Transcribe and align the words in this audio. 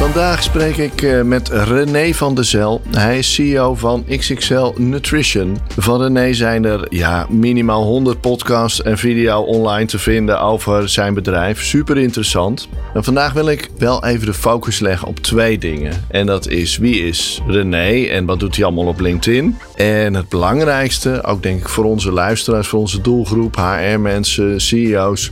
Vandaag 0.00 0.42
spreek 0.42 0.76
ik 0.76 1.02
eh, 1.02 1.22
met 1.22 1.48
René 1.48 2.12
van 2.14 2.34
der 2.34 2.44
Zel. 2.44 2.80
Hij 2.90 3.18
is 3.18 3.34
CEO 3.34 3.74
van 3.74 4.04
XXL 4.04 4.72
Nutrition. 4.76 5.58
Van 5.76 6.02
René 6.02 6.32
zijn 6.32 6.64
er 6.64 6.86
ja, 6.88 7.26
minimaal 7.28 7.82
100 7.82 8.20
podcasts 8.20 8.82
en 8.82 8.98
video 8.98 9.40
online 9.40 9.86
te 9.86 9.98
vinden 9.98 10.40
over 10.40 10.88
zijn 10.88 11.14
bedrijf. 11.14 11.62
Super 11.62 11.98
interessant. 11.98 12.68
En 12.94 13.04
vandaag 13.04 13.32
wil 13.32 13.48
ik 13.48 13.70
wel 13.78 14.04
even 14.04 14.26
de 14.26 14.34
focus 14.34 14.78
leggen 14.78 15.08
op 15.08 15.18
twee 15.18 15.58
dingen. 15.58 16.04
En 16.08 16.26
dat 16.26 16.48
is 16.48 16.76
wie 16.76 17.06
is 17.06 17.40
René 17.46 18.06
en 18.06 18.24
wat 18.26 18.40
doet 18.40 18.56
hij 18.56 18.64
allemaal 18.64 18.86
op 18.86 19.00
LinkedIn. 19.00 19.58
En 19.76 20.14
het 20.14 20.28
belangrijkste, 20.28 21.22
ook 21.24 21.42
denk 21.42 21.60
ik 21.60 21.68
voor 21.68 21.84
onze 21.84 22.12
luisteraars, 22.12 22.68
voor 22.68 22.80
onze 22.80 23.00
doelgroep, 23.00 23.56
HR-mensen, 23.56 24.60
CEO's. 24.60 25.30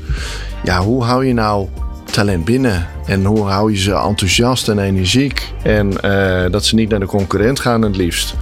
Ja, 0.65 0.81
hoe 0.81 1.05
hou 1.05 1.27
je 1.27 1.35
nou 1.35 1.69
talent 2.11 2.45
binnen? 2.45 2.87
En 3.07 3.25
hoe 3.25 3.47
hou 3.47 3.73
je 3.73 3.79
ze 3.79 3.95
enthousiast 3.95 4.69
en 4.69 4.79
energiek? 4.79 5.53
En 5.63 6.01
eh, 6.01 6.51
dat 6.51 6.65
ze 6.65 6.75
niet 6.75 6.89
naar 6.89 7.01
de 7.01 7.07
concurrent 7.07 7.61
gaan 7.61 7.83
het 7.83 7.97
liefst. 7.97 8.35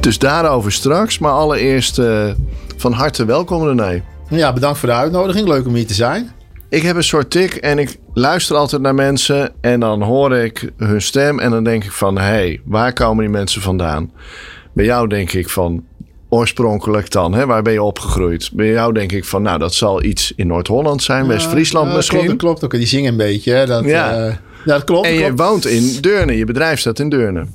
Dus 0.00 0.18
daarover 0.18 0.72
straks. 0.72 1.18
Maar 1.18 1.32
allereerst 1.32 1.98
uh, 1.98 2.30
van 2.76 2.92
harte 2.92 3.24
welkom 3.24 3.64
René. 3.64 4.02
Ja, 4.28 4.52
bedankt 4.52 4.78
voor 4.78 4.88
de 4.88 4.94
uitnodiging. 4.94 5.48
Leuk 5.48 5.66
om 5.66 5.74
hier 5.74 5.86
te 5.86 5.94
zijn. 5.94 6.30
Ik 6.68 6.82
heb 6.82 6.96
een 6.96 7.04
soort 7.04 7.30
tik 7.30 7.54
en 7.54 7.78
ik 7.78 7.96
luister 8.14 8.56
altijd 8.56 8.82
naar 8.82 8.94
mensen. 8.94 9.50
En 9.60 9.80
dan 9.80 10.02
hoor 10.02 10.36
ik 10.36 10.72
hun 10.76 11.02
stem 11.02 11.38
en 11.38 11.50
dan 11.50 11.64
denk 11.64 11.84
ik 11.84 11.92
van... 11.92 12.18
Hé, 12.18 12.24
hey, 12.24 12.60
waar 12.64 12.92
komen 12.92 13.24
die 13.24 13.32
mensen 13.32 13.62
vandaan? 13.62 14.12
Bij 14.72 14.84
jou 14.84 15.08
denk 15.08 15.32
ik 15.32 15.48
van 15.48 15.84
oorspronkelijk 16.28 17.10
dan? 17.10 17.34
Hè? 17.34 17.46
Waar 17.46 17.62
ben 17.62 17.72
je 17.72 17.82
opgegroeid? 17.82 18.50
Bij 18.52 18.68
jou 18.68 18.92
denk 18.92 19.12
ik 19.12 19.24
van, 19.24 19.42
nou, 19.42 19.58
dat 19.58 19.74
zal 19.74 20.02
iets 20.02 20.32
in 20.36 20.46
Noord-Holland 20.46 21.02
zijn, 21.02 21.22
ja, 21.22 21.28
West-Friesland 21.28 21.94
misschien. 21.94 22.18
Klopt, 22.18 22.40
dat 22.40 22.40
klopt 22.40 22.64
ook. 22.64 22.70
Die 22.70 22.86
zingen 22.86 23.10
een 23.10 23.16
beetje. 23.16 23.52
Hè? 23.52 23.66
Dat, 23.66 23.84
ja. 23.84 24.18
Uh, 24.18 24.34
ja, 24.64 24.72
dat 24.72 24.84
klopt. 24.84 25.06
En 25.06 25.14
je 25.14 25.34
woont 25.34 25.66
in 25.66 26.00
Deurne. 26.00 26.36
Je 26.36 26.44
bedrijf 26.44 26.80
staat 26.80 26.98
in 26.98 27.08
Deurne. 27.08 27.46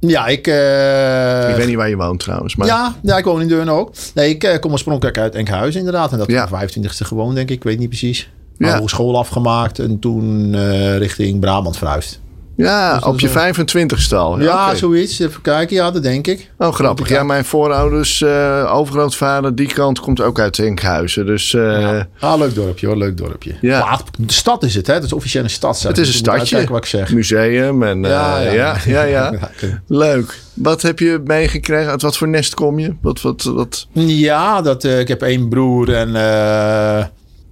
Ja, 0.00 0.26
ik... 0.26 0.46
Uh, 0.46 1.48
ik 1.50 1.56
weet 1.56 1.66
niet 1.66 1.76
waar 1.76 1.88
je 1.88 1.96
woont 1.96 2.20
trouwens. 2.20 2.56
Maar... 2.56 2.66
Ja, 2.66 2.96
ja, 3.02 3.18
ik 3.18 3.24
woon 3.24 3.40
in 3.40 3.48
Deurne 3.48 3.70
ook. 3.70 3.92
Nee, 4.14 4.30
ik 4.30 4.44
uh, 4.44 4.58
kom 4.58 4.72
oorspronkelijk 4.72 5.18
uit 5.18 5.34
Enkhuizen 5.34 5.78
inderdaad. 5.80 6.12
En 6.12 6.18
dat 6.18 6.30
ja. 6.30 6.48
25e 6.48 6.88
gewoond, 6.88 7.34
denk 7.34 7.50
ik. 7.50 7.56
Ik 7.56 7.64
weet 7.64 7.78
niet 7.78 7.88
precies. 7.88 8.30
Maar 8.56 8.80
ja. 8.80 8.86
school 8.86 9.18
afgemaakt 9.18 9.78
en 9.78 9.98
toen 9.98 10.56
richting 10.98 11.40
Brabant 11.40 11.76
verhuisd. 11.76 12.20
Ja, 12.56 12.94
dus 12.94 13.02
op 13.04 13.20
je 13.20 13.28
25ste 13.28 14.14
al. 14.14 14.38
Ja, 14.38 14.44
ja 14.44 14.62
okay. 14.62 14.76
zoiets. 14.76 15.18
Even 15.18 15.40
kijken. 15.40 15.76
Ja, 15.76 15.90
dat 15.90 16.02
denk 16.02 16.26
ik. 16.26 16.50
Oh, 16.58 16.72
grappig. 16.72 17.08
Ja, 17.08 17.22
mijn 17.22 17.44
voorouders, 17.44 18.20
uh, 18.20 18.74
overgrootvader, 18.74 19.54
die 19.54 19.72
kant 19.72 20.00
komt 20.00 20.20
ook 20.20 20.40
uit 20.40 20.58
Enkhuizen. 20.58 21.26
Dus, 21.26 21.52
uh, 21.52 21.80
ja. 21.80 22.08
Ah, 22.20 22.38
leuk 22.38 22.54
dorpje 22.54 22.86
hoor. 22.86 22.96
Leuk 22.96 23.16
dorpje. 23.16 23.54
Ja. 23.60 23.84
Maar 23.84 24.00
de 24.18 24.32
stad 24.32 24.62
is 24.62 24.74
het, 24.74 24.86
hè? 24.86 24.94
Het 24.94 25.04
is 25.04 25.12
officieel 25.12 25.42
een 25.44 25.50
stad. 25.50 25.82
Het 25.82 25.98
is 25.98 26.08
een 26.08 26.14
stadje. 26.14 26.66
Wat 26.66 26.78
ik 26.78 26.86
zeg. 26.86 27.12
Museum 27.12 27.82
en 27.82 28.04
uh, 28.04 28.10
ja, 28.10 28.40
ja, 28.40 28.76
ja. 28.84 29.02
ja, 29.02 29.32
leuk. 29.86 30.38
Wat 30.54 30.82
heb 30.82 30.98
je 30.98 31.20
meegekregen? 31.24 31.90
Uit 31.90 32.02
wat 32.02 32.16
voor 32.16 32.28
nest 32.28 32.54
kom 32.54 32.78
je? 32.78 32.94
Wat, 33.00 33.20
wat, 33.20 33.42
wat? 33.42 33.86
Ja, 33.92 34.62
dat, 34.62 34.84
ik 34.84 35.08
heb 35.08 35.22
één 35.22 35.48
broer 35.48 35.94
en 35.94 36.14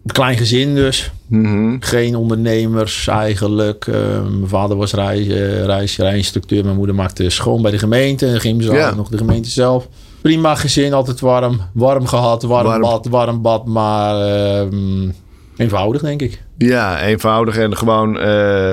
klein 0.07 0.37
gezin 0.37 0.75
dus. 0.75 1.11
Mm 1.27 1.45
-hmm. 1.45 1.77
Geen 1.81 2.17
ondernemers 2.17 3.07
eigenlijk. 3.07 3.87
Uh, 3.87 3.95
mijn 4.23 4.49
vader 4.49 4.77
was 4.77 4.93
reis, 4.93 5.27
uh, 5.27 5.65
reis, 5.65 5.97
rijinstructeur. 5.97 6.65
Mijn 6.65 6.77
moeder 6.77 6.95
maakte 6.95 7.31
schoon 7.31 7.63
bij 7.63 7.71
de 7.71 7.79
gemeente. 7.79 8.27
En 8.27 8.41
ging 8.41 8.65
ja. 8.65 8.95
nog 8.95 9.09
de 9.09 9.17
gemeente 9.17 9.51
zelf. 9.51 9.89
Prima 10.23 10.55
gezin, 10.55 10.93
altijd 10.93 11.21
warm. 11.21 11.61
Warm 11.73 12.07
gehad, 12.07 12.43
warm, 12.43 12.67
warm. 12.67 12.81
bad, 12.81 13.07
warm 13.07 13.43
bad. 13.43 13.67
Maar 13.67 14.27
uh, 14.27 15.09
eenvoudig 15.57 16.03
denk 16.03 16.23
ik. 16.23 16.44
Ja, 16.59 17.03
eenvoudig 17.03 17.57
en 17.57 17.77
gewoon... 17.77 18.17
Uh, 18.17 18.73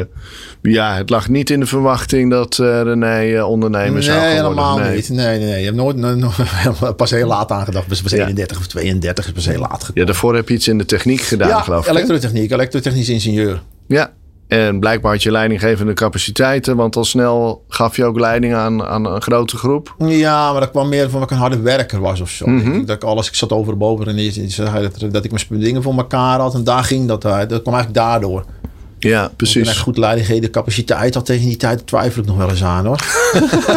ja, 0.61 0.95
het 0.95 1.09
lag 1.09 1.29
niet 1.29 1.49
in 1.49 1.59
de 1.59 1.65
verwachting 1.65 2.29
dat 2.29 2.57
uh, 2.57 2.81
René 2.81 3.25
uh, 3.25 3.49
ondernemer 3.49 3.91
nee, 3.91 4.01
zou 4.01 4.17
worden. 4.17 4.35
Helemaal 4.35 4.77
nee, 4.77 4.95
niet. 4.95 5.09
Nee, 5.09 5.39
nee, 5.39 5.47
nee. 5.47 5.59
Je 5.59 5.65
hebt 5.65 5.77
nooit 5.77 5.97
no, 5.97 6.31
pas 6.97 7.11
heel 7.11 7.27
laat 7.27 7.51
aangedacht. 7.51 7.87
Pas, 7.87 8.01
pas 8.01 8.11
ja. 8.11 8.17
31 8.17 8.57
of 8.57 8.67
32 8.67 9.25
is 9.25 9.31
pas 9.31 9.45
heel 9.45 9.59
laat 9.59 9.71
gekomen. 9.71 9.93
Ja, 9.93 10.05
daarvoor 10.05 10.35
heb 10.35 10.47
je 10.47 10.53
iets 10.53 10.67
in 10.67 10.77
de 10.77 10.85
techniek 10.85 11.21
gedaan, 11.21 11.49
ja, 11.49 11.61
geloof 11.61 11.85
ik. 11.85 11.91
elektrotechniek. 11.91 12.51
Elektrotechnisch 12.51 13.09
ingenieur. 13.09 13.61
Ja, 13.87 14.13
en 14.51 14.79
blijkbaar 14.79 15.11
had 15.11 15.23
je 15.23 15.31
leidinggevende 15.31 15.93
capaciteiten. 15.93 16.75
Want 16.75 16.95
al 16.95 17.05
snel 17.05 17.63
gaf 17.67 17.95
je 17.95 18.05
ook 18.05 18.19
leiding 18.19 18.53
aan, 18.53 18.83
aan 18.83 19.05
een 19.05 19.21
grote 19.21 19.57
groep. 19.57 19.95
Ja, 19.97 20.51
maar 20.51 20.61
dat 20.61 20.71
kwam 20.71 20.89
meer 20.89 21.09
van 21.09 21.19
dat 21.19 21.29
ik 21.29 21.35
een 21.35 21.41
harde 21.41 21.59
werker 21.61 21.99
was 21.99 22.21
of 22.21 22.29
zo. 22.29 22.45
Mhm. 22.45 22.55
Mm 22.55 22.71
-hmm. 22.71 22.85
Dat 22.85 22.95
ik 22.95 23.03
alles, 23.03 23.27
ik 23.27 23.35
zat 23.35 23.51
overboven 23.51 24.07
en 24.07 24.15
dat, 24.81 25.11
dat 25.11 25.25
ik 25.25 25.49
mijn 25.49 25.61
dingen 25.61 25.83
voor 25.83 25.93
elkaar 25.93 26.39
had. 26.39 26.53
En 26.53 26.63
daar 26.63 26.83
ging 26.83 27.07
dat 27.07 27.25
uit. 27.25 27.49
Dat 27.49 27.61
kwam 27.61 27.73
eigenlijk 27.73 28.05
daardoor. 28.05 28.45
Ja, 29.03 29.31
precies. 29.35 29.69
Ik 29.69 29.75
goed 29.75 29.97
leidinggevende 29.97 30.49
capaciteit 30.49 31.13
had 31.13 31.25
tegen 31.25 31.45
die 31.45 31.57
tijd, 31.57 31.87
twijfel 31.87 32.21
ik 32.21 32.27
nog 32.27 32.37
wel 32.37 32.49
eens 32.49 32.63
aan 32.63 32.85
hoor. 32.85 32.99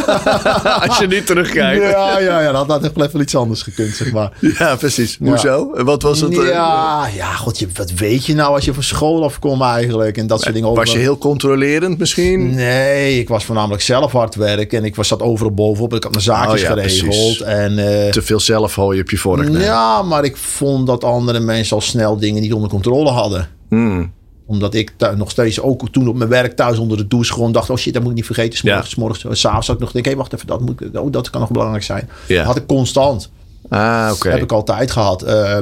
Als 0.87 0.99
je 0.99 1.07
niet 1.09 1.27
terugkijkt. 1.27 1.83
Ja, 1.83 2.19
ja, 2.19 2.41
ja, 2.41 2.53
dat 2.53 2.67
had 2.67 2.85
echt 2.85 2.95
wel 2.95 3.07
even 3.07 3.21
iets 3.21 3.37
anders 3.37 3.62
gekund, 3.62 3.95
zeg 3.95 4.12
maar. 4.12 4.33
Ja, 4.59 4.77
precies. 4.77 5.19
Hoezo? 5.21 5.73
Ja. 5.75 5.85
Wat 5.85 6.03
was 6.03 6.21
het? 6.21 6.35
Ja, 6.35 7.07
ja, 7.15 7.33
god, 7.33 7.59
je, 7.59 7.69
wat 7.75 7.93
weet 7.93 8.27
je 8.27 8.35
nou 8.35 8.55
als 8.55 8.65
je 8.65 8.75
van 8.75 8.83
school 8.83 9.25
afkomt 9.25 9.62
eigenlijk 9.62 10.17
en 10.17 10.27
dat 10.27 10.43
soort 10.43 10.55
dingen. 10.55 10.75
Was 10.75 10.93
je 10.93 10.99
heel 10.99 11.19
controlerend 11.19 11.99
misschien? 11.99 12.55
Nee, 12.55 13.19
ik 13.19 13.29
was 13.29 13.45
voornamelijk 13.45 13.83
zelf 13.83 14.12
hard 14.12 14.35
werken 14.35 14.79
en 14.79 14.85
ik 14.85 14.97
was, 14.97 15.09
zat 15.09 15.23
overal 15.23 15.55
bovenop. 15.55 15.95
Ik 15.95 16.03
had 16.03 16.12
mijn 16.12 16.25
zaakjes 16.25 16.62
oh, 16.62 16.69
ja, 16.69 16.73
geregeld. 16.73 17.41
En, 17.41 17.73
uh, 17.73 18.09
Te 18.09 18.23
veel 18.23 18.41
zelfhooi 18.41 19.01
op 19.01 19.11
je 19.11 19.19
vork. 19.19 19.49
Nee. 19.49 19.62
Ja, 19.62 20.03
maar 20.03 20.25
ik 20.25 20.37
vond 20.37 20.87
dat 20.87 21.05
andere 21.05 21.41
mensen 21.41 21.77
al 21.77 21.83
snel 21.83 22.19
dingen 22.19 22.43
niet 22.43 22.53
onder 22.53 22.71
controle 22.71 23.11
hadden. 23.11 23.49
Hmm 23.69 24.12
omdat 24.47 24.75
ik 24.75 24.93
nog 25.16 25.31
steeds 25.31 25.60
ook 25.60 25.88
toen 25.91 26.09
op 26.09 26.16
mijn 26.16 26.31
werk 26.31 26.56
thuis 26.56 26.78
onder 26.78 26.97
de 26.97 27.06
douche 27.06 27.32
gewoon 27.32 27.53
dacht... 27.53 27.71
oh 27.71 27.77
shit, 27.77 27.93
dat 27.93 28.03
moet 28.03 28.10
ik 28.10 28.16
niet 28.16 28.27
vergeten. 28.27 28.59
S'morgens, 28.59 28.91
ja. 28.91 29.00
morgens, 29.00 29.41
s'avonds 29.41 29.66
had 29.66 29.77
ik 29.77 29.82
nog 29.82 29.93
denk, 29.93 30.05
hé, 30.05 30.10
hey, 30.10 30.21
wacht 30.21 30.32
even, 30.32 30.47
dat, 30.47 30.60
moet, 30.60 30.82
oh, 30.99 31.12
dat 31.12 31.31
kan 31.31 31.41
nog 31.41 31.50
belangrijk 31.50 31.84
zijn. 31.84 32.09
Ja. 32.27 32.37
Dat 32.37 32.47
had 32.47 32.56
ik 32.56 32.66
constant. 32.66 33.31
Ah, 33.69 34.05
oké. 34.05 34.15
Okay. 34.15 34.32
heb 34.32 34.43
ik 34.43 34.53
altijd 34.53 34.91
gehad. 34.91 35.27
Uh, 35.27 35.59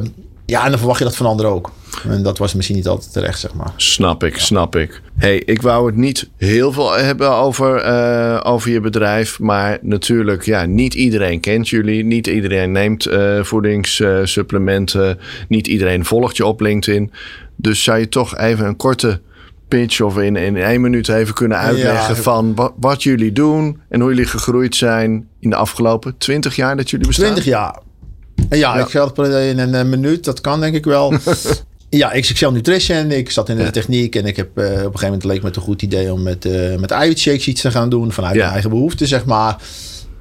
ja, 0.46 0.64
en 0.64 0.70
dan 0.70 0.78
verwacht 0.78 0.98
je 0.98 1.04
dat 1.04 1.16
van 1.16 1.26
anderen 1.26 1.52
ook. 1.52 1.70
En 2.08 2.22
dat 2.22 2.38
was 2.38 2.54
misschien 2.54 2.76
niet 2.76 2.88
altijd 2.88 3.12
terecht, 3.12 3.40
zeg 3.40 3.54
maar. 3.54 3.72
Snap 3.76 4.24
ik, 4.24 4.34
ja. 4.34 4.42
snap 4.42 4.76
ik. 4.76 5.00
hey, 5.16 5.42
ik 5.44 5.62
wou 5.62 5.86
het 5.86 5.96
niet 5.96 6.28
heel 6.36 6.72
veel 6.72 6.92
hebben 6.92 7.30
over, 7.30 7.86
uh, 7.86 8.40
over 8.42 8.70
je 8.70 8.80
bedrijf. 8.80 9.38
Maar 9.38 9.78
natuurlijk, 9.82 10.44
ja, 10.44 10.64
niet 10.64 10.94
iedereen 10.94 11.40
kent 11.40 11.68
jullie. 11.68 12.04
Niet 12.04 12.26
iedereen 12.26 12.72
neemt 12.72 13.06
uh, 13.06 13.42
voedingssupplementen. 13.42 15.18
niet 15.48 15.66
iedereen 15.66 16.04
volgt 16.04 16.36
je 16.36 16.46
op 16.46 16.60
LinkedIn. 16.60 17.12
Dus 17.62 17.82
zou 17.82 17.98
je 17.98 18.08
toch 18.08 18.36
even 18.36 18.66
een 18.66 18.76
korte 18.76 19.20
pitch 19.68 20.00
of 20.00 20.18
in, 20.18 20.36
in 20.36 20.56
één 20.56 20.80
minuut 20.80 21.08
even 21.08 21.34
kunnen 21.34 21.58
uitleggen 21.58 22.14
ja. 22.14 22.22
van 22.22 22.54
wat, 22.54 22.72
wat, 22.76 23.02
jullie 23.02 23.32
doen 23.32 23.80
en 23.88 24.00
hoe 24.00 24.10
jullie 24.10 24.26
gegroeid 24.26 24.76
zijn 24.76 25.28
in 25.40 25.50
de 25.50 25.56
afgelopen 25.56 26.18
20 26.18 26.56
jaar 26.56 26.76
dat 26.76 26.90
jullie 26.90 27.06
bestaan? 27.06 27.24
20 27.24 27.44
jaar. 27.44 27.78
Ja, 28.50 28.56
ja. 28.56 28.86
ik 28.86 28.92
het 28.92 29.18
in 29.18 29.58
een 29.58 29.88
minuut, 29.88 30.24
dat 30.24 30.40
kan 30.40 30.60
denk 30.60 30.74
ik 30.74 30.84
wel. 30.84 31.14
ja, 31.88 32.08
XXL 32.20 32.48
Nutrition. 32.48 33.10
Ik 33.10 33.30
zat 33.30 33.48
in 33.48 33.56
de 33.56 33.62
ja. 33.62 33.70
techniek 33.70 34.16
en 34.16 34.26
ik 34.26 34.36
heb 34.36 34.58
uh, 34.58 34.64
op 34.64 34.70
een 34.70 34.76
gegeven 34.76 35.04
moment 35.04 35.24
leek 35.24 35.40
me 35.40 35.46
het 35.46 35.56
een 35.56 35.62
goed 35.62 35.82
idee 35.82 36.12
om 36.12 36.22
met, 36.22 36.44
uh, 36.44 36.76
met 36.76 36.90
eiwitshakes 36.90 37.46
iets 37.46 37.60
te 37.60 37.70
gaan 37.70 37.88
doen 37.88 38.12
vanuit 38.12 38.36
mijn 38.36 38.50
eigen 38.50 38.70
behoeften, 38.70 39.06
zeg 39.06 39.24
maar. 39.24 39.56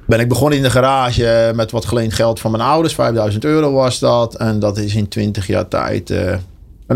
Ben 0.06 0.20
ik 0.20 0.28
begonnen 0.28 0.56
in 0.56 0.64
de 0.64 0.70
garage 0.70 1.52
met 1.54 1.70
wat 1.70 1.84
geleend 1.84 2.12
geld 2.12 2.40
van 2.40 2.50
mijn 2.50 2.62
ouders. 2.62 2.94
5000 2.94 3.44
euro 3.44 3.72
was 3.72 3.98
dat. 3.98 4.34
En 4.34 4.58
dat 4.58 4.78
is 4.78 4.94
in 4.94 5.08
20 5.08 5.46
jaar 5.46 5.68
tijd 5.68 6.10
uh, 6.10 6.34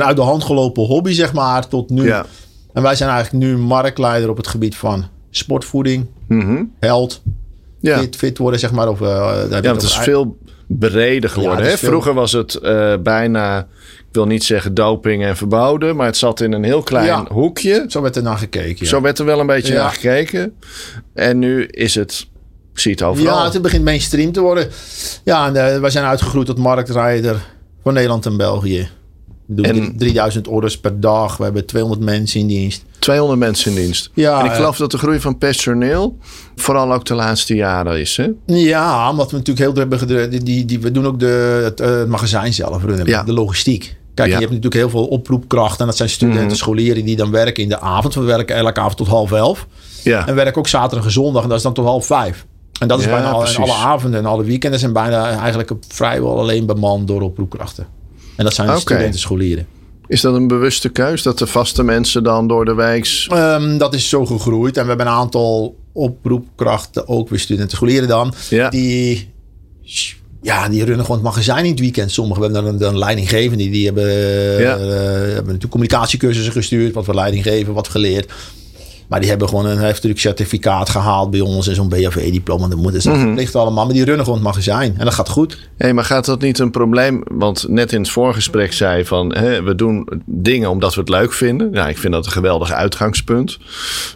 een 0.00 0.06
uit 0.06 0.16
de 0.16 0.22
hand 0.22 0.44
gelopen 0.44 0.84
hobby, 0.84 1.12
zeg 1.12 1.32
maar, 1.32 1.68
tot 1.68 1.90
nu. 1.90 2.06
Ja. 2.06 2.26
En 2.72 2.82
wij 2.82 2.94
zijn 2.94 3.10
eigenlijk 3.10 3.44
nu 3.44 3.56
marktleider 3.56 4.30
op 4.30 4.36
het 4.36 4.46
gebied 4.46 4.76
van 4.76 5.04
sportvoeding, 5.30 6.06
mm 6.28 6.40
-hmm. 6.40 6.72
health, 6.80 7.22
ja. 7.80 7.98
fit, 7.98 8.16
fit, 8.16 8.38
worden, 8.38 8.60
zeg 8.60 8.72
maar. 8.72 8.88
Of, 8.88 9.00
uh, 9.00 9.08
ja, 9.50 9.72
het 9.72 9.82
is 9.82 9.96
veel 9.96 10.38
breder 10.66 11.30
geworden. 11.30 11.64
Ja, 11.64 11.70
hè? 11.70 11.76
Veel... 11.76 11.88
Vroeger 11.88 12.14
was 12.14 12.32
het 12.32 12.58
uh, 12.62 12.94
bijna, 13.02 13.58
ik 13.98 14.12
wil 14.12 14.26
niet 14.26 14.44
zeggen 14.44 14.74
doping 14.74 15.24
en 15.24 15.36
verboden, 15.36 15.96
maar 15.96 16.06
het 16.06 16.16
zat 16.16 16.40
in 16.40 16.52
een 16.52 16.64
heel 16.64 16.82
klein 16.82 17.06
ja. 17.06 17.26
hoekje. 17.28 17.84
Zo 17.88 18.02
werd 18.02 18.16
er 18.16 18.22
naar 18.22 18.38
gekeken. 18.38 18.86
Zo 18.86 19.00
werd 19.00 19.18
er 19.18 19.24
wel 19.24 19.40
een 19.40 19.46
beetje 19.46 19.74
naar 19.74 19.90
gekeken. 19.90 20.56
En 21.14 21.38
nu 21.38 21.64
is 21.64 21.94
het 21.94 22.28
ik 22.76 22.82
zie 22.82 22.90
het 22.90 23.02
overal. 23.02 23.36
Ja, 23.36 23.52
het 23.52 23.62
begint 23.62 23.84
mainstream 23.84 24.32
te 24.32 24.40
worden. 24.40 24.68
Ja, 25.24 25.46
en 25.46 25.74
uh, 25.74 25.80
wij 25.80 25.90
zijn 25.90 26.04
uitgegroeid 26.04 26.46
tot 26.46 26.58
marktrijder 26.58 27.44
van 27.82 27.94
Nederland 27.94 28.26
en 28.26 28.36
België. 28.36 28.88
We 29.46 29.54
doen 29.54 29.64
En- 29.64 29.96
3000 29.96 30.48
orders 30.48 30.78
per 30.80 31.00
dag. 31.00 31.36
We 31.36 31.44
hebben 31.44 31.66
200 31.66 32.02
mensen 32.04 32.40
in 32.40 32.46
dienst. 32.46 32.84
200 32.98 33.38
mensen 33.40 33.70
in 33.70 33.76
dienst. 33.76 34.10
Ja, 34.14 34.38
en 34.40 34.44
ik 34.46 34.52
geloof 34.52 34.76
dat 34.76 34.90
de 34.90 34.98
groei 34.98 35.20
van 35.20 35.38
personeel 35.38 36.16
vooral 36.56 36.92
ook 36.92 37.04
de 37.04 37.14
laatste 37.14 37.54
jaren 37.54 38.00
is. 38.00 38.16
Hè? 38.16 38.28
Ja, 38.46 39.10
omdat 39.10 39.30
we 39.30 39.36
natuurlijk 39.36 39.66
heel 39.66 39.74
druk 39.74 39.90
hebben 39.90 39.98
gedreven. 39.98 40.44
Die, 40.44 40.64
die, 40.64 40.80
we 40.80 40.90
doen 40.90 41.06
ook 41.06 41.18
de, 41.20 41.60
het, 41.64 41.80
eh, 41.80 41.90
het 41.98 42.08
magazijn 42.08 42.54
zelf 42.54 42.84
runnen. 42.84 43.06
Ja. 43.06 43.22
De 43.22 43.32
logistiek. 43.32 43.96
Kijk, 44.14 44.28
Ja. 44.28 44.34
je 44.34 44.40
hebt 44.46 44.54
natuurlijk 44.54 44.74
heel 44.74 44.90
veel 44.90 45.06
oproepkrachten. 45.06 45.80
En 45.80 45.86
dat 45.86 45.96
zijn 45.96 46.08
studenten, 46.08 46.44
Mhm. 46.46 46.54
scholieren 46.54 47.04
die 47.04 47.16
dan 47.16 47.30
werken 47.30 47.62
in 47.62 47.68
de 47.68 47.80
avond. 47.80 48.14
We 48.14 48.20
werken 48.20 48.56
elke 48.56 48.80
avond 48.80 48.96
tot 48.96 49.06
half 49.06 49.32
elf. 49.32 49.66
Ja. 50.02 50.26
En 50.26 50.34
werken 50.34 50.56
ook 50.56 50.68
zaterdag 50.68 51.04
en 51.06 51.12
zondag. 51.12 51.42
En 51.42 51.48
dat 51.48 51.56
is 51.56 51.62
dan 51.64 51.72
tot 51.74 51.84
half 51.84 52.06
vijf. 52.06 52.46
En 52.80 52.88
dat 52.88 52.98
is 52.98 53.04
Ja, 53.04 53.10
bijna 53.10 53.26
al, 53.30 53.34
en 53.46 53.52
precies. 53.52 53.58
alle 53.58 53.72
avonden 53.86 54.20
en 54.20 54.26
alle 54.26 54.44
weekenden 54.44 54.78
zijn 54.80 54.92
bijna 54.92 55.30
eigenlijk 55.38 55.70
vrijwel 55.88 56.38
alleen 56.38 56.66
bemand 56.66 57.08
door 57.08 57.20
oproepkrachten. 57.22 57.86
En 58.36 58.44
dat 58.44 58.54
zijn 58.54 58.68
Oké. 58.68 58.78
studenten, 58.80 59.20
scholieren. 59.20 59.66
Is 60.06 60.20
dat 60.20 60.34
een 60.34 60.48
bewuste 60.48 60.88
keus 60.88 61.22
dat 61.22 61.38
de 61.38 61.46
vaste 61.46 61.82
mensen 61.82 62.22
dan 62.22 62.48
door 62.48 62.64
de 62.64 62.74
wijks... 62.74 63.26
Ehm, 63.30 63.78
dat 63.78 63.94
is 63.94 64.08
zo 64.08 64.26
gegroeid. 64.26 64.76
En 64.76 64.82
we 64.82 64.88
hebben 64.88 65.06
een 65.06 65.12
aantal 65.12 65.76
oproepkrachten, 65.92 67.08
ook 67.08 67.28
weer 67.28 67.38
studenten, 67.38 67.76
scholieren 67.76 68.08
dan. 68.08 68.34
Ja. 68.50 68.68
Die, 68.68 69.28
ja, 70.42 70.68
die 70.68 70.84
runnen 70.84 71.04
gewoon 71.04 71.20
het 71.20 71.26
magazijn 71.26 71.64
in 71.64 71.70
het 71.70 71.80
weekend. 71.80 72.10
Sommigen 72.12 72.42
hebben 72.42 72.62
dan 72.62 72.74
een, 72.74 72.82
een 72.88 72.98
leidinggevende. 72.98 73.56
Die, 73.62 73.72
die 73.72 73.84
hebben, 73.84 74.10
Ja. 74.60 74.76
eh, 74.76 74.80
hebben 75.12 75.34
natuurlijk 75.34 75.70
communicatiecursussen 75.70 76.52
gestuurd. 76.52 76.94
Wat 76.94 77.06
we 77.06 77.14
leiding 77.14 77.42
geven, 77.42 77.74
wat 77.74 77.88
geleerd. 77.88 78.32
Maar 79.08 79.20
die 79.20 79.28
hebben 79.28 79.48
gewoon 79.48 79.66
een 79.66 79.78
heftig 79.78 80.18
certificaat 80.20 80.88
gehaald 80.88 81.30
bij 81.30 81.40
ons. 81.40 81.68
En 81.68 81.74
zo'n 81.74 81.88
BHV-diploma. 81.88 82.68
Dat 82.68 82.78
moet 82.78 82.94
is 82.94 83.04
Mhm. 83.04 83.18
verplicht 83.20 83.54
allemaal. 83.54 83.84
Maar 83.84 83.94
die 83.94 84.04
runnen 84.04 84.24
gewoon 84.24 84.38
het 84.38 84.48
magazijn. 84.48 84.94
En 84.98 85.04
dat 85.04 85.14
gaat 85.14 85.28
goed. 85.28 85.68
Hé, 85.76 85.92
maar 85.92 86.04
gaat 86.04 86.24
dat 86.24 86.40
niet 86.40 86.58
een 86.58 86.70
probleem? 86.70 87.22
Want 87.28 87.64
net 87.68 87.92
in 87.92 88.00
het 88.00 88.10
voorgesprek 88.10 88.72
zei 88.72 89.04
van... 89.04 89.34
Hè, 89.34 89.62
we 89.62 89.74
doen 89.74 90.08
dingen 90.24 90.70
omdat 90.70 90.94
we 90.94 91.00
het 91.00 91.08
leuk 91.08 91.32
vinden. 91.32 91.68
Ja, 91.72 91.88
ik 91.88 91.98
vind 91.98 92.12
dat 92.12 92.26
een 92.26 92.32
geweldig 92.32 92.72
uitgangspunt. 92.72 93.58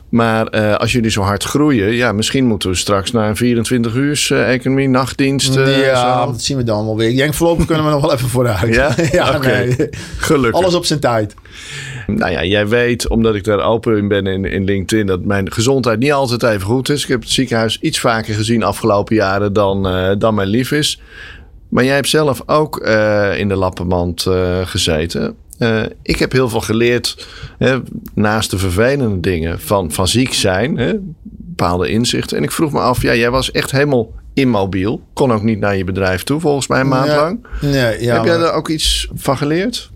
Maar 0.08 0.46
eh, 0.46 0.75
als 0.75 0.92
jullie 0.92 1.10
zo 1.10 1.22
hard 1.22 1.44
groeien... 1.44 1.92
Ja, 1.92 2.12
misschien 2.12 2.44
moeten 2.46 2.69
we 2.70 2.75
straks 2.76 3.10
naar 3.12 3.28
een 3.28 3.37
24 3.37 3.94
uur 3.94 4.32
economie, 4.32 4.88
nachtdienst. 4.88 5.56
eh, 5.56 5.87
ja, 5.87 6.20
zo. 6.25 6.31
dat 6.32 6.42
zien 6.42 6.56
we 6.56 6.64
dan 6.64 6.84
wel 6.84 6.96
weer. 6.96 7.08
Ik 7.08 7.16
denk 7.16 7.34
voorlopig 7.34 7.66
kunnen 7.66 7.84
we 7.84 7.90
nog 7.90 8.00
wel 8.00 8.12
even 8.14 8.28
vooruit. 8.28 8.75
Ja? 9.12 9.34
Oké. 9.37 9.46
nee. 9.48 9.88
Gelukkig. 10.16 10.60
Alles 10.62 10.75
op 10.75 10.84
zijn 10.84 11.00
tijd. 11.00 11.34
Nou 12.06 12.31
ja, 12.32 12.44
jij 12.44 12.69
weet, 12.69 13.08
omdat 13.08 13.34
ik 13.34 13.44
daar 13.44 13.60
open 13.60 13.96
in 13.96 14.08
ben 14.08 14.26
in, 14.26 14.44
in 14.44 14.64
LinkedIn, 14.64 14.80
dat 14.87 15.25
mijn 15.25 15.53
gezondheid 15.53 15.99
niet 15.99 16.12
altijd 16.12 16.43
even 16.43 16.67
goed 16.67 16.88
is. 16.88 17.03
Ik 17.03 17.09
heb 17.09 17.21
het 17.21 17.31
ziekenhuis 17.31 17.79
iets 17.81 18.00
vaker 18.00 18.35
gezien 18.35 18.62
afgelopen 18.62 19.15
jaren 19.15 19.53
dan, 19.53 19.88
eh, 19.88 20.11
dan 20.19 20.35
mijn 20.35 20.49
lief 20.49 20.73
is. 20.73 21.00
Maar 21.69 21.85
jij 21.85 21.94
hebt 21.94 22.09
zelf 22.09 22.43
ook 22.47 22.79
eh, 22.79 23.38
in 23.38 23.49
de 23.49 23.56
lappenmand 23.56 24.27
eh, 24.27 24.67
gezeten. 24.67 25.35
Ik 26.03 26.19
heb 26.19 26.32
heel 26.32 26.49
veel 26.49 26.61
geleerd, 26.61 27.27
hè, 27.59 27.79
naast 28.15 28.50
de 28.50 28.59
vervelende 28.59 29.21
dingen, 29.21 29.61
van, 29.61 29.93
van 29.93 30.09
ziek 30.09 30.35
zijn, 30.35 30.77
hè, 30.77 30.93
bepaalde 31.23 31.88
inzichten. 31.91 32.37
En 32.37 32.43
ik 32.43 32.50
vroeg 32.50 32.73
me 32.73 32.81
af, 32.81 33.03
ja, 33.03 33.15
jij 33.15 33.31
was 33.31 33.50
echt 33.50 33.71
helemaal 33.71 34.12
immobiel. 34.35 35.03
Kon 35.12 35.33
ook 35.33 35.43
niet 35.43 35.59
naar 35.59 35.76
je 35.76 35.85
bedrijf 35.85 36.23
toe, 36.23 36.41
volgens 36.41 36.67
mij 36.67 36.81
een 36.81 36.88
maand 36.88 37.11
Ja. 37.11 37.17
lang. 37.17 37.47
Nee, 37.61 38.03
ja, 38.03 38.15
heb 38.15 38.25
jij 38.25 38.38
daar 38.38 38.55
ook 38.55 38.69
iets 38.69 39.09
van 39.15 39.37
geleerd? 39.37 39.91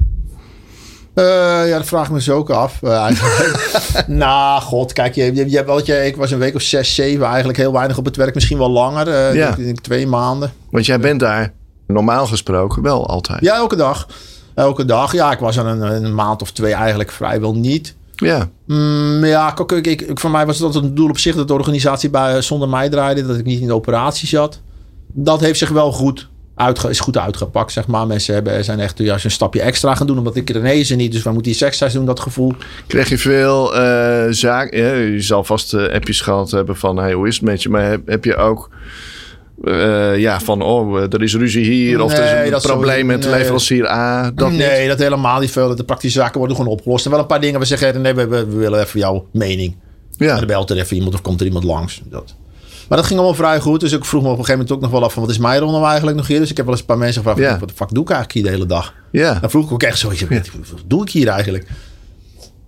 Eh, 1.15 1.25
ja, 1.69 1.77
dat 1.77 1.87
vraag 1.87 2.07
ik 2.07 2.13
me 2.13 2.21
zo 2.23 2.37
ook 2.37 2.51
af. 2.51 2.83
eh, 2.83 2.97
eigenlijk. 2.97 3.65
nou, 4.07 4.61
god, 4.63 4.93
kijk, 4.93 5.15
je, 5.15 5.35
je, 5.51 5.65
dat 5.65 5.87
je, 5.87 6.07
ik 6.07 6.17
was 6.17 6.31
een 6.31 6.39
week 6.39 6.55
of 6.55 6.63
zes, 6.63 6.95
zeven 6.95 7.27
eigenlijk 7.27 7.59
heel 7.59 7.73
weinig 7.73 7.99
op 7.99 8.05
het 8.05 8.17
werk. 8.17 8.35
Misschien 8.35 8.59
wel 8.59 8.71
langer. 8.71 9.09
eh, 9.09 9.35
Ja. 9.35 9.49
ik 9.57 9.65
denk 9.65 9.81
twee 9.81 10.07
maanden. 10.07 10.53
Want 10.71 10.87
jij 10.87 11.01
bent 11.01 11.21
daar 11.21 11.53
normaal 11.87 12.27
gesproken 12.27 12.83
wel 12.83 13.07
altijd. 13.09 13.41
Ja, 13.41 13.55
elke 13.57 13.77
dag. 13.77 14.07
Elke 14.55 14.85
dag. 14.85 15.13
Ja, 15.13 15.33
ik 15.33 15.39
was 15.39 15.57
er 15.57 15.67
een, 15.67 16.05
een 16.05 16.15
maand 16.15 16.43
of 16.43 16.51
twee 16.53 16.73
eigenlijk 16.73 17.11
vrijwel 17.13 17.55
niet. 17.55 17.95
Ja. 18.15 18.49
Mm, 18.67 19.25
ja, 19.25 19.55
ik, 19.59 19.71
ik, 19.87 19.87
ik- 20.03 20.21
voor 20.21 20.31
mij 20.31 20.47
was 20.47 20.59
dat 20.59 20.75
een 20.75 20.95
doel 20.95 21.09
op 21.09 21.19
zich 21.19 21.35
dat 21.35 21.49
de 21.49 21.55
organisatie 21.55 22.11
bij, 22.11 22.43
zonder 22.43 22.69
mij 22.69 22.89
draaide. 22.89 23.27
Dat 23.27 23.39
ik 23.39 23.45
niet 23.45 23.61
in 23.61 23.67
de 23.67 23.75
operatie 23.75 24.29
zat. 24.29 24.61
Dat 25.13 25.41
heeft 25.41 25.59
zich 25.59 25.69
wel 25.71 25.93
goed, 25.93 26.29
uitge, 26.55 26.89
is 26.89 27.01
goed 27.01 27.19
uitgepakt, 27.19 27.73
zeg 27.73 27.87
maar. 27.87 28.06
Mensen 28.06 28.35
hebben, 28.35 28.65
zijn 28.65 28.81
echt 28.81 28.99
juist 28.99 29.25
een 29.25 29.31
stapje 29.31 29.61
extra 29.61 29.95
gaan 29.95 30.06
doen. 30.06 30.19
Omdat 30.19 30.37
ik 30.37 30.51
er 30.51 30.97
niet. 30.97 31.12
Dus 31.12 31.23
wij 31.23 31.33
moeten 31.33 31.53
iets 31.53 31.61
extra's 31.61 31.93
doen, 31.93 32.06
dat 32.06 32.21
gevoel. 32.21 32.53
Kreeg 32.87 33.09
je 33.09 33.19
veel 33.19 33.77
eh 33.77 34.27
zaken? 34.31 34.79
Ja, 34.79 34.95
je 34.95 35.21
zal 35.21 35.45
vast 35.45 35.75
eh, 35.75 35.95
appjes 35.95 36.21
gehad 36.21 36.51
hebben 36.51 36.77
van 36.77 36.97
hey, 36.97 37.12
hoe 37.12 37.29
is 37.29 37.35
het 37.35 37.45
met 37.45 37.62
je? 37.62 37.69
Maar 37.69 37.85
heb, 37.85 38.06
heb 38.06 38.25
je 38.25 38.37
ook 38.37 38.71
eh, 39.65 40.19
ja, 40.19 40.41
van 40.41 40.62
oh, 40.62 41.01
er 41.01 41.23
is 41.23 41.37
ruzie 41.37 41.65
hier 41.65 42.03
of 42.03 42.12
er 42.12 42.19
Nee, 42.19 42.39
is 42.39 42.45
een 42.45 42.51
dat 42.51 42.62
probleem 42.62 43.06
met 43.06 43.21
nee. 43.21 43.31
leverancier 43.31 43.89
A? 43.89 44.31
Dat 44.31 44.51
nee, 44.51 44.81
niet? 44.81 44.89
dat 44.89 44.99
helemaal 44.99 45.41
niet 45.41 45.51
veel. 45.51 45.77
De 45.77 45.85
praktische 45.85 46.19
zaken 46.19 46.39
worden 46.39 46.56
gewoon 46.56 46.73
opgelost. 46.73 47.05
En 47.05 47.11
wel 47.11 47.21
een 47.21 47.27
paar 47.27 47.41
dingen. 47.41 47.61
We 47.61 47.67
zeggen, 47.67 48.01
nee, 48.01 48.15
we, 48.15 48.27
we, 48.27 48.47
we 48.47 48.56
willen 48.56 48.81
even 48.81 49.01
jouw 49.01 49.27
mening. 49.33 49.77
Ja. 50.17 50.31
En 50.31 50.37
dan 50.37 50.47
belt 50.47 50.71
er 50.71 50.77
even 50.77 50.97
iemand 50.97 51.15
of 51.15 51.21
komt 51.21 51.41
er 51.41 51.47
iemand 51.47 51.65
langs. 51.65 52.03
Dat. 52.05 52.35
Maar 52.89 52.99
dat 52.99 53.07
ging 53.07 53.19
allemaal 53.19 53.37
vrij 53.39 53.61
goed. 53.61 53.81
Dus 53.81 53.93
ik 53.93 54.05
vroeg 54.05 54.23
me 54.23 54.29
op 54.29 54.39
een 54.39 54.45
gegeven 54.45 54.59
moment 54.67 54.77
ook 54.77 54.91
nog 54.91 54.91
wel 55.01 55.05
af 55.09 55.13
van... 55.13 55.23
wat 55.23 55.31
is 55.31 55.39
mijn 55.39 55.61
rol 55.61 55.71
nou 55.71 55.85
eigenlijk 55.87 56.17
nog 56.17 56.27
hier? 56.27 56.39
Dus 56.39 56.51
ik 56.51 56.57
heb 56.57 56.65
wel 56.67 56.75
eens 56.75 56.83
een 56.83 56.89
paar 56.91 56.99
mensen 56.99 57.23
gevraagd... 57.23 57.61
Wat 57.61 57.69
de 57.69 57.75
fuck 57.75 57.89
doe 57.95 58.03
ik 58.03 58.11
eigenlijk 58.11 58.33
hier 58.33 58.43
de 58.43 58.51
hele 58.51 58.67
dag? 58.67 58.95
Ja. 59.11 59.39
Dan 59.41 59.51
vroeg 59.51 59.65
ik 59.67 59.73
ook 59.73 59.83
echt 59.83 59.99
zo... 59.99 60.09
Wat 60.09 60.83
doe 60.87 61.03
ik 61.03 61.11
hier 61.11 61.29
eigenlijk? 61.29 61.67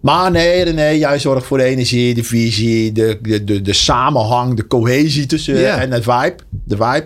Maar 0.00 0.30
nee, 0.30 0.64
nee, 0.72 0.98
jij 0.98 1.18
zorgt 1.18 1.46
voor 1.46 1.58
de 1.58 1.64
energie, 1.64 2.14
de 2.14 2.24
visie... 2.24 2.92
de, 2.92 3.18
de, 3.22 3.44
de, 3.44 3.62
de 3.62 3.72
samenhang, 3.72 4.56
de 4.56 4.66
cohesie 4.66 5.26
tussen 5.26 5.58
Ja. 5.58 5.78
en 5.80 5.90
het 5.92 6.02
vibe. 6.02 6.36
De 6.64 6.76
vibe. 6.76 7.04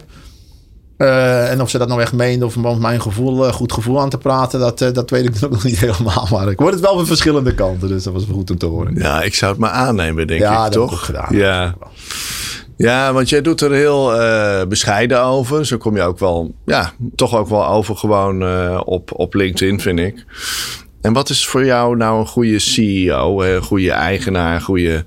Eh, 0.97 1.51
en 1.51 1.61
of 1.61 1.71
ze 1.71 1.79
dat 1.79 1.89
nou 1.89 2.01
echt 2.01 2.13
meenden 2.13 2.47
of 2.49 2.57
om 2.57 2.81
mijn 2.81 3.01
gevoel, 3.03 3.47
eh, 3.47 3.53
goed 3.53 3.73
gevoel 3.73 4.01
aan 4.01 4.09
te 4.11 4.19
praten... 4.19 4.61
Dat, 4.61 4.81
eh, 4.81 4.93
dat 4.93 5.11
weet 5.11 5.25
ik 5.25 5.35
ook 5.45 5.51
nog 5.51 5.65
niet 5.65 5.79
helemaal. 5.79 6.27
Maar 6.31 6.51
ik 6.51 6.59
hoor 6.59 6.71
het 6.71 6.81
wel 6.81 6.95
van 6.97 7.07
verschillende 7.07 7.55
kanten. 7.55 7.89
Dus 7.89 8.03
dat 8.03 8.13
was 8.13 8.25
goed 8.33 8.51
om 8.51 8.59
te 8.59 8.67
horen. 8.67 8.95
ja, 8.95 9.23
ik 9.23 9.35
zou 9.35 9.51
het 9.51 9.61
maar 9.61 9.71
aannemen, 9.71 10.27
denk 10.27 10.41
Ja, 10.41 10.67
ik, 10.67 10.73
dat 10.73 10.73
toch? 10.73 10.91
heb 10.91 10.91
ik 10.91 10.97
ook 10.99 11.05
gedaan. 11.27 11.37
Ja. 11.37 11.75
Ja, 12.81 13.13
want 13.13 13.29
jij 13.29 13.43
doet 13.43 13.61
er 13.61 13.73
heel 13.73 14.21
eh, 14.21 14.67
bescheiden 14.67 15.23
over. 15.23 15.67
Zo 15.67 15.77
kom 15.77 15.97
je 15.97 16.03
ook 16.03 16.19
wel, 16.19 16.55
ja, 16.67 16.93
toch 17.15 17.37
ook 17.37 17.49
wel 17.49 17.67
over 17.67 17.97
gewoon 17.97 18.43
eh, 18.43 18.81
op, 18.85 19.11
op 19.15 19.35
LinkedIn, 19.35 19.81
vind 19.81 19.99
ik. 19.99 20.25
En 21.01 21.13
wat 21.13 21.29
is 21.31 21.47
voor 21.47 21.65
jou 21.65 21.97
nou 21.97 22.21
een 22.21 22.27
goede 22.27 22.59
CEO, 22.59 23.43
een 23.43 23.63
goede 23.63 23.91
eigenaar, 23.91 24.61
goede... 24.61 25.05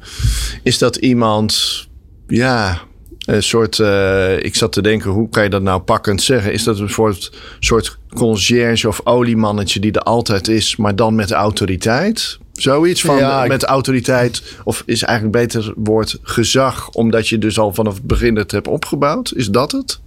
Is 0.64 0.78
dat 0.78 0.96
iemand, 0.96 1.84
ja, 2.28 2.81
een 3.25 3.44
soort... 3.44 3.80
eh, 3.80 4.44
ik 4.44 4.56
zat 4.56 4.72
te 4.72 4.81
denken, 4.81 5.12
hoe 5.12 5.30
kan 5.30 5.44
je 5.44 5.50
dat 5.50 5.62
nou 5.62 5.81
pakkend 5.81 6.22
zeggen? 6.22 6.54
Is 6.54 6.64
dat 6.64 6.80
een 6.80 6.90
soort, 6.90 7.31
soort 7.60 7.98
conciërge 8.16 8.88
of 8.88 9.02
oliemannetje 9.04 9.80
die 9.80 9.92
er 9.92 10.02
altijd 10.02 10.48
is, 10.48 10.75
maar 10.75 10.96
dan 10.96 11.16
met 11.16 11.31
autoriteit? 11.31 12.40
Zoiets 12.63 13.01
van 13.01 13.18
Ja, 13.18 13.45
met 13.45 13.63
autoriteit, 13.63 14.42
of 14.63 14.83
is 14.86 15.04
eigenlijk 15.04 15.38
beter 15.38 15.74
woord 15.75 16.18
gezag, 16.21 16.89
omdat 16.89 17.27
je 17.27 17.38
dus 17.38 17.60
al 17.60 17.74
vanaf 17.74 17.93
het 17.93 18.03
begin 18.08 18.36
het 18.36 18.51
hebt 18.51 18.67
opgebouwd? 18.67 19.32
Is 19.36 19.48
dat 19.48 19.72
het? 19.72 20.00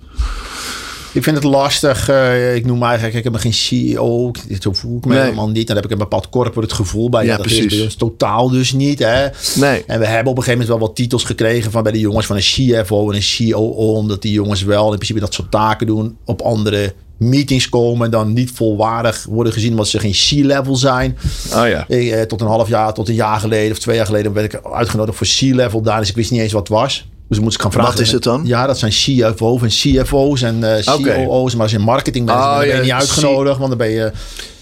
Ik 1.12 1.22
vind 1.22 1.36
het 1.36 1.44
lastig. 1.44 2.08
eh, 2.08 2.54
ik 2.54 2.66
noem 2.66 2.82
eigenlijk, 2.82 3.14
ik 3.16 3.25
heb 3.25 3.34
geen 3.34 3.54
CEO. 3.54 4.30
Dit 4.48 4.66
voel 4.70 4.98
ik 4.98 5.04
me 5.04 5.14
Nee. 5.14 5.22
helemaal 5.22 5.48
niet. 5.48 5.66
Dan 5.66 5.76
heb 5.76 5.84
ik 5.84 5.90
een 5.90 5.98
bepaald 5.98 6.28
corporate 6.28 6.75
gevoel 6.75 7.08
bij. 7.08 7.25
Ja, 7.25 7.30
Ja, 7.30 7.36
dat 7.36 7.46
precies. 7.46 7.64
is 7.64 7.75
bij 7.75 7.84
ons 7.84 7.94
totaal 7.94 8.48
dus 8.50 8.72
niet. 8.72 8.98
Hè? 8.98 9.26
Nee. 9.54 9.84
En 9.86 9.98
we 9.98 10.06
hebben 10.06 10.32
op 10.32 10.36
een 10.38 10.42
gegeven 10.44 10.50
moment 10.52 10.68
wel 10.68 10.78
wat 10.78 10.96
titels 10.96 11.25
gekregen 11.25 11.70
van 11.70 11.82
bij 11.82 11.92
de 11.92 12.00
jongens 12.00 12.26
van 12.26 12.36
een 12.36 12.42
CFO 12.42 13.10
en 13.10 13.16
een 13.16 13.50
COO. 13.50 13.92
Omdat 13.94 14.22
die 14.22 14.32
jongens 14.32 14.62
wel 14.62 14.84
in 14.90 14.94
principe 14.96 15.20
dat 15.20 15.34
soort 15.34 15.50
taken 15.50 15.86
doen. 15.86 16.16
Op 16.25 16.40
andere 16.42 16.94
meetings 17.16 17.68
komen 17.68 18.04
en 18.04 18.11
dan 18.11 18.32
niet 18.32 18.50
volwaardig 18.50 19.26
worden 19.28 19.52
gezien 19.52 19.70
omdat 19.70 19.88
ze 19.88 19.99
geen 19.99 20.12
C-level 20.12 20.76
zijn. 20.76 21.18
Oh 21.54 21.68
ja. 21.68 21.85
Ik, 21.88 22.11
eh, 22.11 22.23
tot 22.23 22.40
een 22.40 22.46
half 22.46 22.68
jaar, 22.68 22.94
tot 22.94 23.08
een 23.08 23.14
jaar 23.14 23.40
geleden 23.40 23.73
of 23.73 23.78
twee 23.78 23.96
jaar 23.96 24.06
geleden 24.06 24.32
werd 24.32 24.52
ik 24.54 24.61
uitgenodigd 24.64 25.18
voor 25.18 25.26
C-level 25.26 25.82
daar. 25.82 26.00
Dus 26.00 26.08
ik 26.08 26.14
wist 26.14 26.30
niet 26.30 26.40
eens 26.40 26.52
wat 26.52 26.68
het 26.68 26.78
was. 26.78 27.08
Dus 27.28 27.40
moest 27.40 27.54
ik 27.54 27.61
gaan 27.62 27.73
vragen. 27.73 27.90
Wat 27.90 28.00
is 28.00 28.12
het 28.12 28.23
dan? 28.23 28.42
Ja, 28.44 28.66
dat 28.66 28.78
zijn 28.78 28.90
CFO's 28.92 29.62
en 29.62 29.68
CFO's 29.68 30.42
en 30.42 30.76
eh 30.85 30.94
Oké. 30.94 31.25
COO's. 31.25 31.52
Maar 31.52 31.62
als 31.62 31.73
je 31.73 31.78
marketing 31.78 32.26
bent, 32.26 32.38
Oh, 32.38 32.44
dan 32.50 32.58
ben 32.58 32.68
je 32.68 32.75
ja, 32.75 32.80
niet 32.80 32.92
uitgenodigd. 32.92 33.56
Want 33.56 33.68
dan 33.68 33.78
ben 33.78 33.90
je 33.90 34.12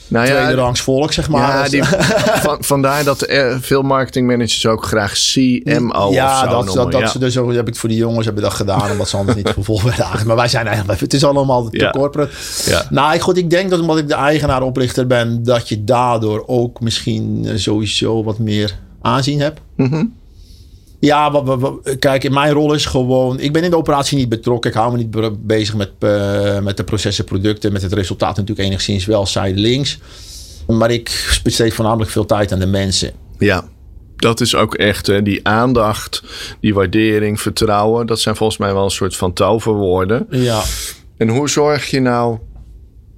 Nou 0.08 0.26
tweede 0.26 0.54
rangs 0.54 0.80
volk, 0.80 1.12
zeg 1.12 1.28
maar. 1.28 1.64
Ja, 1.64 1.68
die, 1.68 1.84
van, 2.46 2.56
vandaar 2.60 3.04
dat 3.04 3.28
er 3.28 3.60
veel 3.60 3.82
marketingmanagers 3.82 4.66
ook 4.66 4.86
graag 4.86 5.12
CMO 5.12 6.12
ja, 6.12 6.32
of 6.32 6.38
zo 6.38 6.44
dat, 6.44 6.64
noemen. 6.64 6.74
dat, 6.74 6.92
dat 6.92 7.00
ja. 7.00 7.06
ze 7.06 7.18
dus 7.18 7.38
ook, 7.38 7.52
heb 7.52 7.68
ik 7.68 7.76
voor 7.76 7.88
die 7.88 7.98
jongens 7.98 8.24
hebben 8.24 8.42
dat 8.42 8.54
gedaan, 8.54 8.90
omdat 8.90 9.08
ze 9.08 9.16
anders 9.16 9.36
niet 9.36 9.48
vervolgd 9.58 9.82
werden 9.82 10.00
eigenlijk. 10.00 10.28
Maar 10.28 10.36
wij 10.36 10.48
zijn 10.48 10.66
eigenlijk, 10.66 11.00
het 11.00 11.14
is 11.14 11.24
allemaal 11.24 11.68
te 11.68 11.78
Ja. 11.78 11.90
corporate. 11.90 12.32
Ja. 12.66 12.86
Nou, 12.90 13.14
ik, 13.14 13.20
goed, 13.20 13.36
ik 13.36 13.50
denk 13.50 13.70
dat 13.70 13.80
omdat 13.80 13.98
ik 13.98 14.08
de 14.08 14.14
eigenaar-oprichter 14.14 15.06
ben, 15.06 15.42
dat 15.42 15.68
je 15.68 15.84
daardoor 15.84 16.44
ook 16.46 16.80
misschien 16.80 17.48
sowieso 17.54 18.24
wat 18.24 18.38
meer 18.38 18.78
aanzien 19.00 19.40
hebt. 19.40 19.60
Mhm. 19.76 20.04
Ja, 21.04 21.30
wat, 21.30 21.44
wat- 21.44 21.60
wat- 21.60 21.98
kijk, 21.98 22.30
mijn 22.30 22.52
rol 22.52 22.72
is 22.74 22.86
gewoon... 22.86 23.40
Ik 23.40 23.52
ben 23.52 23.64
in 23.64 23.70
de 23.70 23.76
operatie 23.76 24.16
niet 24.18 24.28
betrokken. 24.28 24.70
Ik 24.70 24.76
hou 24.76 24.92
me 24.92 24.96
niet 24.98 25.10
be- 25.10 25.36
bezig 25.40 25.74
met, 25.74 25.90
eh, 25.98 26.60
met 26.60 26.76
de 26.76 26.84
processen, 26.84 27.24
producten. 27.24 27.72
Met 27.72 27.82
het 27.82 27.92
resultaat 27.92 28.36
natuurlijk 28.36 28.68
enigszins 28.68 29.04
wel 29.06 29.26
zijdelings. 29.26 29.98
Maar 30.66 30.90
ik 30.90 31.38
besteed 31.42 31.74
voornamelijk 31.74 32.10
veel 32.10 32.26
tijd 32.26 32.52
aan 32.52 32.58
de 32.58 32.66
mensen. 32.66 33.10
Ja, 33.38 33.64
dat 34.16 34.40
is 34.40 34.54
ook 34.54 34.74
echt 34.74 35.06
hè, 35.06 35.22
die 35.22 35.48
aandacht, 35.48 36.22
die 36.60 36.74
waardering, 36.74 37.40
vertrouwen. 37.40 38.06
Dat 38.06 38.20
zijn 38.20 38.36
volgens 38.36 38.58
mij 38.58 38.72
wel 38.74 38.84
een 38.84 38.90
soort 38.90 39.16
van 39.16 39.32
toverwoorden. 39.32 40.26
Ja. 40.30 40.62
En 41.16 41.28
hoe 41.28 41.48
zorg 41.48 41.90
je 41.90 42.00
nou 42.00 42.38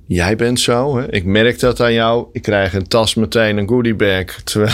jij 0.06 0.36
bent 0.36 0.60
zo. 0.60 0.98
Hè? 0.98 1.12
Ik 1.12 1.24
merk 1.24 1.60
dat 1.60 1.80
aan 1.80 1.92
jou. 1.92 2.26
Ik 2.32 2.42
krijg 2.42 2.74
een 2.74 2.88
tas 2.88 3.14
meteen 3.14 3.56
een 3.56 3.68
goodiebag. 3.68 4.24
Terwijl 4.44 4.72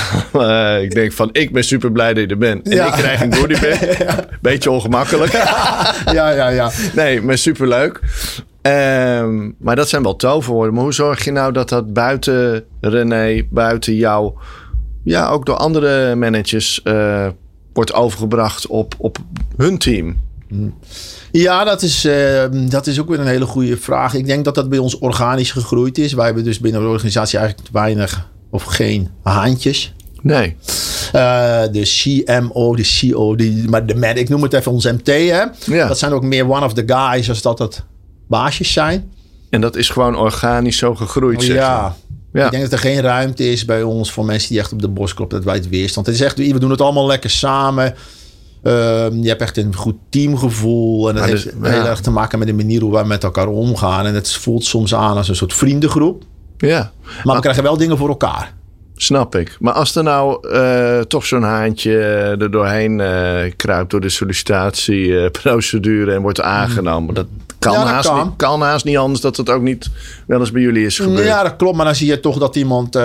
uh, 0.76 0.82
ik 0.84 0.94
denk 0.94 1.12
van, 1.12 1.28
ik 1.32 1.52
ben 1.52 1.64
super 1.64 1.92
blij 1.92 2.14
dat 2.14 2.22
je 2.22 2.28
er 2.28 2.38
bent. 2.38 2.68
En 2.68 2.76
ja. 2.76 2.86
ik 2.86 2.92
krijg 2.92 3.20
een 3.20 3.34
goodiebag. 3.34 3.98
ja. 4.06 4.24
Beetje 4.40 4.70
ongemakkelijk. 4.70 5.32
ja, 6.18 6.30
ja, 6.30 6.48
ja. 6.48 6.70
Nee, 6.94 7.22
maar 7.22 7.38
superleuk. 7.38 8.00
Um, 8.62 9.54
maar 9.58 9.76
dat 9.76 9.88
zijn 9.88 10.02
wel 10.02 10.16
toverwoorden. 10.16 10.74
Maar 10.74 10.82
hoe 10.82 10.92
zorg 10.92 11.24
je 11.24 11.32
nou 11.32 11.52
dat 11.52 11.68
dat 11.68 11.92
buiten 11.92 12.64
René, 12.80 13.42
buiten 13.50 13.94
jou... 13.94 14.32
ja, 15.04 15.28
ook 15.28 15.46
door 15.46 15.56
andere 15.56 16.14
managers 16.14 16.80
uh, 16.84 17.26
wordt 17.72 17.92
overgebracht 17.92 18.66
op, 18.66 18.94
op 18.98 19.18
hun 19.56 19.78
team? 19.78 20.20
Ja, 21.32 21.64
dat 21.64 21.82
is, 21.82 22.04
uh, 22.04 22.44
dat 22.50 22.86
is 22.86 23.00
ook 23.00 23.08
weer 23.08 23.20
een 23.20 23.26
hele 23.26 23.46
goede 23.46 23.76
vraag. 23.76 24.14
Ik 24.14 24.26
denk 24.26 24.44
dat 24.44 24.54
dat 24.54 24.68
bij 24.68 24.78
ons 24.78 24.98
organisch 24.98 25.52
gegroeid 25.52 25.98
is. 25.98 26.12
Wij 26.12 26.24
hebben 26.24 26.44
dus 26.44 26.60
binnen 26.60 26.80
de 26.80 26.88
organisatie 26.88 27.38
eigenlijk 27.38 27.68
weinig 27.72 28.30
of 28.50 28.62
geen 28.62 29.08
haantjes. 29.22 29.92
Nee. 30.22 30.56
Uh, 31.14 31.62
de 31.72 31.82
CMO, 31.82 32.76
de 32.76 32.98
CO, 33.00 33.36
die, 33.36 33.68
maar 33.68 33.86
de 33.86 33.94
man, 33.94 34.16
ik 34.16 34.28
noem 34.28 34.42
het 34.42 34.52
even 34.52 34.72
ons 34.72 34.84
MT. 34.84 35.06
Hè? 35.06 35.44
Ja. 35.66 35.86
Dat 35.88 35.98
zijn 35.98 36.12
ook 36.12 36.22
meer 36.22 36.50
one 36.50 36.64
of 36.64 36.72
the 36.72 36.82
guys 36.86 37.28
als 37.28 37.42
dat 37.42 37.58
het 37.58 37.84
baasjes 38.28 38.72
zijn. 38.72 39.12
En 39.50 39.60
dat 39.60 39.76
is 39.76 39.88
gewoon 39.88 40.16
organisch 40.16 40.76
zo 40.76 40.94
gegroeid, 40.94 41.38
oh, 41.38 41.44
zeg 41.44 41.56
ja. 41.56 41.96
ja. 42.32 42.44
Ik 42.44 42.50
denk 42.50 42.62
dat 42.62 42.72
er 42.72 42.78
geen 42.78 43.00
ruimte 43.00 43.50
is 43.50 43.64
bij 43.64 43.82
ons 43.82 44.12
voor 44.12 44.24
mensen 44.24 44.48
die 44.48 44.58
echt 44.58 44.72
op 44.72 44.82
de 44.82 44.88
bos 44.88 45.14
kloppen. 45.14 45.36
Dat 45.36 45.46
wij 45.46 45.56
het 45.56 45.68
weerstand. 45.68 46.06
Het 46.06 46.14
is 46.14 46.20
echt, 46.20 46.36
we 46.36 46.58
doen 46.58 46.70
het 46.70 46.80
allemaal 46.80 47.06
lekker 47.06 47.30
samen. 47.30 47.94
Um, 48.62 49.22
je 49.22 49.28
hebt 49.28 49.40
echt 49.40 49.56
een 49.56 49.74
goed 49.74 49.96
teamgevoel. 50.08 51.08
En 51.08 51.14
dat 51.14 51.24
heeft 51.24 51.44
dus, 51.44 51.70
heel 51.70 51.86
erg 51.86 52.00
te 52.00 52.10
maken 52.10 52.38
met 52.38 52.48
de 52.48 52.54
manier 52.54 52.80
hoe 52.80 52.92
wij 52.92 53.04
met 53.04 53.24
elkaar 53.24 53.46
omgaan. 53.46 54.06
En 54.06 54.14
het 54.14 54.32
voelt 54.32 54.64
soms 54.64 54.94
aan 54.94 55.16
als 55.16 55.28
een 55.28 55.36
soort 55.36 55.54
vriendengroep. 55.54 56.22
Ja. 56.56 56.78
Maar, 56.78 56.92
maar 57.24 57.34
we 57.34 57.40
krijgen 57.40 57.62
wel 57.62 57.76
dingen 57.76 57.98
voor 57.98 58.08
elkaar. 58.08 58.54
Snap 58.94 59.34
ik. 59.34 59.56
Maar 59.60 59.72
als 59.72 59.96
er 59.96 60.02
nou 60.02 60.48
uh, 60.52 61.00
toch 61.00 61.26
zo'n 61.26 61.42
haantje 61.42 61.98
er 62.40 62.50
doorheen 62.50 62.98
uh, 62.98 63.40
kruipt 63.56 63.90
door 63.90 64.00
de 64.00 64.08
sollicitatieprocedure 64.08 66.14
en 66.14 66.22
wordt 66.22 66.40
aangenomen, 66.40 67.14
dat 67.14 67.26
kan, 67.58 67.72
ja, 67.72 67.84
haast 67.84 68.08
kan. 68.08 68.24
Niet, 68.24 68.36
kan 68.36 68.62
haast 68.62 68.84
niet 68.84 68.96
anders 68.96 69.20
dat 69.20 69.36
het 69.36 69.50
ook 69.50 69.62
niet 69.62 69.90
wel 70.26 70.40
eens 70.40 70.52
bij 70.52 70.62
jullie 70.62 70.86
is 70.86 70.98
gebeurd. 70.98 71.26
Ja, 71.26 71.42
dat 71.42 71.56
klopt. 71.56 71.76
Maar 71.76 71.84
dan 71.84 71.94
zie 71.94 72.06
je 72.06 72.20
toch 72.20 72.38
dat 72.38 72.56
iemand. 72.56 72.96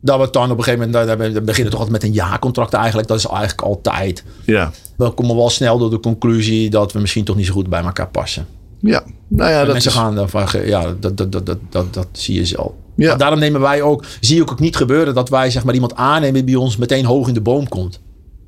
Dat 0.00 0.20
we 0.20 0.28
dan 0.30 0.50
op 0.50 0.58
een 0.58 0.64
gegeven 0.64 0.90
moment. 0.90 1.32
We 1.32 1.40
beginnen 1.40 1.72
toch 1.72 1.80
altijd 1.80 2.02
met 2.02 2.10
een 2.10 2.16
jaarcontract 2.16 2.72
eigenlijk. 2.72 3.08
Dat 3.08 3.18
is 3.18 3.26
eigenlijk 3.26 3.60
altijd. 3.60 4.24
Ja. 4.44 4.70
We 4.96 5.10
komen 5.10 5.36
wel 5.36 5.50
snel 5.50 5.78
door 5.78 5.90
de 5.90 6.00
conclusie 6.00 6.70
dat 6.70 6.92
we 6.92 6.98
misschien 6.98 7.24
toch 7.24 7.36
niet 7.36 7.46
zo 7.46 7.52
goed 7.52 7.68
bij 7.68 7.82
elkaar 7.82 8.08
passen. 8.08 8.46
Ja, 8.80 9.02
nou 9.28 9.50
ja, 9.50 9.64
dat 9.64 9.72
mensen 9.72 9.90
is... 9.90 9.96
gaan 9.96 10.14
dan 10.14 10.28
van. 10.28 10.46
Ja, 10.64 10.94
dat, 11.00 11.16
dat, 11.16 11.32
dat, 11.32 11.46
dat, 11.46 11.58
dat, 11.68 11.94
dat 11.94 12.06
zie 12.12 12.34
je 12.34 12.44
zelf. 12.44 12.72
Ja. 12.94 13.16
daarom 13.16 13.38
nemen 13.38 13.60
wij 13.60 13.82
ook, 13.82 14.04
zie 14.20 14.36
je 14.36 14.42
ook 14.42 14.60
niet 14.60 14.76
gebeuren 14.76 15.14
dat 15.14 15.28
wij 15.28 15.50
zeg 15.50 15.64
maar 15.64 15.74
iemand 15.74 15.94
aannemen 15.94 16.34
die 16.34 16.54
bij 16.54 16.64
ons 16.64 16.76
meteen 16.76 17.04
hoog 17.04 17.28
in 17.28 17.34
de 17.34 17.40
boom 17.40 17.68
komt. 17.68 18.00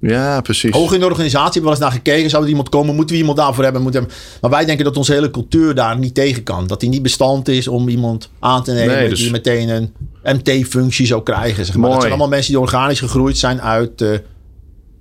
Ja, 0.08 0.40
precies. 0.40 0.70
Hoog 0.70 0.92
in 0.92 1.00
de 1.00 1.06
organisatie 1.06 1.52
hebben 1.52 1.72
we 1.72 1.78
wel 1.78 1.88
eens 1.88 1.94
naar 1.94 2.02
gekeken. 2.04 2.30
Zou 2.30 2.42
er 2.42 2.48
iemand 2.48 2.68
komen? 2.68 2.94
Moeten 2.94 3.14
we 3.14 3.20
iemand 3.20 3.38
daarvoor 3.38 3.64
hebben? 3.64 3.82
Moeten 3.82 4.08
Maar 4.40 4.50
wij 4.50 4.64
denken 4.64 4.84
dat 4.84 4.96
onze 4.96 5.12
hele 5.12 5.30
cultuur 5.30 5.74
daar 5.74 5.98
niet 5.98 6.14
tegen 6.14 6.42
kan. 6.42 6.66
Dat 6.66 6.80
die 6.80 6.88
niet 6.88 7.02
bestand 7.02 7.48
is 7.48 7.68
om 7.68 7.88
iemand 7.88 8.30
aan 8.38 8.64
te 8.64 8.72
nemen 8.72 8.96
nee, 8.96 9.08
dus... 9.08 9.18
die 9.18 9.30
meteen 9.30 9.68
een 9.68 9.92
MT-functie 10.22 11.06
zou 11.06 11.22
krijgen. 11.22 11.64
Zeg 11.64 11.76
maar. 11.76 11.90
Dat 11.90 11.98
zijn 11.98 12.12
allemaal 12.12 12.28
mensen 12.28 12.52
die 12.52 12.60
organisch 12.60 12.98
gegroeid 12.98 13.38
zijn 13.38 13.60
uit, 13.60 14.00
uh, 14.00 14.10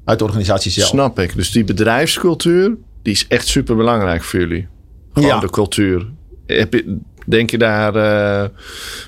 uit 0.06 0.20
de 0.20 0.26
organisatie 0.26 0.72
zelf. 0.72 0.88
Snap 0.88 1.20
ik. 1.20 1.36
Dus 1.36 1.52
die 1.52 1.64
bedrijfscultuur, 1.64 2.78
die 3.02 3.14
is 3.14 3.26
echt 3.28 3.48
super 3.48 3.76
belangrijk 3.76 4.24
voor 4.24 4.40
jullie. 4.40 4.68
Gewoon 5.14 5.30
ja. 5.30 5.40
de 5.40 5.50
cultuur. 5.50 6.08
Heb 6.46 6.74
je, 6.74 6.98
Denk 7.32 7.50
je 7.50 7.58
daar 7.58 7.96
uh, 7.96 8.50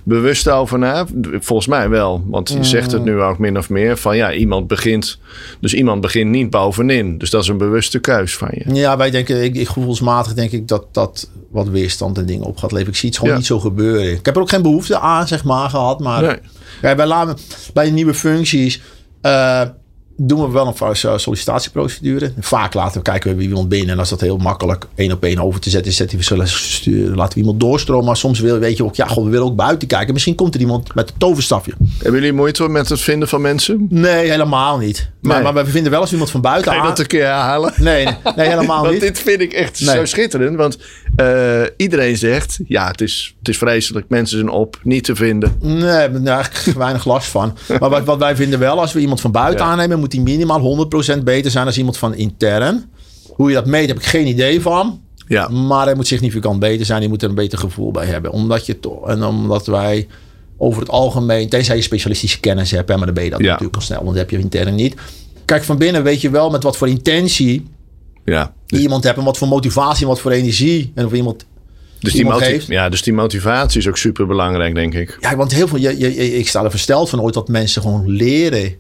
bewust 0.03 0.50
over 0.50 0.80
na? 0.80 1.06
Volgens 1.39 1.68
mij 1.68 1.89
wel. 1.89 2.24
Want 2.25 2.50
je 2.50 2.63
zegt 2.63 2.92
het 2.92 3.03
nu 3.03 3.22
ook 3.22 3.38
min 3.38 3.58
of 3.58 3.70
meer 3.70 3.98
van 3.98 4.18
ja, 4.18 4.34
iemand 4.34 4.68
begint. 4.68 5.20
Dus 5.60 5.74
iemand 5.74 6.01
begint 6.01 6.30
niet 6.30 6.50
bovenin. 6.50 7.18
Dus 7.18 7.30
dat 7.30 7.42
is 7.42 7.48
een 7.48 7.58
bewuste 7.58 8.00
keus 8.00 8.36
van 8.38 8.50
je. 8.51 8.74
Ja, 8.74 8.98
wij 8.98 9.12
denken, 9.12 9.44
ik, 9.44 9.56
ik 9.56 9.68
gevoelsmatig 9.68 10.34
denk 10.34 10.51
ik 10.51 10.68
dat 10.68 10.86
dat 10.92 11.30
wat 11.51 11.68
weerstand 11.68 12.18
en 12.18 12.25
dingen 12.25 12.46
op 12.46 12.58
gaat 12.58 12.72
leveren. 12.72 12.94
Ik 12.94 13.00
zie 13.00 13.10
het 13.10 13.18
gewoon 13.18 13.34
ja. 13.34 13.39
niet 13.39 13.48
zo 13.48 13.60
gebeuren. 13.60 14.12
Ik 14.12 14.25
heb 14.25 14.36
er 14.36 14.42
ook 14.42 14.50
geen 14.50 14.62
behoefte 14.62 15.00
aan, 15.00 15.27
zeg 15.27 15.44
maar, 15.44 15.70
gehad. 15.70 16.00
Maar 16.00 16.22
nee. 16.22 16.38
ja, 16.82 16.96
bij, 16.96 17.06
laten, 17.06 17.38
bij 17.74 17.92
nieuwe 17.92 18.13
functies. 18.13 18.82
Uh, 19.22 19.62
doen 20.17 20.41
we 20.41 20.51
wel 20.51 20.75
een 20.79 21.20
sollicitatieprocedure. 21.20 22.34
Vaak 22.39 22.74
laten 22.74 22.98
we 22.98 23.01
kijken 23.01 23.38
wie 23.38 23.48
iemand 23.48 23.70
binnen. 23.70 23.89
En 23.89 24.00
als 24.00 24.10
dat 24.10 24.22
heel 24.22 24.38
makkelijk 24.38 24.88
één 24.96 25.12
op 25.12 25.24
één 25.24 25.39
over 25.39 25.60
te 25.60 25.70
zetten 25.70 25.91
is, 25.91 25.98
zetten 25.98 26.17
we 26.17 27.15
laten 27.15 27.34
we 27.34 27.39
iemand 27.39 27.60
doorstromen. 27.60 28.05
Maar 28.05 28.17
soms 28.17 28.39
wil, 28.39 28.60
weet 28.60 28.77
je 28.77 28.84
ook, 28.84 28.96
ja, 28.96 29.08
god, 29.08 29.24
we 29.24 29.29
willen 29.29 29.46
ook 29.46 29.55
buiten 29.55 29.88
kijken. 29.88 30.13
Misschien 30.13 30.36
komt 30.36 30.55
er 30.55 30.62
iemand 30.62 30.96
met 30.96 31.10
een 31.10 31.17
toverstafje. 31.17 31.74
Hebben 31.98 32.20
jullie 32.20 32.36
moeite 32.36 32.70
met 32.70 32.89
het 32.89 33.01
vinden 33.01 33.27
van 33.27 33.41
mensen? 33.41 33.88
Nee, 33.89 34.29
helemaal 34.29 34.77
niet. 34.77 35.10
Maar, 35.22 35.43
nee. 35.43 35.53
maar 35.53 35.65
we 35.65 35.72
vinden 35.72 35.91
wel 35.91 36.01
eens 36.01 36.12
iemand 36.12 36.29
van 36.29 36.41
buiten 36.41 36.72
Kan 36.72 36.82
je 36.82 36.88
dat 36.88 37.00
een 37.00 37.08
keer 37.08 37.25
herhalen? 37.25 37.74
Nee, 37.77 38.05
nee 38.36 38.50
helemaal 38.50 38.82
want 38.82 38.91
niet. 38.91 39.01
dit 39.01 39.20
vind 39.20 39.41
ik 39.41 39.53
echt 39.53 39.82
nee. 39.82 39.96
zo 39.96 40.05
schitterend. 40.05 40.55
Want 40.55 40.77
uh, 41.17 41.62
iedereen 41.77 42.17
zegt, 42.17 42.60
ja, 42.67 42.88
het 42.88 43.01
is, 43.01 43.36
het 43.39 43.48
is 43.48 43.58
vreselijk. 43.58 44.05
Mensen 44.10 44.38
zijn 44.38 44.50
op, 44.50 44.79
niet 44.84 45.03
te 45.03 45.15
vinden. 45.15 45.58
Nee, 45.60 45.82
daar 45.82 46.01
heb 46.01 46.15
ik 46.15 46.27
eigenlijk 46.27 46.77
weinig 46.77 47.05
last 47.05 47.27
van. 47.27 47.58
Maar 47.79 47.89
wat, 47.89 48.03
wat, 48.03 48.17
wij 48.17 48.36
vinden 48.36 48.60
wel, 48.60 48.79
als 48.79 48.93
we 48.93 49.00
iemand 49.00 49.22
van 49.22 49.32
buiten 49.32 49.65
ja. 49.65 49.72
aannemen, 49.72 50.00
moet 50.04 50.12
die 50.12 50.22
minimaal 50.22 50.88
100% 51.20 51.24
beter 51.24 51.52
zijn 51.52 51.66
dan 51.66 51.74
iemand 51.74 51.98
van 51.98 52.16
intern. 52.16 52.92
Hoe 53.30 53.50
je 53.50 53.56
dat 53.56 53.66
meet, 53.66 53.88
heb 53.88 53.98
ik 53.98 54.06
geen 54.06 54.28
idee 54.28 54.62
van. 54.62 55.02
Ja. 55.28 55.48
Maar 55.48 55.86
hij 55.86 55.96
moet 55.96 56.08
significant 56.08 56.60
beter 56.60 56.86
zijn. 56.86 57.02
Je 57.02 57.08
moet 57.08 57.24
er 57.24 57.30
een 57.30 57.36
beter 57.36 57.58
gevoel 57.58 57.92
bij 57.92 58.06
hebben. 58.06 58.32
Omdat 58.32 58.66
je 58.66 58.80
toch, 58.80 59.08
en 59.08 59.24
omdat 59.24 59.68
wij 59.68 60.08
over 60.58 60.82
het 60.82 60.90
algemeen, 60.90 61.50
tenzij 61.50 61.76
je 61.76 61.82
specialistische 61.82 62.40
kennis 62.40 62.72
hebt, 62.72 62.90
hè, 62.90 62.96
maar 62.98 63.06
dan 63.06 63.16
ben 63.16 63.24
je 63.24 63.30
dat 63.30 63.40
ja. 63.40 63.46
natuurlijk 63.46 63.76
al 63.76 63.82
snel, 63.82 64.04
want 64.04 64.10
dat 64.10 64.18
heb 64.18 64.30
je 64.30 64.38
intern 64.38 64.76
niet. 64.76 64.96
Kijk, 65.46 65.64
van 65.64 65.78
binnen 65.78 66.04
weet 66.04 66.22
je 66.22 66.30
wel 66.30 66.50
met 66.50 66.64
wat 66.64 66.78
voor 66.78 66.90
intentie 66.90 67.66
ja. 68.26 68.54
iemand 68.68 69.04
hebt 69.04 69.18
en 69.18 69.24
wat 69.24 69.38
voor 69.38 69.48
motivatie 69.48 70.02
en 70.02 70.08
wat 70.08 70.20
voor 70.20 70.32
energie 70.32 70.92
en 70.96 71.06
of 71.06 71.14
iemand 71.14 71.46
dus 72.00 72.14
die, 72.14 72.26
motiv 72.26 72.68
ja, 72.68 72.90
dus 72.90 73.02
die 73.02 73.14
motivatie 73.14 73.80
is 73.80 73.88
ook 73.88 73.98
super 73.98 74.28
belangrijk, 74.28 74.76
denk 74.76 74.94
ik. 74.94 75.18
Ja, 75.20 75.36
want 75.36 75.54
heel 75.54 75.68
veel, 75.68 75.78
je, 75.78 76.00
je, 76.00 76.38
ik 76.38 76.48
sta 76.48 76.64
er 76.64 76.70
versteld 76.70 77.10
van 77.10 77.22
ooit 77.22 77.34
dat 77.34 77.48
mensen 77.48 77.82
gewoon 77.82 78.10
leren 78.10 78.76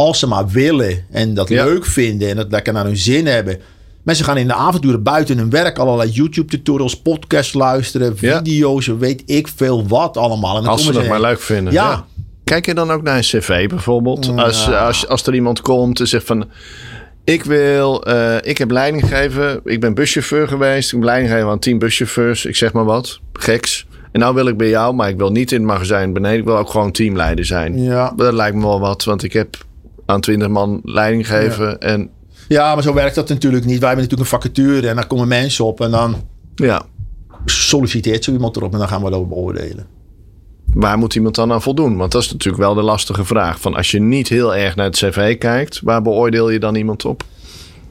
als 0.00 0.18
ze 0.18 0.26
maar 0.26 0.48
willen 0.48 1.04
en 1.10 1.34
dat 1.34 1.48
ja. 1.48 1.64
leuk 1.64 1.84
vinden 1.84 2.28
en 2.28 2.36
dat 2.36 2.50
lekker 2.50 2.72
naar 2.72 2.84
hun 2.84 2.96
zin 2.96 3.26
hebben. 3.26 3.58
Mensen 4.02 4.24
gaan 4.24 4.36
in 4.36 4.46
de 4.46 4.54
avonturen 4.54 5.02
buiten 5.02 5.38
hun 5.38 5.50
werk 5.50 5.78
allerlei 5.78 6.10
YouTube-tutorials, 6.10 7.00
podcasts 7.00 7.52
luisteren, 7.52 8.16
video's, 8.16 8.86
ja. 8.86 8.96
weet 8.96 9.22
ik 9.26 9.48
veel 9.56 9.86
wat 9.86 10.16
allemaal. 10.16 10.56
En 10.56 10.62
dan 10.62 10.72
als 10.72 10.84
ze 10.84 10.92
dat 10.92 11.06
maar 11.06 11.20
leuk 11.20 11.40
vinden. 11.40 11.72
Ja. 11.72 11.90
ja. 11.90 12.04
Kijk 12.44 12.66
je 12.66 12.74
dan 12.74 12.90
ook 12.90 13.02
naar 13.02 13.16
een 13.16 13.22
cv 13.22 13.68
bijvoorbeeld? 13.68 14.36
Als, 14.36 14.70
als, 14.72 15.08
als 15.08 15.26
er 15.26 15.34
iemand 15.34 15.60
komt 15.60 16.00
en 16.00 16.08
zegt 16.08 16.26
van... 16.26 16.48
Ik 17.24 17.44
wil, 17.44 18.08
uh, 18.08 18.36
ik 18.42 18.58
heb 18.58 18.70
leiding 18.70 19.02
gegeven. 19.08 19.60
Ik 19.64 19.80
ben 19.80 19.94
buschauffeur 19.94 20.48
geweest. 20.48 20.86
Ik 20.86 20.94
heb 20.94 21.02
leiding 21.02 21.30
gegeven 21.30 21.50
aan 21.50 21.58
tien 21.58 21.78
buschauffeurs. 21.78 22.44
Ik 22.44 22.56
zeg 22.56 22.72
maar 22.72 22.84
wat. 22.84 23.20
Geks. 23.32 23.86
En 24.12 24.20
nou 24.20 24.34
wil 24.34 24.46
ik 24.46 24.56
bij 24.56 24.68
jou, 24.68 24.94
maar 24.94 25.08
ik 25.08 25.16
wil 25.16 25.30
niet 25.30 25.52
in 25.52 25.58
het 25.58 25.66
magazijn 25.66 26.12
beneden. 26.12 26.38
Ik 26.38 26.44
wil 26.44 26.58
ook 26.58 26.70
gewoon 26.70 26.92
teamleider 26.92 27.44
zijn. 27.44 27.82
Ja. 27.82 28.12
Dat 28.16 28.32
lijkt 28.32 28.56
me 28.56 28.62
wel 28.62 28.80
wat, 28.80 29.04
want 29.04 29.22
ik 29.22 29.32
heb 29.32 29.56
aan 30.10 30.20
20 30.20 30.48
man 30.48 30.80
leiding 30.84 31.26
geven. 31.26 31.66
Ja. 31.66 31.76
En... 31.78 32.10
ja, 32.48 32.74
maar 32.74 32.82
zo 32.82 32.94
werkt 32.94 33.14
dat 33.14 33.28
natuurlijk 33.28 33.64
niet. 33.64 33.78
Wij 33.78 33.88
hebben 33.88 34.08
natuurlijk 34.08 34.32
een 34.32 34.40
vacature 34.40 34.88
en 34.88 34.96
daar 34.96 35.06
komen 35.06 35.28
mensen 35.28 35.64
op 35.64 35.80
en 35.80 35.90
dan 35.90 36.16
ja. 36.54 36.82
solliciteert 37.44 38.24
zo 38.24 38.32
iemand 38.32 38.56
erop 38.56 38.72
en 38.72 38.78
dan 38.78 38.88
gaan 38.88 39.04
we 39.04 39.10
dat 39.10 39.28
beoordelen. 39.28 39.86
Waar 40.72 40.98
moet 40.98 41.14
iemand 41.14 41.34
dan 41.34 41.52
aan 41.52 41.62
voldoen? 41.62 41.96
Want 41.96 42.12
dat 42.12 42.22
is 42.22 42.32
natuurlijk 42.32 42.62
wel 42.62 42.74
de 42.74 42.82
lastige 42.82 43.24
vraag. 43.24 43.60
Van 43.60 43.74
als 43.74 43.90
je 43.90 44.00
niet 44.00 44.28
heel 44.28 44.54
erg 44.54 44.76
naar 44.76 44.86
het 44.86 44.96
cv 44.96 45.38
kijkt, 45.38 45.80
waar 45.82 46.02
beoordeel 46.02 46.50
je 46.50 46.58
dan 46.58 46.74
iemand 46.74 47.04
op? 47.04 47.24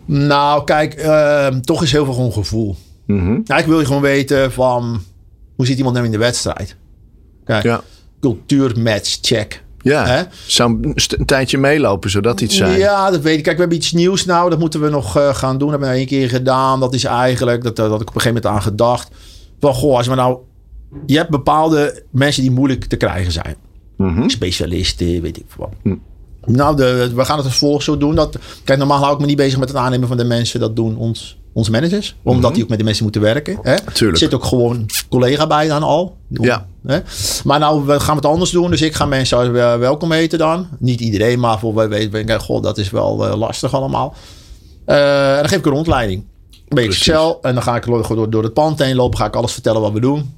Nou, 0.06 0.64
kijk, 0.64 1.04
uh, 1.04 1.48
toch 1.48 1.84
is 1.84 1.92
heel 1.92 2.06
veel 2.06 2.14
gewoon 2.14 2.34
gevoel. 2.34 2.76
Mm 3.06 3.20
-hmm. 3.20 3.28
Eigenlijk 3.34 3.68
wil 3.68 3.80
je 3.80 3.86
gewoon 3.86 4.02
weten 4.02 4.52
van 4.52 5.02
hoe 5.56 5.66
ziet 5.66 5.78
iemand 5.78 5.96
nou 5.96 6.08
in 6.08 6.12
de 6.12 6.18
wedstrijd? 6.18 6.76
Kijk, 7.44 7.64
ja. 7.64 7.82
cultuurmatch 8.20 9.18
check. 9.22 9.64
Ja, 9.82 10.06
Hè? 10.06 10.24
zou 10.48 10.94
een 11.18 11.26
tijdje 11.26 11.58
meelopen 11.58 12.10
zodat 12.10 12.42
iets 12.42 12.56
zijn. 12.56 12.80
Ja, 12.80 13.12
dat 13.12 13.22
weet 13.22 13.38
ik. 13.38 13.44
Kijk, 13.44 13.56
we 13.56 13.62
hebben 13.62 13.78
iets 13.78 13.92
nieuws 13.92 14.26
nou. 14.26 14.50
Dat 14.50 14.60
moeten 14.60 14.82
we 14.82 14.90
nog 14.90 15.18
uh, 15.18 15.34
gaan 15.36 15.58
doen. 15.58 15.70
Dat 15.70 15.70
hebben 15.70 15.90
we 15.90 15.96
één 15.96 16.08
keer 16.08 16.30
gedaan. 16.30 16.80
Dat 16.80 16.94
is 16.94 17.04
eigenlijk, 17.04 17.64
dat, 17.64 17.76
dat 17.76 17.90
had 17.90 18.02
ik 18.02 18.10
op 18.10 18.16
een 18.16 18.22
gegeven 18.22 18.42
moment 18.42 18.56
aan 18.56 18.72
gedacht. 18.72 19.12
Van, 19.60 19.74
goh, 19.74 19.98
als 19.98 20.08
we 20.08 20.16
nou... 20.16 20.38
Je 21.06 21.18
hebt 21.18 21.30
bepaalde 21.30 22.04
mensen 22.12 22.42
die 22.42 22.52
moeilijk 22.52 22.86
te 22.86 22.96
krijgen 22.96 23.32
zijn. 23.32 23.56
Mm 23.98 24.16
-hmm. 24.16 24.30
Specialisten, 24.30 25.22
weet 25.22 25.38
ik 25.38 25.46
wat. 25.58 25.70
Mm. 25.84 26.02
Nou, 26.46 26.76
de, 26.76 27.12
we 27.16 27.26
gaan 27.26 27.38
het 27.38 27.46
als 27.46 27.58
volgt 27.58 27.84
zo 27.84 27.98
doen. 27.98 28.16
Dat, 28.16 28.38
kijk, 28.64 28.80
normaal 28.80 29.00
hou 29.00 29.14
ik 29.14 29.20
me 29.20 29.26
niet 29.26 29.38
bezig 29.38 29.60
met 29.60 29.68
het 29.68 29.78
aannemen 29.78 30.08
van 30.08 30.18
de 30.18 30.24
mensen. 30.24 30.60
Dat 30.60 30.76
doen 30.76 30.98
ons, 30.98 31.38
onze 31.54 31.72
managers. 31.72 32.16
Omdat 32.24 32.38
mm 32.38 32.44
-hmm. 32.44 32.54
die 32.54 32.64
ook 32.64 32.70
met 32.70 32.78
de 32.78 32.84
mensen 32.84 33.04
moeten 33.04 33.22
werken. 33.22 33.60
Hè? 33.62 33.76
Tuurlijk. 33.76 34.12
Er 34.12 34.18
zit 34.18 34.34
ook 34.34 34.46
gewoon 34.46 34.86
collega 35.10 35.48
bij 35.48 35.68
dan 35.68 35.84
al. 35.84 36.18
Ja. 36.28 36.66
Hè? 36.86 37.00
Maar 37.44 37.60
nou, 37.60 37.86
we 37.86 38.00
gaan 38.00 38.16
het 38.16 38.26
anders 38.26 38.52
doen. 38.52 38.70
Dus 38.70 38.82
ik 38.82 38.94
ga 38.94 39.06
mensen 39.06 39.52
welkom 39.80 40.12
heten 40.12 40.40
dan. 40.40 40.68
Niet 40.80 41.00
iedereen, 41.00 41.40
maar 41.40 41.60
voor 41.60 41.74
wij 41.74 41.90
weten, 41.90 42.42
god, 42.42 42.64
dat 42.64 42.78
is 42.78 42.90
wel 42.90 43.28
uh, 43.28 43.36
lastig 43.36 43.74
allemaal. 43.74 44.16
Uh, 44.86 45.32
en 45.32 45.40
dan 45.40 45.50
geef 45.50 45.58
ik 45.58 45.66
een 45.66 45.72
rondleiding. 45.72 46.24
Een 46.52 46.76
beetje 46.76 46.92
Excel. 46.92 47.40
En 47.42 47.54
dan 47.54 47.64
ga 47.64 47.76
ik 47.76 47.86
door, 47.86 48.30
door 48.30 48.44
het 48.44 48.54
pand 48.54 48.80
heen 48.80 48.96
lopen. 48.96 49.18
Ga 49.18 49.26
ik 49.26 49.36
alles 49.36 49.54
vertellen 49.54 49.82
wat 49.82 49.92
we 49.92 50.00
doen. 50.00 50.34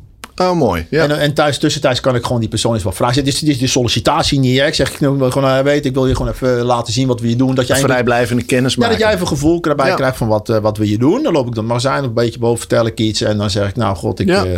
Oh, 0.49 0.57
mooi. 0.57 0.85
Ja. 0.89 1.03
En, 1.03 1.19
en 1.19 1.33
thuis, 1.33 1.57
tussentijds 1.57 1.99
kan 1.99 2.15
ik 2.15 2.23
gewoon 2.23 2.39
die 2.39 2.49
persoon 2.49 2.73
eens 2.73 2.83
wat 2.83 2.95
vragen. 2.95 3.25
Het 3.25 3.43
is, 3.43 3.59
de 3.59 3.67
sollicitatie 3.67 4.39
niet. 4.39 4.59
Hè? 4.59 4.65
Ik 4.65 4.73
zeg, 4.73 4.91
ik 4.91 4.99
wil 4.99 5.31
gewoon 5.31 5.57
uh, 5.57 5.59
weten, 5.59 5.89
ik 5.89 5.95
wil 5.95 6.07
je 6.07 6.15
gewoon 6.15 6.31
even 6.31 6.61
laten 6.61 6.93
zien 6.93 7.07
wat 7.07 7.19
we 7.21 7.27
hier 7.27 7.37
doen. 7.37 7.55
Dat 7.55 7.67
jij 7.67 7.79
Vrijblijvende 7.79 8.43
kennis 8.43 8.73
ja, 8.73 8.89
dat 8.89 8.99
jij 8.99 9.07
even 9.07 9.21
een 9.21 9.27
gevoel 9.27 9.61
erbij 9.61 9.87
ja. 9.87 9.95
krijgt 9.95 10.17
van 10.17 10.27
wat, 10.27 10.49
uh, 10.49 10.57
wat 10.57 10.77
we 10.77 10.85
hier 10.85 10.99
doen. 10.99 11.23
Dan 11.23 11.33
loop 11.33 11.47
ik 11.47 11.55
dan 11.55 11.65
magazijn 11.65 12.03
een 12.03 12.13
beetje 12.13 12.39
boven, 12.39 12.59
vertel 12.59 12.85
ik 12.85 12.99
iets. 12.99 13.21
En 13.21 13.37
dan 13.37 13.49
zeg 13.49 13.69
ik, 13.69 13.75
nou 13.75 13.95
god, 13.95 14.19
ik... 14.19 14.27
Ja. 14.27 14.45
Uh, 14.45 14.57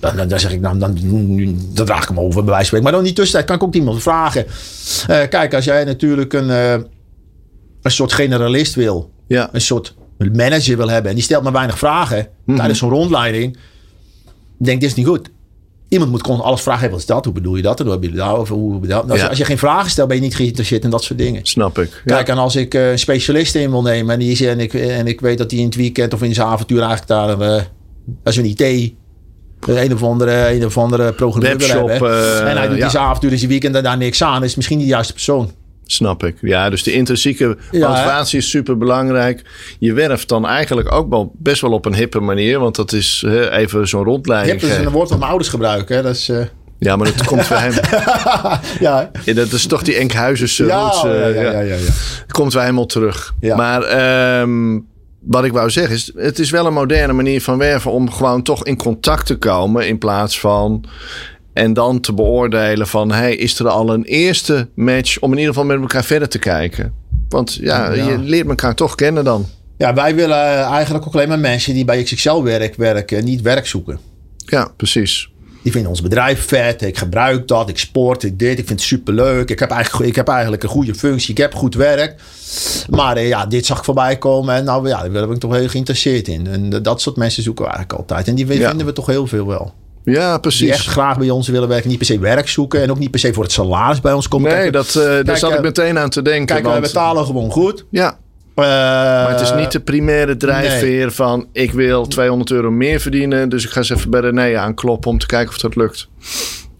dan, 0.00 0.16
dan, 0.16 0.28
dan, 0.28 0.40
zeg 0.40 0.52
ik, 0.52 0.60
nou, 0.60 0.78
dan, 0.78 0.98
dan 1.72 1.84
draag 1.84 2.02
ik 2.02 2.08
hem 2.08 2.20
over, 2.20 2.44
bij 2.44 2.52
wijze 2.52 2.56
van 2.56 2.64
spreken. 2.64 2.84
Maar 2.84 2.92
dan 2.92 3.04
die 3.04 3.12
tussentijd 3.12 3.46
kan 3.46 3.56
ik 3.56 3.62
ook 3.62 3.74
iemand 3.74 4.02
vragen. 4.02 4.46
Kijk, 5.06 5.54
als 5.54 5.64
jij 5.64 5.84
natuurlijk 5.84 6.32
een, 6.32 6.48
een 6.48 7.90
soort 7.90 8.12
generalist 8.12 8.74
wil. 8.74 9.10
Ja. 9.26 9.48
Een 9.52 9.60
soort 9.60 9.94
manager 10.32 10.76
wil 10.76 10.88
hebben. 10.88 11.10
En 11.10 11.16
die 11.16 11.24
stelt 11.24 11.42
maar 11.42 11.52
weinig 11.52 11.78
vragen 11.78 12.18
mm 12.18 12.26
-hmm. 12.44 12.56
tijdens 12.56 12.78
zo'n 12.78 12.90
rondleiding. 12.90 13.56
Denk, 14.64 14.80
dit 14.80 14.90
is 14.90 14.96
niet 14.96 15.06
goed. 15.06 15.30
Iemand 15.88 16.10
moet 16.10 16.24
gewoon 16.24 16.40
alles 16.40 16.60
vragen. 16.60 16.90
Wat 16.90 16.98
is 16.98 17.06
dat? 17.06 17.24
Hoe 17.24 17.34
bedoel 17.34 17.56
je 17.56 17.62
dat? 17.62 17.78
En 17.80 17.84
hoe 17.84 17.94
heb 17.94 18.02
je 18.02 18.10
dat? 18.10 18.38
Of 18.38 18.48
hoe 18.48 18.78
bedoel 18.78 18.82
je 18.82 18.88
dat? 18.88 19.10
Als, 19.10 19.18
ja. 19.18 19.24
je, 19.24 19.28
als, 19.28 19.38
je, 19.38 19.44
geen 19.44 19.58
vragen 19.58 19.90
stelt, 19.90 20.08
ben 20.08 20.16
je 20.16 20.22
niet 20.22 20.36
geïnteresseerd 20.36 20.84
in 20.84 20.90
dat 20.90 21.04
soort 21.04 21.18
dingen. 21.18 21.40
Snap 21.46 21.78
ik. 21.78 22.02
Ja. 22.04 22.14
Kijk, 22.14 22.28
en 22.28 22.38
als 22.38 22.56
ik 22.56 22.74
uh, 22.74 22.90
een 22.90 22.98
specialist 22.98 23.54
in 23.54 23.70
wil 23.70 23.82
nemen 23.82 24.12
en, 24.14 24.18
die, 24.18 24.48
en, 24.48 24.60
ik, 24.60 24.74
en 24.74 25.06
ik 25.06 25.20
weet 25.20 25.38
dat 25.38 25.50
hij 25.50 25.60
in 25.60 25.66
het 25.66 25.74
weekend 25.74 26.14
of 26.14 26.22
in 26.22 26.34
zijn 26.34 26.46
avontuur 26.46 26.82
eigenlijk 26.82 27.08
daar, 27.08 27.40
uh, 27.40 27.62
als 28.24 28.36
een 28.36 28.44
IT, 28.44 28.92
een 29.66 29.92
of 29.92 30.02
andere, 30.02 30.54
een 30.54 30.64
of 30.64 30.78
andere 30.78 31.12
programmeur 31.12 31.56
Webshop, 31.56 31.88
hebben. 31.88 32.10
Uh, 32.10 32.50
en 32.50 32.56
hij 32.56 32.68
doet 32.68 32.76
ja. 32.76 32.82
die 32.82 32.90
zijn 32.90 33.04
avontuur 33.04 33.32
in 33.32 33.38
zijn 33.38 33.50
weekend 33.50 33.74
en 33.74 33.82
daar 33.82 33.96
niks 33.96 34.22
aan. 34.22 34.44
is 34.44 34.54
misschien 34.54 34.78
niet 34.78 34.86
de 34.86 34.92
juiste 34.92 35.12
persoon. 35.12 35.50
Snap 35.86 36.24
ik. 36.24 36.36
Ja, 36.40 36.70
dus 36.70 36.82
de 36.82 36.92
intrinsieke 36.92 37.56
motivatie 37.70 38.38
is 38.38 38.50
super 38.50 38.78
belangrijk. 38.78 39.42
Je 39.78 39.92
werft 39.92 40.28
dan 40.28 40.46
eigenlijk 40.46 40.92
ook 40.92 41.10
wel 41.10 41.32
best 41.38 41.60
wel 41.60 41.72
op 41.72 41.84
een 41.84 41.94
hippe 41.94 42.20
manier. 42.20 42.58
Want 42.58 42.76
dat 42.76 42.92
is 42.92 43.24
hè, 43.26 43.50
even 43.50 43.88
zo'n 43.88 44.04
rondleiding. 44.04 44.60
Hip 44.60 44.70
is 44.70 44.76
een 44.76 44.90
woord 44.90 45.08
wat 45.08 45.18
mijn 45.18 45.30
ouders 45.30 45.50
gebruiken. 45.50 45.96
Hè? 45.96 46.02
Dat 46.02 46.14
is, 46.14 46.28
uh... 46.28 46.44
Ja, 46.78 46.96
maar 46.96 47.06
dat 47.16 47.26
komt 47.32 47.48
bij 47.48 47.58
hem. 47.58 47.72
ja. 48.80 49.10
ja. 49.24 49.34
Dat 49.34 49.52
is 49.52 49.66
toch 49.66 49.82
die 49.82 49.96
Enkhuizense 49.96 50.64
ja, 50.64 50.80
roots. 50.80 51.04
Uh, 51.04 51.34
ja, 51.34 51.50
ja, 51.50 51.60
ja. 51.60 51.76
Komt 52.26 52.52
bij 52.52 52.62
helemaal 52.62 52.86
terug. 52.86 53.34
Ja. 53.40 53.56
Maar 53.56 54.40
um, 54.40 54.86
wat 55.20 55.44
ik 55.44 55.52
wou 55.52 55.70
zeggen 55.70 55.94
is... 55.94 56.12
Het 56.14 56.38
is 56.38 56.50
wel 56.50 56.66
een 56.66 56.72
moderne 56.72 57.12
manier 57.12 57.42
van 57.42 57.58
werven... 57.58 57.90
om 57.90 58.10
gewoon 58.10 58.42
toch 58.42 58.64
in 58.64 58.76
contact 58.76 59.26
te 59.26 59.36
komen... 59.36 59.88
in 59.88 59.98
plaats 59.98 60.40
van... 60.40 60.84
En 61.52 61.72
dan 61.72 62.00
te 62.00 62.14
beoordelen 62.14 62.86
van, 62.86 63.12
hey, 63.12 63.34
is 63.34 63.58
er 63.58 63.68
al 63.68 63.92
een 63.92 64.04
eerste 64.04 64.68
match 64.74 65.18
om 65.18 65.32
in 65.32 65.38
ieder 65.38 65.54
geval 65.54 65.68
met 65.68 65.80
elkaar 65.80 66.04
verder 66.04 66.28
te 66.28 66.38
kijken? 66.38 66.92
Want 67.28 67.54
ja, 67.54 67.92
ja. 67.92 68.08
je 68.08 68.18
leert 68.18 68.48
elkaar 68.48 68.74
toch 68.74 68.94
kennen 68.94 69.24
dan. 69.24 69.46
Ja, 69.78 69.94
wij 69.94 70.14
willen 70.14 70.62
eigenlijk 70.62 71.06
ook 71.06 71.14
alleen 71.14 71.28
maar 71.28 71.38
mensen 71.38 71.74
die 71.74 71.84
bij 71.84 72.02
XXL 72.02 72.42
werk, 72.42 72.74
werken, 72.74 73.24
niet 73.24 73.40
werk 73.40 73.66
zoeken. 73.66 73.98
Ja, 74.36 74.72
precies. 74.76 75.30
Die 75.62 75.72
vinden 75.72 75.90
ons 75.90 76.02
bedrijf 76.02 76.46
vet. 76.46 76.82
Ik 76.82 76.98
gebruik 76.98 77.48
dat. 77.48 77.68
Ik 77.68 77.78
sport. 77.78 78.22
Ik 78.22 78.38
dit. 78.38 78.58
Ik 78.58 78.66
vind 78.66 78.78
het 78.78 78.88
superleuk. 78.88 79.50
Ik 79.50 79.58
heb 79.58 79.70
eigenlijk, 79.70 80.08
ik 80.08 80.16
heb 80.16 80.28
eigenlijk 80.28 80.62
een 80.62 80.68
goede 80.68 80.94
functie. 80.94 81.30
Ik 81.30 81.38
heb 81.38 81.54
goed 81.54 81.74
werk. 81.74 82.20
Maar 82.90 83.16
uh, 83.16 83.28
ja, 83.28 83.46
dit 83.46 83.66
zag 83.66 83.78
ik 83.78 83.84
voorbij 83.84 84.18
komen. 84.18 84.54
En 84.54 84.64
nou 84.64 84.88
ja, 84.88 85.00
daar 85.00 85.10
ben 85.10 85.30
ik 85.30 85.38
toch 85.38 85.54
heel 85.54 85.68
geïnteresseerd 85.68 86.28
in. 86.28 86.46
En 86.46 86.82
dat 86.82 87.00
soort 87.00 87.16
mensen 87.16 87.42
zoeken 87.42 87.64
we 87.64 87.70
eigenlijk 87.70 88.00
altijd. 88.00 88.28
En 88.28 88.34
die 88.34 88.46
vinden 88.46 88.78
ja. 88.78 88.84
we 88.84 88.92
toch 88.92 89.06
heel 89.06 89.26
veel 89.26 89.46
wel. 89.46 89.74
Ja, 90.04 90.38
precies. 90.38 90.60
Die 90.60 90.72
echt 90.72 90.86
graag 90.86 91.18
bij 91.18 91.30
ons 91.30 91.48
willen 91.48 91.68
werken. 91.68 91.88
Niet 91.88 91.98
per 91.98 92.06
se 92.06 92.18
werk 92.18 92.48
zoeken. 92.48 92.82
En 92.82 92.90
ook 92.90 92.98
niet 92.98 93.10
per 93.10 93.20
se 93.20 93.32
voor 93.32 93.42
het 93.42 93.52
salaris 93.52 94.00
bij 94.00 94.12
ons 94.12 94.28
komen. 94.28 94.52
Nee, 94.52 94.70
dat, 94.70 94.94
uh, 94.98 95.04
daar 95.22 95.38
zat 95.38 95.52
ik 95.52 95.60
meteen 95.60 95.98
aan 95.98 96.10
te 96.10 96.22
denken. 96.22 96.46
Kijk, 96.46 96.62
want... 96.62 96.78
wij 96.78 96.86
betalen 96.86 97.26
gewoon 97.26 97.50
goed. 97.50 97.84
Ja. 97.90 98.18
Uh, 98.56 98.64
maar 98.64 99.30
het 99.30 99.40
is 99.40 99.54
niet 99.54 99.72
de 99.72 99.80
primaire 99.80 100.36
drijfveer 100.36 101.06
nee. 101.06 101.10
van... 101.10 101.46
ik 101.52 101.72
wil 101.72 102.06
200 102.06 102.50
euro 102.50 102.70
meer 102.70 103.00
verdienen... 103.00 103.48
dus 103.48 103.64
ik 103.64 103.70
ga 103.70 103.78
eens 103.78 103.90
even 103.90 104.10
bij 104.10 104.20
René 104.20 104.58
aankloppen... 104.58 105.10
om 105.10 105.18
te 105.18 105.26
kijken 105.26 105.48
of 105.48 105.58
dat 105.58 105.76
lukt. 105.76 106.08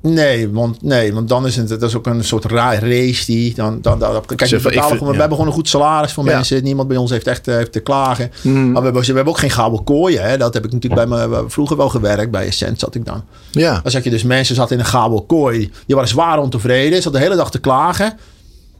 Nee, 0.03 0.51
want, 0.51 0.83
nee, 0.83 1.15
want 1.15 1.29
dan 1.29 1.47
is 1.47 1.57
het 1.57 1.69
dat 1.69 1.83
is 1.83 1.97
ook 1.97 2.07
een 2.07 2.25
soort 2.25 2.45
race 2.45 3.27
die 3.27 3.55
dan, 3.55 3.79
dan, 3.81 3.99
dan 3.99 4.25
kijk, 4.27 4.51
we, 4.51 4.61
betalen, 4.61 4.89
vind, 4.89 5.01
ja. 5.01 5.07
we 5.07 5.17
hebben 5.17 5.31
gewoon 5.31 5.47
een 5.47 5.53
goed 5.53 5.69
salaris 5.69 6.13
voor 6.13 6.25
ja. 6.25 6.35
mensen. 6.35 6.63
Niemand 6.63 6.89
bij 6.89 6.97
ons 6.97 7.11
heeft 7.11 7.27
echt 7.27 7.49
uh, 7.49 7.55
heeft 7.55 7.73
te 7.73 7.81
klagen. 7.81 8.31
Mm. 8.43 8.73
Maar 8.73 8.83
we 8.83 8.85
hebben, 8.85 9.03
we 9.03 9.13
hebben 9.13 9.33
ook 9.33 9.39
geen 9.39 9.51
gouden 9.51 9.85
kooien. 9.85 10.23
Hè. 10.23 10.37
Dat 10.37 10.55
heb 10.55 10.65
ik 10.65 10.73
natuurlijk 10.73 11.09
bij 11.09 11.19
me 11.19 11.45
vroeger 11.47 11.77
wel 11.77 11.89
gewerkt. 11.89 12.31
Bij 12.31 12.47
Essent 12.47 12.79
zat 12.79 12.95
ik 12.95 13.05
dan. 13.05 13.25
Ja. 13.51 13.81
Dan 13.83 13.91
zat 13.91 14.05
je 14.05 14.11
dus 14.11 14.23
mensen 14.23 14.55
zaten 14.55 14.77
in 14.77 14.83
een 14.83 14.89
gouden 14.89 15.27
kooi. 15.27 15.59
Die 15.59 15.95
waren 15.95 16.11
zwaar 16.11 16.39
ontevreden. 16.39 17.03
Zat 17.03 17.13
de 17.13 17.19
hele 17.19 17.37
dag 17.37 17.51
te 17.51 17.59
klagen. 17.59 18.13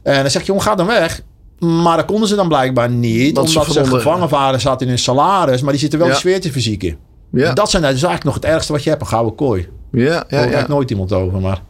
En 0.03 0.21
dan 0.21 0.31
zeg 0.31 0.41
je, 0.41 0.47
jongen, 0.47 0.63
ga 0.63 0.75
dan 0.75 0.87
weg. 0.87 1.21
Maar 1.59 1.97
dat 1.97 2.05
konden 2.05 2.27
ze 2.27 2.35
dan 2.35 2.47
blijkbaar 2.47 2.89
niet. 2.89 3.35
Want 3.35 3.47
omdat 3.47 3.65
ze, 3.65 3.71
ze 3.73 3.85
gevangen 3.85 4.29
waren, 4.29 4.61
zaten 4.61 4.81
in 4.81 4.87
hun 4.87 5.01
salaris. 5.01 5.61
Maar 5.61 5.71
die 5.71 5.81
zitten 5.81 5.99
wel 5.99 6.07
ja. 6.07 6.13
de 6.13 6.19
sfeer 6.19 6.41
te 6.41 6.51
verzieken. 6.51 6.97
Ja. 7.31 7.49
En 7.49 7.55
dat 7.55 7.69
zijn 7.69 7.81
dus 7.81 7.91
eigenlijk 7.91 8.23
nog 8.23 8.33
het 8.33 8.45
ergste 8.45 8.71
wat 8.71 8.83
je 8.83 8.89
hebt, 8.89 9.01
een 9.01 9.07
gouden 9.07 9.35
kooi. 9.35 9.67
Ja, 9.95 10.23
ja, 10.27 10.43
ja. 10.43 10.65
nooit 10.67 10.91
iemand 10.91 11.11
over, 11.11 11.39
maar... 11.39 11.61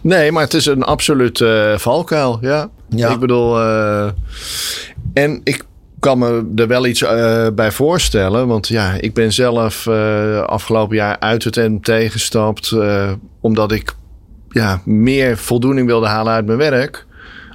Nee, 0.00 0.32
maar 0.32 0.42
het 0.42 0.54
is 0.54 0.66
een 0.66 0.82
absoluut 0.82 1.40
uh, 1.40 1.76
valkuil, 1.76 2.38
ja. 2.40 2.70
ja. 2.88 3.10
Ik 3.10 3.18
bedoel... 3.18 3.60
Uh, 3.60 4.08
en 5.12 5.40
ik 5.44 5.64
kan 6.00 6.18
me 6.18 6.52
er 6.56 6.68
wel 6.68 6.86
iets 6.86 7.02
uh, 7.02 7.46
bij 7.54 7.72
voorstellen. 7.72 8.46
Want 8.46 8.68
ja, 8.68 8.92
ik 9.00 9.14
ben 9.14 9.32
zelf 9.32 9.88
afgelopen 10.46 10.96
jaar 10.96 11.18
uit 11.18 11.44
het 11.44 11.56
MT 11.56 11.90
gestapt... 11.90 12.76
omdat 13.40 13.72
ik 13.72 13.94
ja, 14.48 14.80
meer 14.84 15.38
voldoening 15.38 15.86
wilde 15.86 16.06
halen 16.06 16.32
uit 16.32 16.46
mijn 16.46 16.58
werk. 16.58 17.06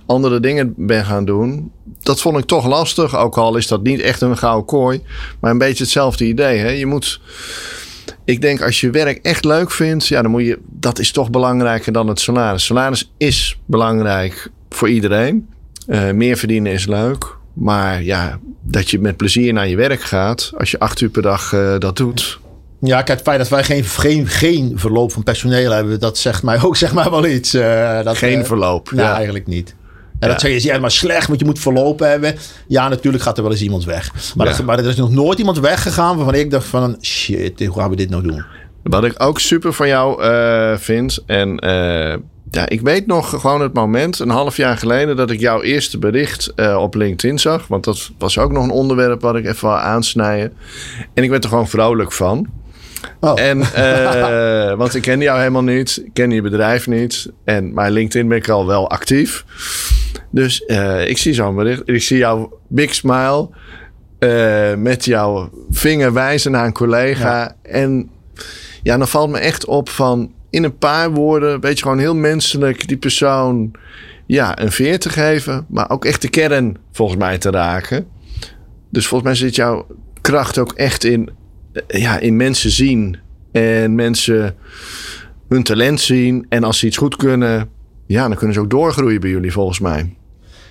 Andere 0.06 0.40
dingen 0.40 0.74
ben 0.78 1.06
gaan 1.06 1.26
doen. 1.26 1.72
Dat 2.00 2.22
vond 2.22 2.38
ik 2.38 2.46
toch 2.46 2.68
lastig. 2.68 3.18
Ook 3.18 3.38
al 3.38 3.56
is 3.56 3.68
dat 3.68 3.84
niet 3.84 4.00
echt 4.00 4.22
een 4.22 4.38
gouden 4.38 4.66
kooi. 4.66 5.02
Maar 5.40 5.52
een 5.52 5.58
beetje 5.58 5.84
hetzelfde 5.84 6.26
idee. 6.26 6.58
Hè? 6.58 6.70
Je 6.70 6.86
moet 6.86 7.20
ik 8.32 8.42
denk 8.42 8.62
als 8.62 8.80
je 8.80 8.90
werk 8.90 9.20
echt 9.22 9.46
leuk 9.46 9.72
vindt, 9.72 10.08
ja, 10.08 10.22
dan 10.22 10.32
moet 10.32 10.46
je, 10.46 10.60
dat 10.70 11.00
is 11.00 11.12
toch 11.12 11.30
belangrijker 11.30 11.92
dan 11.92 12.08
het 12.08 12.20
salaris. 12.20 12.66
Salaris 12.66 13.12
is 13.18 13.60
belangrijk 13.66 14.52
voor 14.70 14.90
iedereen. 14.90 15.50
Uh, 15.88 16.12
meer 16.12 16.38
verdienen 16.38 16.72
is 16.72 16.86
leuk. 16.86 17.38
Maar 17.54 18.04
ja, 18.04 18.40
dat 18.62 18.90
je 18.90 19.00
met 19.00 19.18
plezier 19.18 19.54
naar 19.54 19.68
je 19.68 19.76
werk 19.76 20.02
gaat, 20.02 20.52
als 20.58 20.72
je 20.72 20.80
acht 20.80 21.02
uur 21.02 21.10
per 21.10 21.22
dag 21.22 21.54
uh, 21.54 21.78
dat 21.78 21.98
doet. 21.98 22.40
Ja, 22.82 22.96
kijk, 23.02 23.18
het 23.18 23.28
feit 23.28 23.38
dat 23.38 23.50
wij 23.50 23.64
geen, 23.64 23.84
geen, 23.84 24.28
geen 24.28 24.72
verloop 24.76 25.12
van 25.12 25.24
personeel 25.24 25.72
hebben, 25.72 26.00
dat 26.00 26.18
zegt 26.18 26.44
mij 26.44 26.62
ook 26.62 26.78
zeg 26.84 26.94
maar 26.94 27.12
wel 27.12 27.26
iets. 27.26 27.56
Uh, 27.56 28.04
dat, 28.04 28.18
geen 28.18 28.46
verloop? 28.46 28.92
Nou, 28.92 29.08
ja. 29.08 29.16
eigenlijk 29.16 29.48
niet. 29.48 29.76
En 30.22 30.30
dat 30.30 30.42
zeg 30.42 30.52
je, 30.52 30.68
ja, 30.68 30.80
maar 30.80 30.92
slecht, 30.92 31.28
want 31.28 31.40
je 31.40 31.46
moet 31.46 31.60
verlopen 31.60 32.10
hebben. 32.10 32.36
Ja, 32.68 32.90
natuurlijk 32.90 33.24
gaat 33.24 33.38
er 33.38 33.44
wel 33.44 33.52
eens 33.52 33.62
iemand 33.62 33.86
weg. 33.86 34.12
Maar, 34.36 34.46
dat, 34.46 34.64
maar 34.64 34.80
er 34.80 34.88
is 34.88 34.96
nog 34.96 35.12
nooit 35.12 35.40
iemand 35.40 35.60
weggegaan 35.60 36.16
waarvan 36.16 36.36
ik 36.36 36.52
dacht 36.52 36.68
van... 36.68 36.98
shit, 37.02 37.66
hoe 37.66 37.80
gaan 37.80 37.90
we 37.90 37.96
dit 37.96 38.10
nou 38.10 38.24
doen? 38.24 38.44
Wat 38.84 39.04
ik 39.04 39.14
ook 39.18 39.40
super 39.40 39.74
van 39.74 39.88
jou 39.88 40.24
uh, 40.24 40.78
vind... 40.78 41.24
en 41.26 41.66
uh, 41.66 42.16
ja, 42.52 42.70
ik 42.70 42.82
weet 42.82 43.08
nog 43.08 43.30
gewoon 43.30 43.62
het 43.62 43.74
moment, 43.74 44.20
een 44.20 44.30
half 44.30 44.58
jaar 44.58 44.78
geleden... 44.78 45.16
dat 45.16 45.32
ik 45.32 45.40
jouw 45.40 45.62
eerste 45.62 45.98
bericht 45.98 46.52
uh, 46.56 46.78
op 46.82 46.96
LinkedIn 46.96 47.40
zag. 47.40 47.68
Want 47.68 47.84
dat 47.84 48.10
was 48.18 48.38
ook 48.38 48.52
nog 48.52 48.64
een 48.64 48.70
onderwerp 48.70 49.22
wat 49.22 49.36
ik 49.36 49.46
even 49.46 49.68
wou 49.68 49.80
aansnijden. 49.80 50.54
En 51.14 51.24
ik 51.24 51.30
werd 51.30 51.44
er 51.44 51.50
gewoon 51.50 51.70
vrolijk 51.70 52.12
van. 52.12 52.48
Oh. 53.20 53.40
En, 53.40 53.60
uh, 53.60 54.78
want 54.78 54.96
ik 54.96 55.02
ken 55.02 55.22
jou 55.22 55.40
helemaal 55.40 55.64
niet. 55.64 56.02
Ik 56.06 56.14
ken 56.14 56.32
je 56.32 56.42
bedrijf 56.42 56.88
niet. 56.88 57.32
En, 57.44 57.74
maar 57.74 57.92
LinkedIn 57.92 58.28
ben 58.28 58.38
ik 58.38 58.50
al 58.50 58.68
wel 58.68 58.90
actief. 58.90 59.46
Dus 60.32 60.64
uh, 60.68 61.08
ik 61.08 61.18
zie 61.18 61.34
zo'n 61.34 61.56
bericht. 61.56 61.82
Ik 61.86 62.02
zie 62.02 62.18
jouw 62.18 62.60
big 62.68 62.94
smile. 62.94 63.50
Uh, 64.20 64.76
met 64.76 65.06
jouw 65.06 65.50
vinger 65.70 66.14
wijzen 66.14 66.52
naar 66.52 66.66
een 66.66 66.74
collega. 66.74 67.40
Ja. 67.40 67.56
En 67.62 68.10
ja, 68.84 68.98
dan 68.98 69.08
valt 69.08 69.30
me 69.30 69.38
echt 69.38 69.66
op 69.66 69.90
van... 69.90 70.32
In 70.50 70.64
een 70.64 70.78
paar 70.78 71.12
woorden, 71.12 71.60
weet 71.60 71.78
je, 71.78 71.84
gewoon 71.84 72.00
heel 72.00 72.16
menselijk... 72.16 72.88
die 72.88 72.98
persoon 72.98 73.72
ja, 74.26 74.60
een 74.62 74.72
veer 74.72 75.00
te 75.00 75.10
geven. 75.10 75.66
Maar 75.70 75.90
ook 75.90 76.06
echt 76.06 76.22
de 76.22 76.30
kern 76.30 76.78
volgens 76.92 77.20
mij 77.20 77.38
te 77.38 77.50
raken. 77.50 78.08
Dus 78.90 79.08
volgens 79.08 79.30
mij 79.30 79.40
zit 79.40 79.56
jouw 79.56 79.88
kracht 80.22 80.58
ook 80.58 80.74
echt 80.74 81.04
in 81.04 81.30
ja, 81.88 82.20
in 82.20 82.36
mensen 82.36 82.72
zien 82.72 83.18
en 83.52 83.96
mensen 83.96 84.56
hun 85.50 85.64
talent 85.64 86.00
zien. 86.00 86.46
En 86.50 86.64
als 86.64 86.80
ze 86.80 86.86
iets 86.86 86.98
goed 86.98 87.16
kunnen, 87.16 87.70
ja, 88.08 88.28
dan 88.28 88.38
kunnen 88.38 88.54
ze 88.54 88.62
ook 88.62 88.70
doorgroeien 88.70 89.22
bij 89.22 89.30
jullie 89.30 89.52
volgens 89.52 89.80
mij. 89.80 90.16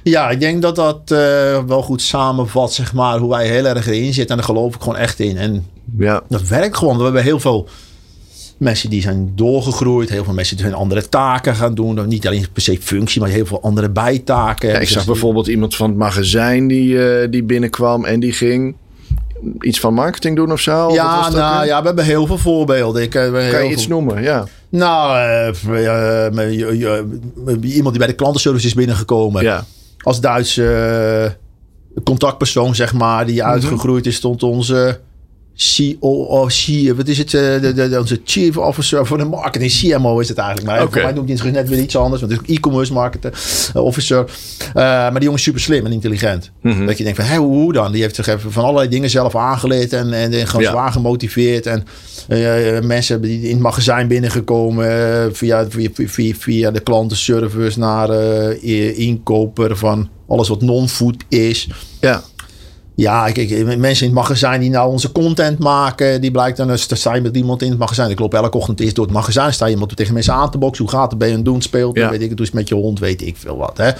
Ja, 0.02 0.30
ik 0.30 0.40
denk 0.40 0.62
dat 0.62 0.76
dat 0.76 1.00
uh, 1.12 1.18
wel 1.66 1.82
goed 1.82 2.02
samenvat, 2.02 2.72
zeg 2.72 2.92
maar, 2.92 3.18
hoe 3.18 3.30
wij 3.30 3.48
heel 3.48 3.64
erg 3.64 3.86
erin 3.86 4.12
zitten. 4.12 4.28
En 4.28 4.36
daar 4.36 4.54
geloof 4.54 4.74
ik 4.74 4.80
gewoon 4.80 4.96
echt 4.96 5.20
in. 5.20 5.36
En 5.36 5.66
ja. 5.98 6.22
dat 6.28 6.48
werkt 6.48 6.76
gewoon. 6.76 6.96
We 6.96 7.04
hebben 7.04 7.22
heel 7.22 7.40
veel 7.40 7.68
mensen 8.56 8.90
die 8.90 9.02
zijn 9.02 9.32
doorgegroeid. 9.34 10.10
Heel 10.10 10.24
veel 10.24 10.34
mensen 10.34 10.56
die 10.56 10.64
hun 10.64 10.74
andere 10.74 11.08
taken 11.08 11.54
gaan 11.54 11.74
doen. 11.74 12.08
Niet 12.08 12.26
alleen 12.26 12.46
per 12.52 12.62
se 12.62 12.78
functie, 12.80 13.20
maar 13.20 13.30
heel 13.30 13.46
veel 13.46 13.62
andere 13.62 13.90
bijtaken. 13.90 14.68
Ja, 14.68 14.78
ik 14.78 14.88
zag 14.88 14.96
dus 14.96 15.12
bijvoorbeeld 15.12 15.46
iemand 15.46 15.76
van 15.76 15.88
het 15.88 15.98
magazijn 15.98 16.68
die, 16.68 16.88
uh, 16.88 17.30
die 17.30 17.42
binnenkwam 17.42 18.04
en 18.04 18.20
die 18.20 18.32
ging 18.32 18.76
iets 19.60 19.80
van 19.80 19.94
marketing 19.94 20.36
doen 20.36 20.52
of 20.52 20.60
zo? 20.60 20.92
Ja, 20.92 21.30
nou, 21.30 21.66
ja 21.66 21.80
we 21.80 21.86
hebben 21.86 22.04
heel 22.04 22.26
veel 22.26 22.38
voorbeelden. 22.38 23.02
Ik, 23.02 23.14
uh, 23.14 23.30
kan 23.30 23.64
je 23.64 23.70
iets 23.70 23.86
veel... 23.86 24.00
noemen? 24.00 24.22
Ja. 24.22 24.46
Nou, 24.68 25.18
uh, 25.68 25.94
iemand 27.62 27.90
die 27.90 27.98
bij 27.98 28.06
de 28.06 28.12
klantenservice 28.12 28.66
is 28.66 28.74
binnengekomen. 28.74 29.42
Ja. 29.42 29.64
Als 30.02 30.20
Duitse 30.20 31.36
contactpersoon, 32.04 32.74
zeg 32.74 32.92
maar, 32.92 33.26
die 33.26 33.44
uitgegroeid 33.44 34.06
is, 34.06 34.14
stond 34.14 34.42
onze 34.42 35.00
CEO, 35.62 36.46
C, 36.46 36.92
wat 36.96 37.08
is 37.08 37.18
het? 37.18 37.34
eh, 37.34 37.60
De, 37.60 37.88
de, 37.88 37.98
onze 37.98 38.20
Chief 38.24 38.56
Officer 38.56 39.06
voor 39.06 39.18
de 39.18 39.24
Marketing, 39.24 39.72
CMO 39.72 40.18
is 40.18 40.28
het 40.28 40.38
eigenlijk. 40.38 40.66
Maar 40.68 40.90
voor 40.90 41.02
mij 41.02 41.12
noemt 41.12 41.28
hij 41.28 41.38
het 41.42 41.52
net 41.52 41.68
weer 41.68 41.78
iets 41.78 41.96
anders. 41.96 42.20
Want 42.20 42.32
het 42.32 42.40
is 42.46 42.56
e-commerce 42.56 42.92
marketing 42.92 43.34
eh, 43.74 43.84
officer. 43.84 44.24
Eh, 44.68 44.72
maar 44.74 45.10
die 45.12 45.22
jongen 45.22 45.36
is 45.38 45.42
super 45.42 45.60
slim 45.60 45.86
en 45.86 45.92
intelligent. 45.92 46.50
Mhm. 46.62 46.86
Dat 46.86 46.98
je 46.98 47.04
denkt 47.04 47.18
van, 47.18 47.28
hé, 47.28 47.36
hoe, 47.36 47.72
dan? 47.72 47.92
Die 47.92 48.02
heeft 48.02 48.14
zich 48.14 48.26
even 48.26 48.52
van 48.52 48.64
allerlei 48.64 48.88
dingen 48.88 49.10
zelf 49.10 49.36
aangeleerd 49.36 49.92
en, 49.92 50.12
en, 50.12 50.32
en 50.32 50.46
gewoon 50.46 50.62
Ja. 50.64 50.70
zwaar 50.70 50.92
gemotiveerd. 50.92 51.66
En 51.66 51.84
eh, 52.28 52.80
mensen 52.80 53.12
hebben 53.12 53.30
die 53.30 53.42
in 53.42 53.50
het 53.54 53.60
magazijn 53.62 54.08
binnengekomen 54.08 54.86
via, 55.36 55.66
via, 55.70 55.88
via, 55.94 56.34
via 56.38 56.70
de 56.70 56.80
klantenservice 56.80 57.78
naar 57.78 58.10
inkoper 58.94 59.76
van 59.76 60.08
alles 60.28 60.48
wat 60.48 60.60
non-food 60.62 61.16
is. 61.28 61.68
Ja. 62.00 62.22
Ja, 63.00 63.30
kijk, 63.30 63.76
mensen 63.78 64.06
in 64.06 64.12
het 64.12 64.20
magazijn 64.20 64.60
die 64.60 64.70
nou 64.70 64.90
onze 64.90 65.12
content 65.12 65.58
maken, 65.58 66.20
die 66.20 66.30
blijkt 66.30 66.56
dan 66.56 66.70
eens 66.70 66.86
te 66.86 66.96
zijn 66.96 67.22
met 67.22 67.36
iemand 67.36 67.62
in 67.62 67.70
het 67.70 67.78
magazijn. 67.78 68.10
Ik 68.10 68.18
loop 68.18 68.34
elke 68.34 68.56
ochtend 68.56 68.80
eerst 68.80 68.94
door 68.94 69.04
het 69.04 69.14
magazijn, 69.14 69.52
sta 69.52 69.66
je 69.66 69.72
iemand 69.72 69.96
tegen 69.96 70.14
mensen 70.14 70.34
aan 70.34 70.50
te 70.50 70.58
boksen. 70.58 70.84
Hoe 70.84 70.94
gaat 70.94 71.10
het? 71.10 71.18
Ben 71.18 71.28
je 71.28 71.34
aan 71.34 71.40
het 71.40 71.48
doen? 71.48 71.62
Speelt? 71.62 71.96
Ja. 71.96 72.10
Weet 72.10 72.22
ik 72.22 72.30
het, 72.30 72.40
is 72.40 72.46
het 72.46 72.54
met 72.54 72.68
je 72.68 72.74
hond? 72.74 72.98
Weet 72.98 73.22
ik 73.22 73.36
veel 73.36 73.56
wat. 73.56 73.76
Hè? 73.76 73.90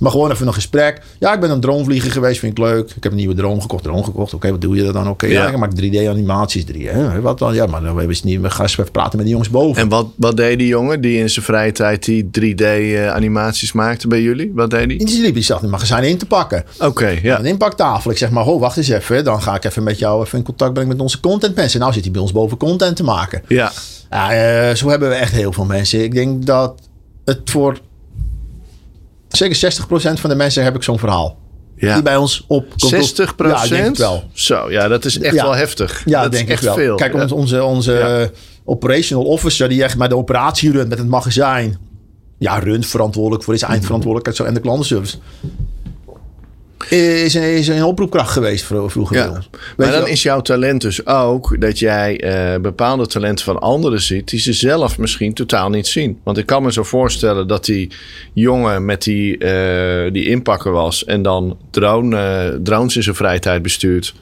Maar 0.00 0.10
gewoon 0.10 0.30
even 0.30 0.46
een 0.46 0.54
gesprek. 0.54 1.02
Ja, 1.18 1.34
ik 1.34 1.40
ben 1.40 1.50
een 1.50 1.60
droomvlieger 1.60 2.10
geweest, 2.10 2.38
vind 2.38 2.58
ik 2.58 2.64
leuk. 2.64 2.90
Ik 2.96 3.02
heb 3.02 3.12
een 3.12 3.18
nieuwe 3.18 3.34
droom 3.34 3.60
gekocht, 3.60 3.82
droom 3.82 4.04
gekocht. 4.04 4.34
Oké, 4.34 4.50
wat 4.50 4.60
doe 4.60 4.76
je 4.76 4.92
dan? 4.92 5.08
Oké, 5.08 5.26
ja. 5.26 5.32
Ja. 5.32 5.48
ik 5.48 5.56
maak 5.56 5.70
3D-animaties. 5.80 6.64
3 6.64 6.88
hè? 6.88 7.20
Wat 7.20 7.38
dan? 7.38 7.54
Ja, 7.54 7.66
maar 7.66 7.82
dan 7.82 7.98
hebben 7.98 8.16
ze 8.16 8.26
niet. 8.26 8.40
We 8.40 8.50
gaan 8.50 8.62
eens 8.62 8.78
even 8.78 8.90
praten 8.90 9.16
met 9.16 9.26
die 9.26 9.30
jongens 9.30 9.50
boven. 9.50 9.82
En 9.82 9.88
wat, 9.88 10.06
wat 10.16 10.36
deed 10.36 10.58
die 10.58 10.68
jongen 10.68 11.00
die 11.00 11.18
in 11.18 11.30
zijn 11.30 11.44
vrije 11.44 11.72
tijd 11.72 12.04
die 12.04 12.24
3D-animaties 12.40 13.72
maakte 13.72 14.08
bij 14.08 14.22
jullie? 14.22 14.52
Wat 14.54 14.70
deed 14.70 14.86
hij? 14.86 14.96
Die 14.96 15.20
liep 15.20 15.34
die 15.34 15.42
zat 15.42 15.56
in 15.56 15.62
het 15.62 15.72
magazijn 15.72 16.04
in 16.04 16.18
te 16.18 16.26
pakken. 16.26 16.64
Oké, 16.78 17.18
ja. 17.22 17.38
Een 17.38 17.44
inpaktafel. 17.44 18.10
Ik 18.10 18.18
zeg 18.18 18.30
maar, 18.30 18.44
ho, 18.46 18.58
wacht 18.58 18.76
eens 18.76 18.88
even. 18.88 19.24
Dan 19.24 19.42
ga 19.42 19.54
ik 19.54 19.64
even 19.64 19.82
met 19.82 19.98
jou 19.98 20.24
even 20.24 20.38
in 20.38 20.44
contact 20.44 20.72
brengen 20.72 20.92
met 20.92 21.00
onze 21.00 21.20
contentmensen. 21.20 21.80
Nou 21.80 21.92
zit 21.92 22.02
hij 22.02 22.12
bij 22.12 22.22
ons 22.22 22.32
boven 22.32 22.56
content 22.56 22.96
te 22.96 23.04
maken. 23.04 23.42
Ja. 23.48 23.72
Ja, 24.10 24.32
eh, 24.32 24.74
zo 24.74 24.88
hebben 24.88 25.08
we 25.08 25.14
echt 25.14 25.32
heel 25.32 25.52
veel 25.52 25.64
mensen. 25.64 26.02
Ik 26.02 26.14
denk 26.14 26.46
dat 26.46 26.80
het 27.24 27.40
voor 27.44 27.78
zeker 29.28 29.56
60% 29.56 30.20
van 30.20 30.30
de 30.30 30.36
mensen 30.36 30.64
heb 30.64 30.74
ik 30.74 30.82
zo'n 30.82 30.98
verhaal. 30.98 31.38
ja. 31.76 31.94
Die 31.94 32.02
bij 32.02 32.16
ons 32.16 32.44
op... 32.48 32.66
60% 32.66 32.74
Ja, 33.36 33.62
ik 33.64 33.68
denk 33.70 33.84
het 33.86 33.98
wel. 33.98 34.24
Zo, 34.32 34.70
ja, 34.70 34.88
dat 34.88 35.04
is 35.04 35.18
echt 35.18 35.34
Ja. 35.34 35.42
wel 35.42 35.54
heftig. 35.54 36.02
Ja, 36.04 36.22
dat 36.22 36.32
denk 36.32 36.44
is 36.44 36.50
echt 36.50 36.60
ik 36.62 36.66
wel. 36.66 36.76
veel. 36.76 36.96
Kijk, 36.96 37.14
onze, 37.14 37.34
onze, 37.34 37.62
onze 37.64 37.92
Ja. 37.92 38.28
operational 38.64 39.24
officer 39.24 39.68
die 39.68 39.82
echt 39.82 39.96
maar 39.96 40.08
de 40.08 40.16
operatie 40.16 40.70
runt 40.72 40.88
met 40.88 40.98
het 40.98 41.08
magazijn. 41.08 41.78
Ja, 42.38 42.58
runt 42.58 42.86
verantwoordelijk 42.86 43.44
voor 43.44 43.54
is 43.54 43.62
eindverantwoordelijkheid 43.62 44.36
zo 44.36 44.44
en 44.44 44.54
de 44.54 44.60
klantenservice. 44.60 45.16
Is, 46.88 47.34
is 47.34 47.68
een 47.68 47.84
oproepkracht 47.84 48.30
geweest 48.32 48.64
vro- 48.64 48.88
vroeger. 48.88 49.16
Ja. 49.16 49.42
Maar 49.76 49.90
dan 49.90 50.08
is 50.08 50.22
jouw 50.22 50.40
talent 50.40 50.80
dus 50.80 51.06
ook 51.06 51.60
dat 51.60 51.78
jij 51.78 52.20
eh, 52.20 52.60
bepaalde 52.60 53.06
talenten 53.06 53.44
van 53.44 53.58
anderen 53.60 54.00
ziet 54.00 54.28
die 54.28 54.40
ze 54.40 54.52
zelf 54.52 54.98
misschien 54.98 55.34
totaal 55.34 55.70
niet 55.70 55.86
zien. 55.86 56.18
Want 56.24 56.38
ik 56.38 56.46
kan 56.46 56.62
me 56.62 56.72
zo 56.72 56.82
voorstellen 56.82 57.48
dat 57.48 57.64
die 57.64 57.90
jongen 58.32 58.84
met 58.84 59.02
die, 59.02 59.38
eh, 59.38 60.12
die 60.12 60.28
inpakker 60.28 60.72
was 60.72 61.04
en 61.04 61.22
dan 61.22 61.58
drone, 61.70 62.16
eh, 62.16 62.58
drones 62.62 62.96
in 62.96 63.02
zijn 63.02 63.16
vrije 63.16 63.38
tijd 63.38 63.62
bestuurt. 63.62 64.14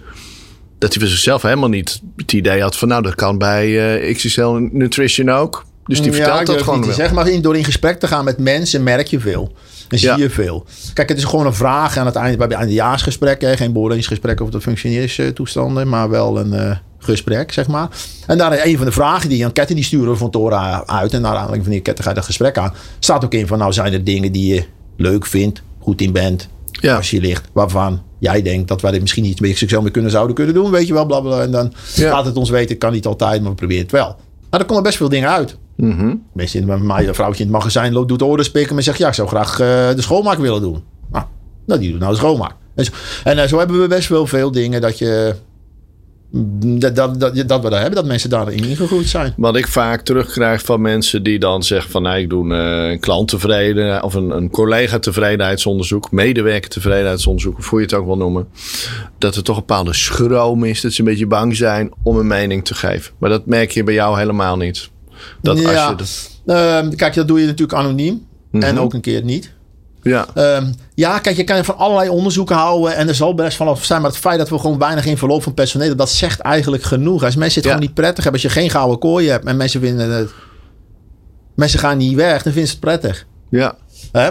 Dat 0.79 0.93
hij 0.93 1.03
voor 1.03 1.11
zichzelf 1.11 1.43
helemaal 1.43 1.69
niet 1.69 2.01
het 2.17 2.33
idee 2.33 2.61
had 2.63 2.77
van 2.77 2.89
nou 2.89 3.03
dat 3.03 3.15
kan 3.15 3.39
bij 3.39 3.99
eh, 4.01 4.15
XXL 4.15 4.51
Nutrition 4.73 5.31
ook. 5.31 5.65
Dus 5.87 6.01
die 6.03 6.11
Ja, 6.11 6.17
vertelt 6.17 6.41
ik 6.41 6.47
dat 6.47 6.63
gewoon 6.63 6.79
niet 6.79 6.87
wel. 6.87 6.97
zeggen, 6.97 7.15
maar 7.15 7.43
door 7.43 7.57
in 7.57 7.65
gesprek 7.65 8.01
te 8.01 8.07
gaan 8.07 8.25
met 8.25 8.39
mensen 8.39 8.83
merk 8.83 9.07
je 9.07 9.21
veel. 9.21 9.53
Dan 10.01 10.03
zie 10.03 10.19
Ja. 10.19 10.25
je 10.25 10.31
veel. 10.31 10.65
Kijk, 10.95 11.09
het 11.09 11.19
is 11.19 11.25
gewoon 11.25 11.47
een 11.47 11.55
vraag 11.55 11.97
aan 11.97 12.07
het 12.07 12.15
einde, 12.17 12.37
bij 12.47 12.57
eindejaarsgesprek. 12.57 13.41
Hè, 13.41 13.57
geen 13.57 13.73
beoordelingsgesprek 13.73 14.41
over 14.41 14.53
de 14.53 14.61
functioneerstoestanden, 14.61 15.89
maar 15.89 16.09
wel 16.11 16.39
een 16.39 16.53
eh, 16.53 16.77
gesprek, 16.99 17.53
zeg 17.53 17.67
maar. 17.67 17.89
En 18.27 18.39
daar 18.39 18.61
een 18.65 18.77
van 18.77 18.87
de 18.87 18.93
vragen 18.93 19.29
die 19.29 19.53
Ketten, 19.53 19.77
die 19.77 19.85
sturen 19.85 20.11
we 20.11 20.17
van 20.17 20.31
Tora 20.31 20.83
uit. 20.87 21.13
En 21.13 21.21
naar 21.21 21.31
aanleiding 21.31 21.63
van 21.63 21.73
die 21.73 21.81
Ketten 21.83 22.05
ga 22.05 22.11
je 22.11 22.17
dat 22.17 22.25
gesprek 22.25 22.59
aan. 22.59 22.75
Staat 22.99 23.25
ook 23.25 23.35
in 23.35 23.47
van, 23.47 23.59
nou 23.59 23.73
zijn 23.73 23.93
er 23.93 24.05
dingen 24.05 24.33
die 24.33 24.55
je 24.55 24.65
leuk 24.97 25.27
vindt, 25.27 25.63
goed 25.81 26.01
in 26.01 26.13
bent, 26.13 26.49
Ja. 26.71 26.97
als 26.97 27.11
je 27.11 27.21
ligt, 27.21 27.49
waarvan 27.53 28.03
jij 28.19 28.43
denkt 28.43 28.69
dat 28.69 28.81
wij 28.81 28.91
dit 28.91 29.01
misschien 29.01 29.23
niet 29.23 29.41
met 29.41 29.59
zichzelf 29.59 29.83
meer 29.83 29.93
kunnen 29.93 30.11
zouden 30.11 30.35
kunnen 30.35 30.55
doen, 30.55 30.71
weet 30.71 30.87
je 30.87 30.93
wel, 30.93 31.07
blablabla. 31.07 31.43
En 31.43 31.51
dan 31.51 31.73
Ja. 31.95 32.11
laat 32.11 32.25
het 32.25 32.37
ons 32.37 32.51
weten, 32.51 32.79
kan 32.79 32.93
niet 32.93 33.07
altijd, 33.07 33.41
maar 33.41 33.51
we 33.51 33.57
proberen 33.57 33.83
het 33.83 33.93
wel. 33.93 34.17
Maar 34.51 34.61
er 34.61 34.67
komen 34.67 34.83
best 34.83 34.97
veel 34.97 35.09
dingen 35.09 35.31
uit. 35.31 35.57
Mensen 36.33 36.67
bij 36.67 36.79
mij, 36.79 37.09
een 37.09 37.15
vrouwtje 37.15 37.45
in 37.45 37.49
het 37.49 37.59
magazijn 37.59 37.93
loopt, 37.93 38.09
doet 38.09 38.23
oren 38.23 38.45
spikken 38.45 38.77
en 38.77 38.83
zegt: 38.83 38.99
Ja, 38.99 39.09
ik 39.09 39.15
zou 39.15 39.29
graag 39.29 39.53
eh, 39.53 39.95
de 39.95 40.03
schoonmaak 40.03 40.39
willen 40.39 40.61
doen. 40.61 40.83
Nou, 41.13 41.25
nou, 41.67 41.81
die 41.81 41.91
doet 41.91 42.01
nou 42.01 42.13
de 42.13 42.19
schoonmaak. 42.19 42.55
En, 42.75 42.85
zo, 42.85 42.93
en 43.25 43.39
eh, 43.39 43.49
zo 43.49 43.59
hebben 43.59 43.81
we 43.81 43.89
best 43.89 44.09
wel 44.09 44.27
veel 44.27 44.51
dingen 44.51 44.81
dat 44.81 44.99
je. 44.99 45.35
Dat, 46.37 46.97
dat, 46.97 47.21
dat, 47.21 47.49
dat 47.49 47.63
we 47.63 47.71
daar 47.71 47.81
hebben, 47.81 47.95
dat 47.95 48.05
mensen 48.05 48.31
daarin 48.31 48.65
ingegroeid 48.65 49.09
zijn. 49.09 49.35
Wat 49.37 49.57
ik 49.57 49.69
vaak 49.69 50.01
terugkrijg 50.01 50.63
van 50.63 50.81
mensen 50.81 51.23
die 51.23 51.39
dan 51.39 51.63
zeggen 51.63 51.91
van 51.91 52.03
nou, 52.03 52.19
ik 52.19 52.31
doe 52.31 52.55
een 52.55 52.93
eh, 52.93 53.01
klant 53.01 53.29
tevreden 53.29 54.03
of 54.03 54.15
een, 54.15 54.31
een 54.31 54.51
collega 54.51 54.99
tevredenheidsonderzoek, 54.99 56.11
medewerker 56.11 56.71
tevredenheidsonderzoek, 56.71 57.59
of 57.59 57.71
hoe 57.71 57.79
je 57.79 57.85
het 57.85 57.95
ook 57.95 58.07
wil 58.07 58.17
noemen. 58.17 58.49
Dat 59.19 59.37
er 59.37 59.43
toch 59.43 59.57
een 59.57 59.65
bepaalde 59.67 59.95
schroom 59.95 60.65
is, 60.65 60.81
dat 60.81 60.93
ze 60.93 61.01
een 61.01 61.07
beetje 61.07 61.27
bang 61.27 61.57
zijn 61.57 61.93
om 62.03 62.17
een 62.17 62.27
mening 62.27 62.65
te 62.65 62.75
geven. 62.75 63.13
Maar 63.19 63.31
dat 63.31 63.47
merk 63.47 63.71
je 63.71 63.85
bij 63.85 63.95
jou 63.95 64.19
helemaal 64.19 64.57
niet. 64.57 64.93
Dat 65.43 65.65
als 65.67 65.97
je 66.45 66.53
Ehm, 66.53 66.91
kijk, 66.95 67.15
dat 67.15 67.29
doe 67.29 67.41
je 67.41 67.47
natuurlijk 67.47 67.79
anoniem. 67.79 68.27
Mhm. 68.51 68.63
En 68.63 68.79
ook 68.79 68.95
een 68.95 69.01
keer 69.01 69.25
niet. 69.25 69.53
ja, 70.03 70.27
Ehm, 70.35 70.73
ja, 70.95 71.19
kijk, 71.19 71.37
je 71.37 71.45
kan 71.45 71.65
van 71.65 71.77
allerlei 71.77 72.09
onderzoeken 72.09 72.57
houden. 72.57 72.97
En 72.97 73.09
er 73.09 73.15
zal 73.15 73.35
best 73.35 73.57
van 73.57 73.69
af 73.69 73.85
zijn. 73.85 74.01
Maar 74.01 74.11
het 74.11 74.19
feit 74.19 74.39
dat 74.39 74.49
we 74.49 74.59
gewoon 74.59 74.79
weinig 74.79 75.07
in 75.07 75.19
verloop 75.19 75.43
van 75.43 75.55
personeel 75.55 75.97
dat 75.97 76.11
zegt 76.11 76.41
eigenlijk 76.41 76.83
genoeg. 76.83 77.25
Als 77.25 77.37
mensen 77.37 77.55
het 77.61 77.65
Ja. 77.65 77.71
gewoon 77.71 77.87
niet 77.87 77.95
prettig 77.95 78.25
hebben, 78.25 78.43
als 78.43 78.53
je 78.53 78.61
geen 78.61 78.71
gouden 78.71 78.99
kooi 78.99 79.29
hebt 79.29 79.45
en 79.45 79.57
mensen 79.57 79.81
vinden 79.81 80.11
het. 80.11 80.31
Mensen 81.55 81.79
gaan 81.79 81.97
niet 81.99 82.15
weg, 82.15 82.43
dan 82.43 82.53
vinden 82.53 82.67
ze 82.71 82.77
het 82.77 82.81
prettig. 82.81 83.27
ja, 83.51 83.77
Hè? 84.13 84.31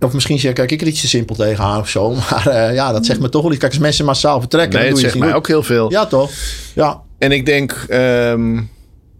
Of 0.00 0.12
misschien 0.12 0.38
zeg 0.38 0.52
kijk 0.52 0.70
ik 0.72 0.80
er 0.80 0.86
iets 0.86 1.00
te 1.00 1.08
simpel 1.08 1.34
tegenaan 1.34 1.80
of 1.80 1.88
zo. 1.88 2.14
Maar 2.30 2.46
eh, 2.46 2.74
ja, 2.74 2.92
dat 2.92 3.06
zegt 3.06 3.20
me 3.20 3.28
toch 3.28 3.42
wel 3.42 3.50
iets. 3.50 3.60
Kijk, 3.60 3.72
als 3.72 3.80
mensen 3.80 4.04
massaal 4.04 4.40
vertrekken, 4.40 4.72
nee, 4.78 4.82
dan 4.82 4.88
het 4.88 5.00
doe 5.02 5.04
je 5.04 5.12
zegt 5.18 5.24
mij 5.30 5.34
ook 5.38 5.46
heel 5.46 5.62
veel. 5.62 5.90
Ja, 5.90 6.06
toch? 6.06 6.30
Ja. 6.74 7.00
En 7.18 7.32
ik 7.32 7.46
denk, 7.46 7.84
ehm, 7.88 8.60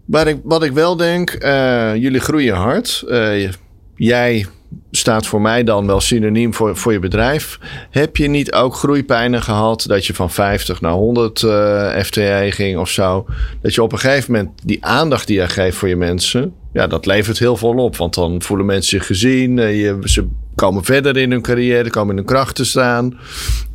waar 0.05 0.27
ik, 0.27 0.39
wat 0.43 0.63
ik 0.63 0.71
wel 0.71 0.95
denk, 0.95 1.29
eh, 1.29 1.95
jullie 1.95 2.19
groeien 2.19 2.55
hard. 2.55 3.03
Eh, 3.09 3.49
jij 3.95 4.45
staat 4.91 5.27
voor 5.27 5.41
mij 5.41 5.63
dan 5.63 5.87
wel 5.87 5.99
synoniem 6.01 6.53
voor, 6.53 6.75
voor 6.75 6.91
je 6.91 6.99
bedrijf. 6.99 7.59
Heb 7.89 8.17
je 8.17 8.27
niet 8.27 8.53
ook 8.53 8.75
groeipijnen 8.75 9.41
gehad 9.41 9.83
dat 9.87 10.05
je 10.05 10.13
van 10.13 10.31
50 10.31 10.81
naar 10.81 10.91
100 10.91 11.43
eh 11.43 11.99
FTE 12.03 12.47
ging 12.49 12.77
of 12.77 12.89
zo? 12.89 13.25
Dat 13.61 13.73
je 13.73 13.83
op 13.83 13.91
een 13.91 13.99
gegeven 13.99 14.31
moment 14.31 14.51
die 14.63 14.85
aandacht 14.85 15.27
die 15.27 15.39
je 15.39 15.47
geeft 15.47 15.77
voor 15.77 15.87
je 15.87 15.95
mensen, 15.95 16.53
ja, 16.73 16.87
dat 16.87 17.05
levert 17.05 17.39
heel 17.39 17.57
veel 17.57 17.73
op. 17.73 17.97
Want 17.97 18.13
dan 18.13 18.41
voelen 18.41 18.65
mensen 18.65 18.97
zich 18.97 19.05
gezien. 19.05 19.59
eh, 19.59 19.81
je, 19.81 19.99
ze 20.03 20.27
komen 20.55 20.83
verder 20.83 21.17
in 21.17 21.31
hun 21.31 21.41
carrière, 21.41 21.89
komen 21.89 22.09
in 22.09 22.15
hun 22.15 22.25
kracht 22.25 22.55
te 22.55 22.65
staan. 22.65 23.17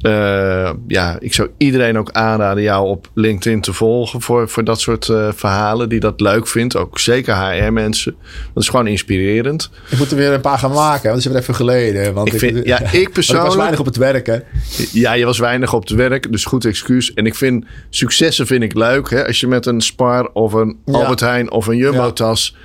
Eh, 0.00 0.70
ja, 0.86 1.16
ik 1.20 1.34
zou 1.34 1.48
iedereen 1.56 1.98
ook 1.98 2.10
aanraden 2.12 2.62
jou 2.62 2.88
op 2.88 3.10
LinkedIn 3.14 3.60
te 3.60 3.72
volgen 3.72 4.20
voor, 4.20 4.48
voor 4.48 4.64
dat 4.64 4.80
soort 4.80 5.08
eh, 5.08 5.28
verhalen 5.34 5.88
die 5.88 6.00
dat 6.00 6.20
leuk 6.20 6.46
vindt. 6.46 6.76
Ook 6.76 6.98
zeker 6.98 7.36
HR-mensen. 7.36 8.14
Dat 8.54 8.62
is 8.62 8.68
gewoon 8.68 8.86
inspirerend. 8.86 9.70
Ik 9.90 9.98
moet 9.98 10.10
er 10.10 10.16
weer 10.16 10.32
een 10.32 10.40
paar 10.40 10.58
gaan 10.58 10.72
maken. 10.72 10.90
want 10.90 11.02
Dat 11.02 11.16
is 11.16 11.24
weer 11.24 11.36
even 11.36 11.54
geleden. 11.54 12.14
Want 12.14 12.32
Ik 12.32 12.38
vind, 12.38 12.66
ja, 12.66 12.80
ik 12.82 12.92
ik 12.92 13.04
was 13.04 13.12
persoonlijk. 13.12 13.54
weinig 13.54 13.78
op 13.80 13.86
het 13.86 13.96
werk, 13.96 14.26
hè. 14.26 14.38
Ja, 14.92 15.12
je 15.12 15.24
was 15.24 15.38
weinig 15.38 15.72
op 15.74 15.80
het 15.80 15.90
werk, 15.90 16.32
dus 16.32 16.44
goed 16.44 16.64
excuus. 16.64 17.14
En 17.14 17.26
ik 17.26 17.34
vind 17.34 17.64
successen 17.90 18.46
vind 18.46 18.62
ik 18.62 18.74
leuk. 18.74 19.10
Hè? 19.10 19.26
Als 19.26 19.40
je 19.40 19.46
met 19.46 19.66
een 19.66 19.80
Spar 19.80 20.30
of 20.32 20.52
een 20.52 20.76
Ja. 20.86 20.92
Albert 20.92 21.20
Heijn 21.20 21.50
of 21.50 21.66
een 21.66 21.76
Jumbo-tas 21.76 22.56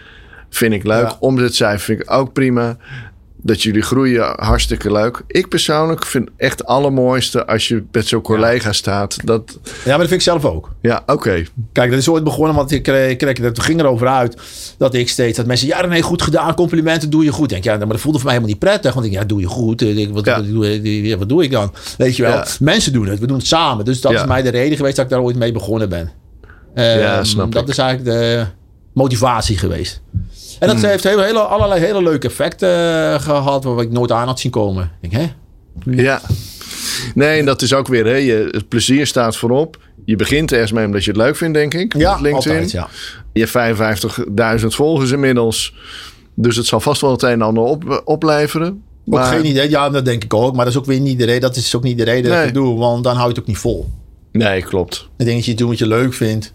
vind 0.49 0.73
ik 0.73 0.83
leuk. 0.83 1.01
Ja. 1.09 1.17
Omzetcijfer 1.19 1.85
vind 1.85 2.01
ik 2.01 2.11
ook 2.11 2.33
prima. 2.33 2.77
Dat 3.47 3.61
jullie 3.63 3.81
groeien, 3.81 4.33
hartstikke 4.35 4.91
leuk. 4.91 5.21
Ik 5.27 5.47
persoonlijk 5.49 6.05
vind 6.05 6.29
echt 6.37 6.59
het 6.59 6.67
allermooiste 6.67 7.45
als 7.45 7.67
je 7.67 7.83
met 7.91 8.07
zo'n 8.07 8.21
collega 8.21 8.71
staat. 8.71 9.17
Dat, 9.25 9.59
Ja, 9.63 9.69
maar 9.89 9.97
dat 9.97 10.07
vind 10.07 10.11
ik 10.11 10.21
zelf 10.21 10.45
ook. 10.45 10.69
ja, 10.81 11.03
oké. 11.05 11.43
Kijk, 11.71 11.89
dat 11.89 11.99
is 11.99 12.09
ooit 12.09 12.23
begonnen, 12.23 12.55
want 12.55 12.71
ik 12.71 12.83
kreeg, 12.83 13.15
kreeg 13.15 13.39
dat 13.39 13.59
ging 13.59 13.79
erover 13.79 14.07
uit 14.07 14.37
dat 14.77 14.93
ik 14.93 15.09
steeds 15.09 15.37
dat 15.37 15.45
mensen, 15.45 15.67
ja, 15.67 15.85
nee, 15.85 16.01
goed 16.01 16.21
gedaan, 16.21 16.53
complimenten, 16.55 17.09
doe 17.09 17.23
je 17.23 17.31
goed. 17.31 17.43
Ik 17.43 17.49
denk, 17.49 17.63
ja, 17.63 17.77
maar 17.77 17.87
dat 17.87 17.99
voelde 17.99 18.17
voor 18.19 18.27
mij 18.27 18.35
helemaal 18.35 18.55
niet 18.55 18.63
prettig, 18.69 18.93
want 18.93 19.05
ik, 19.05 19.11
ja, 19.11 19.23
doe 19.23 19.39
je 19.39 19.47
goed. 19.47 19.81
Ik 19.81 19.95
denk, 19.95 20.13
wat, 20.13 20.25
Ja. 20.25 20.41
doe, 20.41 21.15
wat 21.17 21.29
doe 21.29 21.43
ik 21.43 21.51
dan? 21.51 21.73
Weet 21.97 22.15
je 22.15 22.23
wel, 22.23 22.31
Ja. 22.31 22.45
mensen 22.59 22.93
doen 22.93 23.07
het, 23.07 23.19
we 23.19 23.27
doen 23.27 23.37
het 23.37 23.47
samen. 23.47 23.85
Dus 23.85 24.01
dat 24.01 24.11
is 24.11 24.25
mij 24.25 24.41
de 24.41 24.49
reden 24.49 24.77
geweest 24.77 24.95
dat 24.95 25.05
ik 25.05 25.11
daar 25.11 25.21
ooit 25.21 25.35
mee 25.37 25.51
begonnen 25.51 25.89
ben. 25.89 26.11
Ehm, 26.73 26.99
Ja, 26.99 27.23
snap 27.23 27.51
dat 27.51 27.63
ik. 27.63 27.69
is 27.69 27.77
eigenlijk 27.77 28.17
de 28.19 28.45
motivatie 28.93 29.57
geweest. 29.57 30.01
En 30.59 30.69
Hmm. 30.69 30.81
dat 30.81 30.89
heeft 30.91 31.03
hele, 31.03 31.23
hele, 31.23 31.39
allerlei 31.39 31.79
hele 31.81 32.03
leuke 32.03 32.27
effecten 32.27 32.69
eh, 33.13 33.21
gehad, 33.21 33.63
waar 33.63 33.81
ik 33.83 33.91
nooit 33.91 34.11
aan 34.11 34.27
had 34.27 34.39
zien 34.39 34.51
komen. 34.51 34.91
Ik 35.01 35.11
denk, 35.11 35.23
hè? 35.23 35.31
Ja. 36.03 36.21
Nee, 37.15 37.39
en 37.39 37.45
dat 37.45 37.61
is 37.61 37.73
ook 37.73 37.87
weer, 37.87 38.05
hè, 38.05 38.15
je, 38.15 38.47
het 38.51 38.67
plezier 38.69 39.07
staat 39.07 39.37
voorop. 39.37 39.77
Je 40.05 40.15
begint 40.15 40.51
ergens 40.51 40.71
mee 40.71 40.85
omdat 40.85 41.03
je 41.03 41.11
het 41.11 41.19
leuk 41.19 41.35
vindt, 41.35 41.53
denk 41.53 41.73
ik. 41.73 41.97
Ja, 41.97 42.11
LinkedIn. 42.13 42.33
altijd, 42.35 42.71
ja. 42.71 42.87
Je 43.33 43.39
hebt 43.39 43.51
55.000 44.61 44.65
volgers 44.75 45.11
inmiddels. 45.11 45.75
Dus 46.35 46.55
het 46.55 46.65
zal 46.65 46.79
vast 46.79 47.01
wel 47.01 47.11
het 47.11 47.21
een 47.21 47.29
en 47.29 47.41
ander 47.41 47.63
op, 47.63 48.01
opleveren. 48.05 48.67
Ook 48.67 49.13
Maar- 49.13 49.33
geen 49.33 49.45
idee. 49.45 49.69
Ja, 49.69 49.89
dat 49.89 50.05
denk 50.05 50.23
ik 50.23 50.33
ook. 50.33 50.55
Maar 50.55 50.65
dat 50.65 50.73
is 50.73 50.79
ook 50.79 50.85
weer 50.85 50.99
niet 50.99 51.19
de 51.19 51.25
reden. 51.25 51.41
Dat 51.41 51.55
is 51.55 51.75
ook 51.75 51.83
niet 51.83 51.97
de 51.97 52.03
reden 52.03 52.29
dat 52.29 52.39
ik 52.39 52.45
het 52.45 52.53
doe. 52.53 52.77
Want 52.79 53.03
dan 53.03 53.13
hou 53.15 53.23
je 53.27 53.31
het 53.33 53.41
ook 53.41 53.47
niet 53.47 53.57
vol. 53.57 53.89
Nee, 54.31 54.61
klopt. 54.63 55.09
Ik 55.17 55.25
denk 55.25 55.37
dat 55.37 55.45
je 55.45 55.53
doet 55.53 55.67
wat 55.69 55.77
je 55.77 55.87
leuk 55.87 56.13
vindt. 56.13 56.53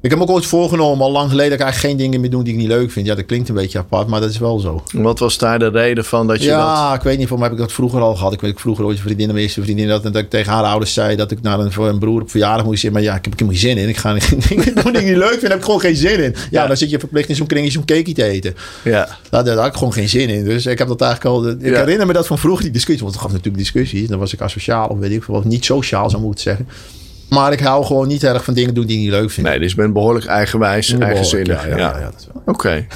Ik 0.00 0.10
heb 0.10 0.18
me 0.18 0.24
ook 0.24 0.30
ooit 0.30 0.46
voorgenomen, 0.46 1.04
al 1.04 1.12
lang 1.12 1.30
geleden, 1.30 1.50
dat 1.50 1.58
ik 1.58 1.64
eigenlijk 1.64 1.94
geen 1.94 2.04
dingen 2.04 2.20
meer 2.20 2.30
doen 2.30 2.42
die 2.44 2.52
ik 2.52 2.58
niet 2.58 2.68
leuk 2.68 2.90
vind. 2.90 3.06
Ja, 3.06 3.14
dat 3.14 3.26
klinkt 3.26 3.48
een 3.48 3.54
beetje 3.54 3.78
apart, 3.78 4.06
maar 4.08 4.20
dat 4.20 4.30
is 4.30 4.38
wel 4.38 4.58
zo. 4.58 4.82
Wat 4.92 5.18
was 5.18 5.38
daar 5.38 5.58
de 5.58 5.68
reden 5.68 6.04
van 6.04 6.26
dat 6.26 6.38
je 6.42 6.48
ja, 6.48 6.88
dat... 6.88 6.96
ik 6.96 7.02
weet 7.02 7.18
niet, 7.18 7.28
voor 7.28 7.38
mij 7.38 7.48
heb 7.48 7.56
ik 7.56 7.62
dat 7.62 7.72
vroeger 7.72 8.00
al 8.00 8.14
gehad. 8.14 8.32
Ik 8.32 8.40
weet 8.40 8.50
ik 8.50 8.58
vroeger 8.58 8.84
ooit 8.84 8.96
een 8.96 9.02
vriendin, 9.02 9.26
mijn 9.26 9.38
eerste 9.38 9.62
vriendin, 9.62 9.88
dat, 9.88 10.02
dat 10.02 10.16
ik 10.16 10.30
tegen 10.30 10.52
haar 10.52 10.62
ouders 10.64 10.92
zei 10.92 11.16
dat 11.16 11.30
ik 11.30 11.42
naar 11.42 11.58
een, 11.60 11.72
voor 11.72 11.88
een 11.88 11.98
broer 11.98 12.20
op 12.20 12.30
verjaardag 12.30 12.64
moest 12.66 12.80
zitten. 12.80 13.00
Maar 13.00 13.10
ja, 13.10 13.16
ik 13.16 13.24
heb 13.24 13.40
er 13.40 13.46
geen 13.46 13.56
zin 13.56 13.76
in. 13.78 13.88
Ik 13.88 13.96
ga 13.96 14.12
niet 14.12 14.48
dingen 14.48 14.74
doen 14.74 14.92
die 14.92 15.00
ik 15.02 15.06
niet 15.08 15.16
leuk 15.16 15.30
vind, 15.38 15.42
heb 15.48 15.56
ik 15.58 15.64
gewoon 15.64 15.80
geen 15.80 15.96
zin 15.96 16.22
in. 16.24 16.30
Ja, 16.34 16.46
Ja. 16.50 16.66
dan 16.66 16.76
zit 16.76 16.90
je 16.90 16.98
verplicht 16.98 17.28
in 17.28 17.34
zo'n 17.36 17.46
kringetje 17.46 17.72
zo'n 17.72 17.84
cake 17.84 18.12
te 18.12 18.24
eten. 18.24 18.54
Ja, 18.84 19.08
Daar, 19.30 19.44
daar 19.44 19.56
had 19.56 19.66
ik 19.66 19.74
gewoon 19.74 19.92
geen 19.92 20.08
zin 20.08 20.28
in. 20.28 20.44
Dus 20.44 20.66
ik 20.66 20.78
heb 20.78 20.88
dat 20.88 21.00
eigenlijk 21.00 21.34
al. 21.34 21.48
Ik 21.50 21.60
Ja. 21.60 21.78
herinner 21.78 22.06
me 22.06 22.12
dat 22.12 22.26
van 22.26 22.38
vroeger 22.38 22.62
die 22.62 22.72
discussie. 22.72 23.02
Want 23.04 23.14
het 23.14 23.22
gaf 23.24 23.32
natuurlijk 23.32 23.62
discussies. 23.64 24.08
Dan 24.08 24.18
was 24.18 24.32
ik 24.32 24.40
asociaal 24.40 24.88
of 24.88 24.98
weet 24.98 25.10
ik 25.12 25.22
veel. 25.22 25.34
Of 25.34 25.44
niet 25.44 25.64
sociaal 25.64 26.10
zou 26.10 26.22
moeten 26.22 26.42
zeggen. 26.42 26.68
Maar 27.28 27.52
ik 27.52 27.60
hou 27.60 27.84
gewoon 27.84 28.08
niet 28.08 28.24
erg 28.24 28.44
van 28.44 28.54
dingen 28.54 28.74
doen 28.74 28.86
die 28.86 28.96
ik 28.96 29.02
niet 29.02 29.12
leuk 29.12 29.30
vind. 29.30 29.46
nee, 29.46 29.58
dus 29.58 29.70
je 29.70 29.76
bent 29.76 29.92
behoorlijk 29.92 30.26
eigenwijs, 30.26 30.98
eigenzinnig. 30.98 31.62
Ja, 31.62 31.68
ja, 31.68 31.76
ja, 31.76 31.98
ja, 31.98 32.04
dat 32.04 32.14
is 32.18 32.28
wel. 32.32 32.42
Oké. 32.46 32.86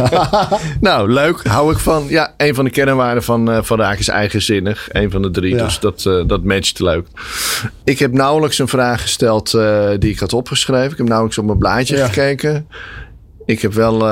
nou, 0.80 1.12
leuk. 1.12 1.46
Hou 1.46 1.72
ik 1.72 1.78
van. 1.78 2.04
Ja, 2.08 2.34
een 2.36 2.54
van 2.54 2.64
de 2.64 2.70
kernwaarden 2.70 3.22
van, 3.22 3.50
eh 3.50 3.62
van 3.62 3.78
Raak 3.78 3.98
is 3.98 4.08
eigenzinnig. 4.08 4.88
Een 4.92 5.10
van 5.10 5.22
de 5.22 5.30
drie. 5.30 5.56
Dus 5.56 5.78
dat, 5.78 6.06
eh, 6.06 6.22
dat 6.26 6.44
matcht 6.44 6.80
leuk. 6.80 7.06
Ik 7.84 7.98
heb 7.98 8.12
nauwelijks 8.12 8.58
een 8.58 8.68
vraag 8.68 9.02
gesteld 9.02 9.54
eh, 9.54 9.90
die 9.98 10.10
ik 10.10 10.18
had 10.18 10.32
opgeschreven. 10.32 10.90
Ik 10.90 10.96
heb 10.96 11.06
nauwelijks 11.06 11.38
op 11.38 11.44
mijn 11.44 11.58
blaadje 11.58 11.96
gekeken. 11.96 12.68
Ik 13.46 13.60
heb 13.60 13.72
wel 13.72 14.08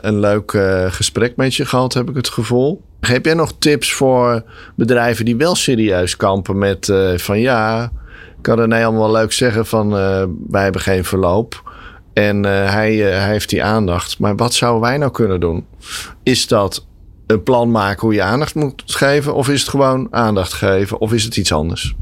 een 0.00 0.20
leuk 0.20 0.58
gesprek 0.88 1.36
met 1.36 1.54
je 1.54 1.64
gehad, 1.64 1.94
heb 1.94 2.08
ik 2.08 2.16
het 2.16 2.28
gevoel. 2.28 2.82
Heb 3.00 3.24
jij 3.24 3.34
nog 3.34 3.52
tips 3.58 3.92
voor 3.92 4.42
bedrijven 4.76 5.24
die 5.24 5.36
wel 5.36 5.54
serieus 5.54 6.16
kampen 6.16 6.58
met 6.58 6.92
van 7.16 7.40
ja, 7.40 7.90
kan 8.48 8.58
René 8.58 8.84
allemaal 8.84 9.10
leuk 9.10 9.32
zeggen 9.32 9.66
van 9.66 9.98
eh, 9.98 10.24
wij 10.48 10.62
hebben 10.62 10.80
geen 10.80 11.04
verloop. 11.04 11.62
En 12.12 12.44
eh, 12.44 12.72
hij, 12.72 13.06
eh, 13.06 13.18
hij 13.18 13.30
heeft 13.30 13.48
die 13.48 13.64
aandacht. 13.64 14.18
Maar 14.18 14.36
wat 14.36 14.54
zouden 14.54 14.82
wij 14.82 14.96
nou 14.98 15.10
kunnen 15.10 15.40
doen? 15.40 15.66
Is 16.22 16.46
dat 16.46 16.86
een 17.26 17.42
plan 17.42 17.70
maken 17.70 18.00
hoe 18.00 18.14
je 18.14 18.22
aandacht 18.22 18.54
moet 18.54 18.82
geven? 18.86 19.34
Of 19.34 19.48
is 19.48 19.60
het 19.60 19.70
gewoon 19.70 20.08
aandacht 20.10 20.52
geven? 20.52 21.00
Of 21.00 21.12
is 21.12 21.24
het 21.24 21.36
iets 21.36 21.52
anders? 21.52 21.94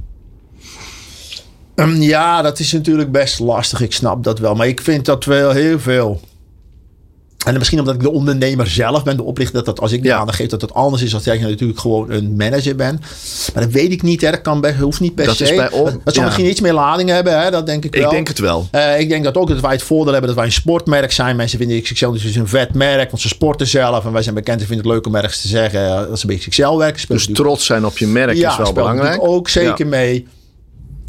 Ehm, 1.75 2.01
ja, 2.01 2.43
dat 2.43 2.59
is 2.59 2.73
natuurlijk 2.73 3.13
best 3.13 3.39
lastig. 3.39 3.81
Ik 3.81 3.93
snap 3.93 4.25
dat 4.25 4.39
wel. 4.39 4.55
Maar 4.55 4.69
ik 4.69 4.81
vind 4.81 5.05
dat 5.05 5.25
wel 5.25 5.51
heel 5.51 5.79
veel. 5.79 6.21
En 7.45 7.59
misschien 7.59 7.79
omdat 7.79 7.95
ik 7.95 8.01
de 8.01 8.11
ondernemer 8.11 8.67
zelf 8.67 9.05
ben, 9.05 9.17
de 9.17 9.23
oplichter, 9.23 9.57
dat, 9.57 9.65
dat 9.65 9.81
als 9.81 9.93
ik 9.93 10.03
die 10.03 10.11
Ja. 10.11 10.19
aandacht 10.19 10.37
geef, 10.39 10.49
dat 10.49 10.61
het 10.61 10.75
anders 10.75 11.03
is 11.03 11.15
als 11.15 11.25
jij 11.25 11.39
natuurlijk 11.39 11.79
gewoon 11.79 12.11
een 12.11 12.37
manager 12.37 12.77
bent. 12.77 13.01
Maar 13.55 13.63
dat 13.63 13.73
weet 13.73 13.93
ik 13.93 14.03
niet. 14.03 14.21
Hè. 14.21 14.31
Dat 14.31 14.43
kan 14.43 14.61
best, 14.61 14.79
hoeft 14.79 15.01
niet 15.01 15.15
per 15.15 15.27
Dat 15.27 15.37
se. 15.37 15.45
is 15.45 15.51
bij 15.57 15.69
dat 15.69 15.85
dat 16.05 16.15
zal 16.15 16.23
ja. 16.23 16.25
misschien 16.25 16.49
iets 16.49 16.61
meer 16.61 16.73
lading 16.73 17.09
hebben. 17.09 17.41
Hè. 17.41 17.51
Dat 17.51 17.67
denk 17.67 17.85
ik 17.85 17.95
wel. 17.95 18.05
Ik 18.05 18.11
denk 18.11 18.29
het 18.29 18.39
wel. 18.39 18.69
Eh, 18.71 19.01
ik 19.01 19.09
denk 19.09 19.25
dat 19.25 19.37
ook 19.37 19.49
dat 19.49 19.61
wij 19.61 19.73
het 19.73 19.83
voordeel 19.83 20.13
hebben 20.13 20.27
dat 20.29 20.39
wij 20.39 20.47
een 20.47 20.53
sportmerk 20.53 21.13
zijn. 21.13 21.37
Mensen 21.37 21.59
vinden 21.59 21.83
XXL 21.83 22.11
dus 22.11 22.35
een 22.37 22.49
vet 22.49 22.75
merk, 22.75 23.11
want 23.11 23.23
ze 23.23 23.29
sporten 23.29 23.67
zelf. 23.67 24.05
En 24.05 24.13
wij 24.13 24.23
zijn 24.23 24.35
bekend 24.35 24.61
en 24.61 24.67
vinden 24.67 24.85
het 24.87 24.95
leuk 24.95 25.07
om 25.07 25.15
ergens 25.15 25.41
te 25.41 25.49
zeggen 25.49 25.87
eh, 25.87 26.09
dat 26.09 26.21
ze 26.21 26.27
bij 26.27 26.37
XXL 26.37 26.77
werken. 26.77 27.05
Dus 27.09 27.29
trots 27.33 27.65
zijn 27.67 27.87
op 27.87 27.99
je 27.99 28.07
merk 28.07 28.37
is 28.37 28.57
wel 28.57 28.73
belangrijk. 28.73 29.23
ook 29.23 29.49
zeker 29.49 29.87
mee. 29.87 30.27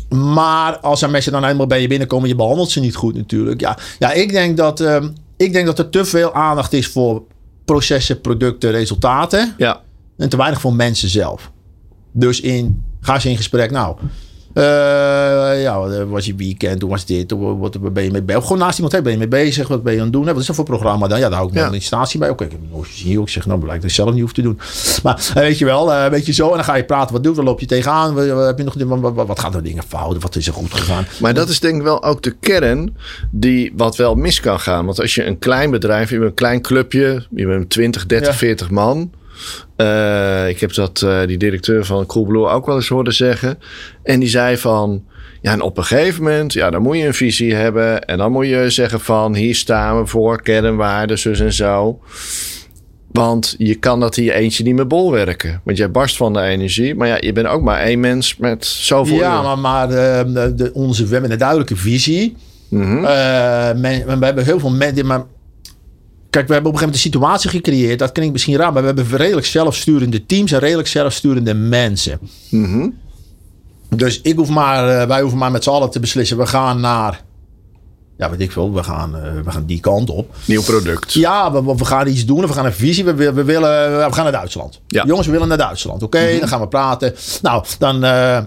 Maar 0.09 0.77
als 0.77 1.01
er 1.01 1.09
mensen 1.09 1.31
dan 1.31 1.45
eenmaal 1.45 1.67
bij 1.67 1.81
je 1.81 1.87
binnenkomen, 1.87 2.27
je 2.27 2.35
behandelt 2.35 2.71
ze 2.71 2.79
niet 2.79 2.95
goed 2.95 3.15
natuurlijk. 3.15 3.61
Ja, 3.61 3.77
ja 3.99 4.11
ik, 4.11 4.31
denk 4.31 4.57
dat, 4.57 4.79
ehm, 4.79 5.09
ik 5.37 5.53
denk 5.53 5.65
dat 5.65 5.79
er 5.79 5.89
te 5.89 6.05
veel 6.05 6.33
aandacht 6.33 6.73
is 6.73 6.87
voor 6.87 7.23
processen, 7.65 8.21
producten, 8.21 8.71
resultaten. 8.71 9.53
Ja, 9.57 9.81
En 10.17 10.29
te 10.29 10.37
weinig 10.37 10.61
voor 10.61 10.73
mensen 10.73 11.09
zelf. 11.09 11.51
Dus 12.11 12.41
in, 12.41 12.83
ga 13.01 13.13
eens 13.13 13.25
in 13.25 13.37
gesprek. 13.37 13.71
Nou, 13.71 13.97
ja, 15.61 15.79
wat 15.79 16.07
was 16.07 16.25
je 16.25 16.35
weekend? 16.35 16.81
Hoe 16.81 16.89
was 16.91 17.05
dit? 17.05 17.31
Hoe- 17.31 17.57
Wat 17.57 17.75
wat 17.75 17.93
ben 17.93 18.03
je 18.03 18.11
mee 18.11 18.21
bezig? 18.21 18.43
Gewoon 18.43 18.57
naast 18.57 18.79
iemand, 18.79 19.03
ben 19.03 19.11
je 19.11 19.17
mee 19.17 19.27
bezig? 19.27 19.67
Wat 19.67 19.83
ben 19.83 19.93
je 19.93 19.97
aan 19.99 20.03
het 20.03 20.13
doen? 20.13 20.25
Hè, 20.25 20.31
Wat 20.31 20.41
is 20.41 20.47
dat 20.47 20.55
voor 20.55 20.65
programma 20.65 21.07
dan? 21.07 21.19
Ja, 21.19 21.27
daar 21.29 21.37
hou 21.37 21.49
ik 21.49 21.55
Ja. 21.57 21.67
een 21.67 21.73
installatie 21.73 22.19
bij. 22.19 22.29
Oké, 22.29 22.43
ik 22.43 22.51
heb 22.51 22.59
nooit 22.71 22.87
gezien. 22.87 23.21
Ik 23.21 23.29
zeg, 23.29 23.45
nou, 23.45 23.59
blijkt 23.59 23.81
dat 23.81 23.89
ik 23.89 23.95
zelf 23.95 24.11
niet 24.11 24.21
hoef 24.21 24.33
te 24.33 24.41
doen. 24.41 24.59
Maar 25.03 25.15
eh, 25.35 25.41
weet 25.41 25.57
je 25.57 25.65
wel, 25.65 25.93
eh, 25.93 26.09
weet 26.09 26.25
je 26.25 26.33
zo. 26.33 26.47
En 26.49 26.55
dan 26.55 26.63
ga 26.63 26.75
je 26.75 26.83
praten. 26.83 27.13
Wat 27.13 27.23
doe? 27.23 27.35
Waar 27.35 27.45
loop 27.45 27.59
je 27.59 27.65
tegenaan? 27.65 28.17
Heb 28.17 28.57
je 28.57 28.63
nog, 28.63 28.73
wat, 29.01 29.13
wat, 29.13 29.27
wat 29.27 29.39
gaat 29.39 29.55
er 29.55 29.63
dingen 29.63 29.83
fout? 29.87 30.21
Wat 30.21 30.35
is 30.35 30.47
er 30.47 30.53
goed 30.53 30.73
gegaan? 30.73 31.05
maar 31.19 31.33
dat 31.33 31.49
is 31.49 31.59
denk 31.59 31.75
ik 31.75 31.81
wel 31.83 32.03
ook 32.03 32.23
de 32.23 32.35
kern 32.39 32.95
die 33.31 33.73
wat 33.75 33.95
wel 33.95 34.15
mis 34.15 34.39
kan 34.39 34.59
gaan. 34.59 34.85
Want 34.85 35.01
als 35.01 35.15
je 35.15 35.25
een 35.25 35.39
klein 35.39 35.71
bedrijf, 35.71 36.09
je 36.09 36.15
bent 36.17 36.29
een 36.29 36.35
klein 36.35 36.61
clubje, 36.61 37.25
je 37.35 37.45
bent 37.47 37.69
20, 37.69 38.05
30, 38.05 38.27
Ja. 38.31 38.33
40 38.37 38.69
man. 38.69 39.11
Eh, 39.75 40.49
ik 40.49 40.59
heb 40.59 40.73
dat 40.73 41.01
eh, 41.01 41.19
die 41.27 41.37
directeur 41.37 41.85
van 41.85 42.05
Coolblue 42.05 42.47
ook 42.47 42.65
wel 42.65 42.75
eens 42.75 42.87
horen 42.87 43.13
zeggen. 43.13 43.59
En 44.03 44.19
die 44.19 44.29
zei 44.29 44.57
van, 44.57 45.03
ja, 45.41 45.51
en 45.51 45.61
op 45.61 45.77
een 45.77 45.83
gegeven 45.83 46.23
moment, 46.23 46.53
ja, 46.53 46.69
dan 46.69 46.81
moet 46.81 46.97
je 46.97 47.05
een 47.05 47.13
visie 47.13 47.53
hebben. 47.55 48.05
En 48.05 48.17
dan 48.17 48.31
moet 48.31 48.47
je 48.47 48.69
zeggen 48.69 48.99
van, 48.99 49.35
hier 49.35 49.55
staan 49.55 49.99
we 49.99 50.05
voor, 50.07 50.41
kernwaarden, 50.41 51.19
zus 51.19 51.39
en 51.39 51.53
zo. 51.53 51.99
Want 53.11 53.55
je 53.57 53.75
kan 53.75 53.99
dat 53.99 54.15
hier 54.15 54.33
eentje 54.33 54.63
niet 54.63 54.75
meer 54.75 54.87
bolwerken. 54.87 55.61
Want 55.63 55.77
jij 55.77 55.91
barst 55.91 56.17
van 56.17 56.33
de 56.33 56.41
energie. 56.41 56.95
Maar 56.95 57.07
ja, 57.07 57.17
je 57.19 57.33
bent 57.33 57.47
ook 57.47 57.61
maar 57.61 57.79
één 57.79 57.99
mens 57.99 58.37
met 58.37 58.65
zoveel 58.65 59.15
Ja, 59.17 59.37
uur. 59.37 59.43
maar, 59.43 59.59
maar 59.59 59.89
eh, 59.89 60.33
de, 60.33 60.53
de- 60.55 60.73
onze, 60.73 61.05
we 61.05 61.11
hebben 61.13 61.31
een 61.31 61.37
duidelijke 61.37 61.75
visie. 61.75 62.35
Men- 62.69 64.19
we 64.19 64.25
hebben 64.25 64.43
heel 64.45 64.59
veel 64.59 64.69
mensen. 64.71 65.25
Kijk, 66.37 66.49
we 66.49 66.55
hebben 66.55 66.71
op 66.71 66.77
een 66.77 66.87
gegeven 66.87 67.09
moment 67.11 67.25
een 67.25 67.39
situatie 67.39 67.49
gecreëerd. 67.49 67.99
Dat 67.99 68.11
klinkt 68.11 68.33
misschien 68.33 68.55
raar, 68.55 68.73
maar 68.73 68.81
we 68.81 68.87
hebben 68.87 69.17
redelijk 69.17 69.45
zelfsturende 69.45 70.25
teams 70.25 70.51
en 70.51 70.59
redelijk 70.59 70.87
zelfsturende 70.87 71.53
mensen. 71.53 72.19
Mhm. 72.49 72.89
Dus 73.89 74.21
ik 74.21 74.35
hoef 74.35 74.49
maar, 74.49 74.89
eh, 74.89 75.07
wij 75.07 75.21
hoeven 75.21 75.39
maar 75.39 75.51
met 75.51 75.63
z'n 75.63 75.69
allen 75.69 75.89
te 75.89 75.99
beslissen. 75.99 76.37
We 76.37 76.45
gaan 76.45 76.79
naar. 76.79 77.23
Ja, 78.17 78.29
weet 78.29 78.39
ik 78.39 78.51
veel. 78.51 78.73
We 78.73 78.83
gaan, 78.83 79.15
eh, 79.15 79.31
we 79.43 79.51
gaan 79.51 79.65
die 79.65 79.79
kant 79.79 80.09
op. 80.09 80.35
Nieuw 80.45 80.63
product. 80.63 81.13
Ja, 81.13 81.51
we, 81.51 81.75
we 81.75 81.85
gaan 81.85 82.07
iets 82.07 82.25
doen. 82.25 82.41
We 82.41 82.53
gaan 82.53 82.65
een 82.65 82.73
visie. 82.73 83.05
We, 83.05 83.13
we, 83.13 83.43
willen, 83.43 83.97
we 84.07 84.13
gaan 84.13 84.23
naar 84.23 84.31
Duitsland. 84.31 84.81
Ja. 84.87 85.03
Jongens, 85.05 85.25
we 85.25 85.31
willen 85.31 85.47
naar 85.47 85.57
Duitsland. 85.57 86.03
Oké, 86.03 86.39
dan 86.39 86.47
gaan 86.47 86.61
we 86.61 86.67
praten. 86.67 87.15
Nou, 87.41 87.65
dan, 87.79 88.03
eh, 88.03 88.39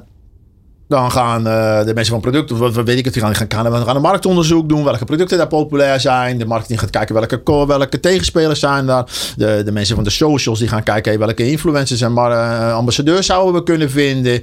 dan 0.90 1.10
gaan 1.10 1.46
eh, 1.46 1.84
de 1.84 1.94
mensen 1.94 2.12
van 2.12 2.20
producten, 2.20 2.56
wat, 2.58 2.74
wat 2.74 2.84
weet 2.86 2.98
ik 2.98 3.04
het, 3.04 3.14
die 3.14 3.22
gaan, 3.22 3.34
gaan, 3.34 3.46
gaan, 3.48 3.72
we 3.72 3.84
gaan 3.84 3.96
een 3.96 4.02
marktonderzoek 4.02 4.68
doen. 4.68 4.84
Welke 4.84 5.04
producten 5.04 5.38
daar 5.38 5.46
populair 5.46 6.00
zijn. 6.00 6.38
De 6.38 6.46
marketing 6.46 6.80
gaat 6.80 6.90
kijken 6.90 7.14
welke, 7.14 7.66
welke 7.66 8.00
tegenspelers 8.00 8.60
zijn 8.60 8.86
daar. 8.86 9.04
De, 9.36 9.62
de 9.64 9.72
mensen 9.72 9.94
van 9.94 10.04
de 10.04 10.10
socials 10.10 10.58
die 10.58 10.68
gaan 10.68 10.82
kijken 10.82 11.10
hey, 11.10 11.20
welke 11.20 11.50
influencers 11.50 12.00
en 12.00 12.12
maar, 12.12 12.30
eh, 12.30 12.74
ambassadeurs 12.74 13.26
zouden 13.26 13.54
we 13.54 13.62
kunnen 13.62 13.90
vinden. 13.90 14.40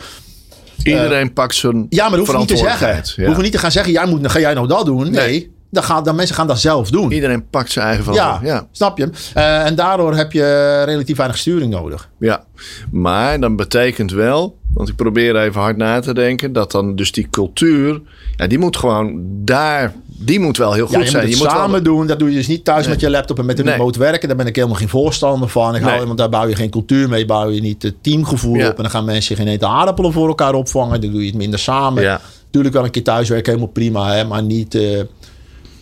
Iedereen 0.84 1.34
pakt 1.34 1.56
zijn 1.56 1.86
Ja, 1.90 2.10
maar 2.10 2.18
dat 2.18 2.28
hoef 2.28 2.32
je 2.36 2.38
niet 2.40 2.48
te 2.48 2.58
zeggen. 2.58 2.88
We 2.88 3.12
Ja. 3.16 3.26
hoeven 3.26 3.44
niet 3.44 3.52
te 3.52 3.58
gaan 3.60 3.72
zeggen, 3.72 3.92
jij 3.94 4.06
moet, 4.06 4.32
ga 4.32 4.40
jij 4.40 4.54
nou 4.54 4.68
dat 4.68 4.86
doen? 4.86 5.12
Nee, 5.12 5.12
Nee. 5.12 5.56
Dan 5.70 5.84
gaan, 5.84 6.04
dan 6.04 6.16
mensen 6.16 6.36
gaan 6.36 6.48
dat 6.48 6.60
zelf 6.60 6.90
doen. 6.90 7.12
Iedereen 7.12 7.50
pakt 7.50 7.72
zijn 7.72 7.86
eigen 7.86 8.06
Ja, 8.06 8.12
verantwoordelijkheid. 8.12 8.64
Ja. 8.72 8.76
snap 8.78 8.98
je? 8.98 9.10
Eh, 9.34 9.66
en 9.66 9.76
daardoor 9.76 10.16
heb 10.16 10.32
je 10.32 10.84
relatief 10.86 11.18
weinig 11.18 11.38
sturing 11.38 11.72
nodig. 11.72 12.10
Ja, 12.20 12.44
maar 12.92 13.40
dan 13.40 13.56
betekent 13.56 14.12
wel, 14.12 14.58
want 14.78 14.90
ik 14.90 14.96
probeer 14.96 15.36
even 15.36 15.62
hard 15.62 15.78
na 15.78 16.00
te 16.00 16.14
denken, 16.14 16.54
dat 16.54 16.72
dan 16.72 16.96
dus 16.96 17.12
die 17.12 17.28
cultuur, 17.30 18.02
ja, 18.36 18.48
die 18.48 18.60
moet 18.60 18.78
gewoon 18.78 19.22
daar, 19.44 19.94
die 20.06 20.40
moet 20.40 20.58
wel 20.58 20.74
heel 20.74 20.86
goed 20.86 20.96
Ja, 20.96 21.02
je 21.02 21.08
zijn. 21.10 21.26
moet 21.28 21.34
het 21.34 21.44
wel- 21.44 21.52
samen 21.52 21.84
doen. 21.84 22.08
Dat 22.08 22.20
doe 22.20 22.30
je 22.30 22.36
dus 22.36 22.48
niet 22.48 22.64
thuis 22.66 22.82
Nee. 22.82 22.90
met 22.90 23.00
je 23.02 23.10
laptop 23.10 23.40
en 23.40 23.46
met 23.46 23.58
de 23.58 23.64
Nee. 23.64 23.74
remote 23.74 24.00
werken. 24.00 24.28
Daar 24.28 24.38
ben 24.38 24.48
ik 24.48 24.56
helemaal 24.56 24.78
geen 24.78 24.90
voorstander 24.90 25.50
van. 25.50 25.76
Ik 25.76 25.82
Nee. 25.82 25.92
hou, 25.94 26.06
want 26.06 26.18
daar 26.18 26.30
bouw 26.30 26.48
je 26.48 26.56
geen 26.56 26.70
cultuur 26.70 27.10
mee. 27.10 27.26
Bouw 27.26 27.50
je 27.50 27.62
niet 27.62 27.84
het 27.84 27.96
teamgevoel 28.02 28.56
Ja. 28.56 28.68
op. 28.70 28.76
En 28.76 28.82
dan 28.82 28.92
gaan 28.92 29.06
mensen 29.06 29.36
geen 29.36 29.48
eten 29.48 29.68
aardappelen 29.68 30.12
voor 30.14 30.28
elkaar 30.28 30.54
opvangen. 30.54 31.02
Dan 31.02 31.12
doe 31.12 31.22
je 31.22 31.28
het 31.28 31.36
minder 31.38 31.60
samen. 31.60 32.04
Ja. 32.04 32.22
Tuurlijk 32.52 32.74
wel 32.76 32.84
een 32.84 32.92
keer 32.92 33.04
thuiswerken, 33.04 33.52
helemaal 33.54 33.74
prima. 33.74 34.12
Hè? 34.14 34.24
Maar 34.26 34.44
niet 34.44 34.76
eh, 34.76 35.02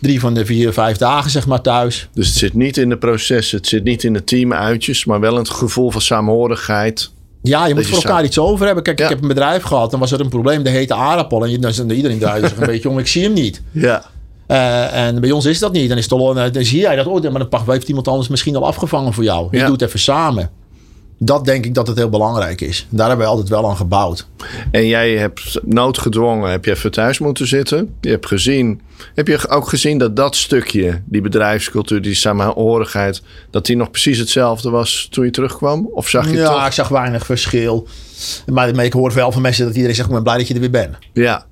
drie 0.00 0.20
van 0.20 0.34
de 0.34 0.44
vier, 0.46 0.72
vijf 0.72 0.96
dagen 0.96 1.30
zeg 1.30 1.46
maar 1.46 1.60
thuis. 1.60 2.08
Dus 2.14 2.26
het 2.28 2.36
zit 2.36 2.54
niet 2.54 2.76
in 2.76 2.88
de 2.88 2.96
processen, 2.98 3.56
het 3.58 3.66
zit 3.66 3.84
niet 3.84 4.04
in 4.04 4.12
de 4.12 4.24
teamuitjes, 4.24 5.04
maar 5.04 5.20
wel 5.20 5.32
in 5.32 5.38
het 5.38 5.50
gevoel 5.50 5.90
van 5.90 6.00
saamhorigheid. 6.00 7.10
Ja, 7.46 7.66
je 7.66 7.74
moet 7.74 7.86
voor 7.86 7.96
elkaar 8.02 8.24
iets 8.24 8.38
over 8.38 8.66
hebben. 8.66 8.84
Kijk, 8.84 8.98
Ja. 8.98 9.04
ik 9.04 9.10
heb 9.10 9.22
een 9.22 9.28
bedrijf 9.28 9.62
gehad. 9.62 9.90
Dan 9.90 10.00
was 10.00 10.12
er 10.12 10.20
een 10.20 10.28
probleem. 10.28 10.62
De 10.62 10.70
heette 10.70 10.94
aardappel. 10.94 11.44
En 11.46 11.60
dan, 11.60 11.90
iedereen 11.90 12.18
draaide 12.18 12.48
zich 12.48 12.56
een 12.58 12.66
beetje 12.74 12.88
om. 12.88 12.98
Ik 12.98 13.06
zie 13.06 13.22
hem 13.22 13.32
niet. 13.32 13.62
Ja, 13.70 14.04
Eh, 14.46 15.06
en 15.06 15.20
bij 15.20 15.30
ons 15.30 15.44
is 15.44 15.58
dat 15.58 15.72
niet. 15.72 15.88
Dan, 15.88 15.98
is 15.98 16.04
het 16.04 16.12
al, 16.12 16.34
dan 16.34 16.64
zie 16.64 16.80
jij 16.80 16.96
dat 16.96 17.06
ooit. 17.06 17.30
Maar 17.32 17.46
dan 17.50 17.62
heeft 17.66 17.88
iemand 17.88 18.08
anders 18.08 18.28
misschien 18.28 18.56
al 18.56 18.66
afgevangen 18.66 19.12
voor 19.12 19.24
jou. 19.24 19.48
Je 19.50 19.56
Ja. 19.58 19.66
doet 19.66 19.80
het 19.80 19.88
even 19.88 20.00
samen. 20.00 20.50
Dat 21.18 21.44
denk 21.44 21.64
ik 21.64 21.74
dat 21.74 21.86
het 21.86 21.96
heel 21.96 22.08
belangrijk 22.08 22.60
is. 22.60 22.86
Daar 22.90 23.08
hebben 23.08 23.26
we 23.26 23.32
altijd 23.32 23.48
wel 23.48 23.68
aan 23.68 23.76
gebouwd. 23.76 24.26
en 24.70 24.86
jij 24.86 25.16
hebt 25.16 25.58
noodgedwongen, 25.64 26.50
heb 26.50 26.64
je 26.64 26.70
even 26.70 26.90
thuis 26.90 27.18
moeten 27.18 27.46
zitten. 27.46 27.94
Je 28.00 28.10
hebt 28.10 28.26
gezien, 28.26 28.80
heb 29.14 29.26
je 29.28 29.48
ook 29.48 29.68
gezien 29.68 29.98
dat 29.98 30.16
dat 30.16 30.36
stukje, 30.36 31.02
die 31.04 31.20
bedrijfscultuur, 31.20 32.02
die 32.02 32.14
saamhorigheid, 32.14 33.22
dat 33.50 33.66
die 33.66 33.76
nog 33.76 33.90
precies 33.90 34.18
hetzelfde 34.18 34.70
was 34.70 35.08
toen 35.10 35.24
je 35.24 35.30
terugkwam? 35.30 35.88
Of 35.92 36.08
zag 36.08 36.30
je 36.30 36.36
Ja, 36.36 36.52
toch? 36.52 36.66
ik 36.66 36.72
zag 36.72 36.88
weinig 36.88 37.26
verschil. 37.26 37.88
Maar, 38.46 38.74
maar 38.74 38.84
ik 38.84 38.92
hoor 38.92 39.12
wel 39.14 39.32
van 39.32 39.42
mensen 39.42 39.64
dat 39.64 39.74
iedereen 39.74 39.96
zegt... 39.96 40.08
ik 40.08 40.14
ben 40.14 40.22
blij 40.22 40.36
dat 40.38 40.48
je 40.48 40.54
er 40.54 40.60
weer 40.60 40.70
bent. 40.70 40.96
Ja, 41.12 41.46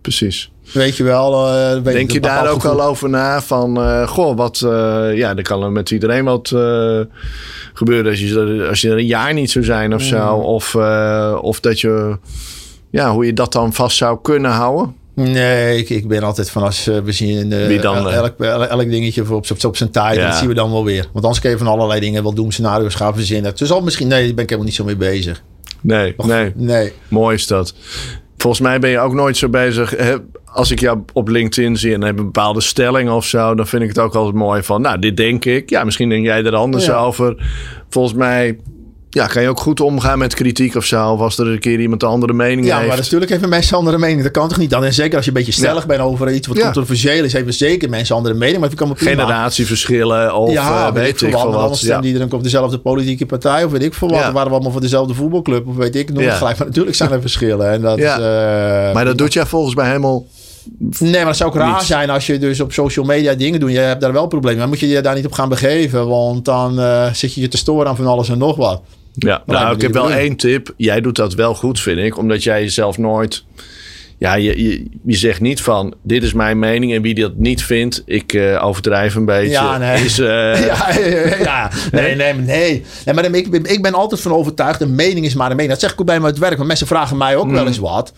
precies. 0.00 0.50
Weet 0.72 0.96
je 0.96 1.04
wel. 1.04 1.48
eh, 1.48 1.72
weet 1.72 1.84
Denk 1.94 2.08
ik, 2.08 2.10
je 2.10 2.20
daar 2.20 2.50
ook 2.50 2.64
al 2.64 2.82
over 2.82 3.08
na? 3.08 3.42
Van, 3.42 3.82
eh, 3.82 4.08
goh, 4.08 4.36
wat... 4.36 4.60
eh, 4.60 5.16
ja, 5.16 5.36
er 5.36 5.42
kan 5.42 5.72
met 5.72 5.90
iedereen 5.90 6.24
wat 6.24 6.48
gebeuren 7.74 8.10
als 8.10 8.20
je, 8.20 8.66
als 8.68 8.80
je 8.80 8.90
er 8.90 8.96
een 8.98 9.06
jaar 9.06 9.34
niet 9.34 9.50
zou 9.50 9.64
zijn 9.64 9.94
of 9.94 10.02
zo. 10.02 10.34
Of, 10.34 10.74
of 11.40 11.60
dat 11.60 11.80
je 11.80 12.18
ja, 12.90 13.12
hoe 13.12 13.26
je 13.26 13.32
dat 13.32 13.52
dan 13.52 13.72
vast 13.72 13.96
zou 13.96 14.18
kunnen 14.22 14.50
houden? 14.50 14.94
Nee, 15.14 15.78
ik, 15.78 15.90
ik 15.90 16.08
ben 16.08 16.22
altijd 16.22 16.50
van 16.50 16.62
als 16.62 16.84
we 16.84 17.12
zien 17.12 17.50
dan, 17.80 18.08
elk, 18.10 18.40
elk, 18.40 18.90
dingetje 18.90 19.22
op, 19.22 19.30
op, 19.30 19.64
op 19.64 19.76
zijn 19.76 19.90
tijd. 19.90 20.16
Ja. 20.16 20.26
Dat 20.28 20.36
zien 20.36 20.48
we 20.48 20.54
dan 20.54 20.72
wel 20.72 20.84
weer. 20.84 21.06
Want 21.12 21.24
anders 21.24 21.40
kun 21.40 21.50
je 21.50 21.58
van 21.58 21.66
allerlei 21.66 22.00
dingen 22.00 22.22
wel 22.22 22.34
doen, 22.34 22.52
scenario's 22.52 22.94
gaan 22.94 23.14
verzinnen. 23.14 23.52
Dus 23.56 23.70
al 23.70 23.80
misschien, 23.80 24.08
nee, 24.08 24.24
daar 24.26 24.34
ben 24.34 24.42
ik 24.42 24.50
helemaal 24.50 24.68
niet 24.70 24.78
zo 24.78 24.84
mee 24.84 24.96
bezig. 24.96 25.42
Nee, 25.80 26.14
nee. 26.16 26.52
Nee. 26.54 26.92
Mooi 27.08 27.34
is 27.34 27.46
dat. 27.46 27.74
Volgens 28.36 28.62
mij 28.62 28.78
ben 28.78 28.90
je 28.90 28.98
ook 28.98 29.14
nooit 29.14 29.36
zo 29.36 29.48
bezig. 29.48 29.94
Als 30.58 30.70
ik 30.70 30.80
jou 30.80 30.98
op 31.12 31.28
LinkedIn 31.28 31.76
zie 31.76 31.94
en 31.94 32.02
heb 32.02 32.18
een 32.18 32.24
bepaalde 32.24 32.60
stelling 32.60 33.10
of 33.10 33.26
zo, 33.26 33.54
dan 33.54 33.66
vind 33.66 33.82
ik 33.82 33.88
het 33.88 33.98
ook 33.98 34.14
altijd 34.14 34.34
mooi 34.34 34.62
van, 34.62 34.80
nou, 34.82 34.98
dit 34.98 35.16
denk 35.16 35.44
ik. 35.44 35.70
Ja, 35.70 35.84
misschien 35.84 36.08
denk 36.08 36.24
jij 36.24 36.44
er 36.44 36.54
anders 36.54 36.86
Ja. 36.86 36.96
over. 36.96 37.36
Volgens 37.88 38.14
mij 38.14 38.58
ja, 39.10 39.26
kan 39.26 39.42
je 39.42 39.48
ook 39.48 39.60
goed 39.60 39.80
omgaan 39.80 40.18
met 40.18 40.34
kritiek 40.34 40.74
of 40.74 40.84
zo. 40.84 41.10
Of 41.12 41.20
als 41.20 41.38
er 41.38 41.46
een 41.46 41.58
keer 41.58 41.80
iemand 41.80 42.02
een 42.02 42.08
andere 42.08 42.32
mening 42.32 42.66
Ja, 42.66 42.76
heeft. 42.76 42.88
maar 42.88 42.96
natuurlijk 42.96 43.30
hebben 43.30 43.48
mensen 43.48 43.76
andere 43.76 43.98
mening. 43.98 44.22
Dat 44.22 44.30
kan 44.32 44.48
toch 44.48 44.58
niet 44.58 44.70
dan? 44.70 44.84
En 44.84 44.94
zeker 44.94 45.16
als 45.16 45.24
je 45.24 45.30
een 45.30 45.36
beetje 45.36 45.52
stellig 45.52 45.80
Ja. 45.80 45.86
bent 45.86 46.00
over 46.00 46.32
iets 46.32 46.46
wat 46.46 46.56
Ja. 46.56 46.62
controversieel 46.62 47.24
is, 47.24 47.32
hebben 47.32 47.54
zeker 47.54 47.88
mensen 47.90 48.16
andere 48.16 48.34
mening. 48.34 48.60
Maar 48.60 48.74
kan. 48.74 48.96
Generatieverschillen 48.96 50.34
of 50.34 50.52
ja, 50.52 50.86
eh, 50.86 50.92
weet 50.92 51.08
ik 51.08 51.18
veel 51.18 51.52
wat. 51.52 51.82
wat. 51.82 52.02
Die 52.02 52.18
dan 52.18 52.32
op 52.32 52.42
dezelfde 52.42 52.78
politieke 52.78 53.26
partij 53.26 53.64
of 53.64 53.70
weet 53.70 53.82
ik 53.82 53.94
veel 53.94 54.08
wat. 54.08 54.18
Ja. 54.18 54.32
Waren 54.32 54.48
we 54.48 54.54
allemaal 54.54 54.72
voor 54.72 54.80
dezelfde 54.80 55.14
voetbalclub 55.14 55.66
of 55.66 55.76
weet 55.76 55.96
ik. 55.96 56.10
Ja. 56.14 56.20
het 56.20 56.32
gelijk. 56.34 56.58
Maar 56.58 56.66
natuurlijk 56.66 56.96
zijn 56.96 57.10
er 57.12 57.20
verschillen. 57.20 57.70
En 57.70 57.80
dat 57.80 57.98
Ja. 57.98 58.16
is, 58.16 58.22
eh, 58.88 58.94
Maar 58.94 59.04
dat 59.04 59.18
doet 59.18 59.32
jij 59.32 59.46
volgens 59.46 59.74
mij 59.74 59.86
helemaal... 59.86 60.24
Nee, 60.98 61.12
maar 61.12 61.24
dat 61.24 61.36
zou 61.36 61.50
ook 61.50 61.56
raar 61.56 61.72
Niets. 61.72 61.86
zijn 61.86 62.10
als 62.10 62.26
je 62.26 62.38
dus 62.38 62.60
op 62.60 62.72
social 62.72 63.04
media 63.04 63.34
dingen 63.34 63.60
doet. 63.60 63.70
Je 63.72 63.78
hebt 63.78 64.00
daar 64.00 64.12
wel 64.12 64.26
problemen. 64.26 64.58
Dan 64.60 64.68
moet 64.68 64.80
je 64.80 64.88
je 64.88 65.00
daar 65.00 65.14
niet 65.14 65.26
op 65.26 65.32
gaan 65.32 65.48
begeven. 65.48 66.08
Want 66.08 66.44
dan 66.44 66.80
eh, 66.80 67.12
zit 67.12 67.34
je 67.34 67.40
je 67.40 67.48
te 67.48 67.56
storen 67.56 67.86
aan 67.88 67.96
van 67.96 68.06
alles 68.06 68.28
en 68.28 68.38
nog 68.38 68.56
wat. 68.56 68.82
Ja, 69.14 69.42
nou, 69.46 69.74
ik 69.74 69.80
heb 69.82 69.92
wel 69.92 70.12
één 70.12 70.36
tip. 70.36 70.74
Jij 70.76 71.00
doet 71.00 71.16
dat 71.16 71.34
wel 71.34 71.54
goed, 71.54 71.80
vind 71.80 71.98
ik. 71.98 72.18
Omdat 72.18 72.42
jij 72.42 72.62
jezelf 72.62 72.98
nooit... 72.98 73.44
Ja, 74.18 74.34
je, 74.34 74.62
je, 74.62 74.84
je 75.04 75.16
zegt 75.16 75.40
niet 75.40 75.62
van, 75.62 75.94
dit 76.02 76.22
is 76.22 76.32
mijn 76.32 76.58
mening. 76.58 76.94
En 76.94 77.02
wie 77.02 77.14
dat 77.14 77.36
niet 77.36 77.62
vindt, 77.62 78.02
ik 78.06 78.32
eh, 78.32 78.64
overdrijf 78.64 79.14
een 79.14 79.24
beetje. 79.24 79.50
Ja, 79.50 79.78
nee. 79.78 80.04
Is, 80.04 80.18
eh, 80.18 80.26
ja, 80.66 80.92
ja. 81.38 81.70
Nee, 81.92 82.14
nee, 82.14 82.34
nee. 82.34 82.84
nee 83.04 83.14
maar 83.14 83.34
ik, 83.34 83.50
ben- 83.50 83.64
ik 83.72 83.82
ben 83.82 83.94
altijd 83.94 84.20
van 84.20 84.32
overtuigd. 84.32 84.80
Een 84.80 84.94
mening 84.94 85.26
is 85.26 85.34
maar 85.34 85.50
een 85.50 85.56
mening. 85.56 85.72
Dat 85.72 85.80
zeg 85.82 85.92
ik 85.92 86.00
ook 86.00 86.06
bij 86.06 86.18
het 86.18 86.38
werk. 86.38 86.56
Want 86.56 86.68
mensen 86.68 86.86
vragen 86.86 87.16
mij 87.16 87.36
ook 87.36 87.50
wel 87.50 87.66
eens 87.66 87.78
wat. 87.78 88.12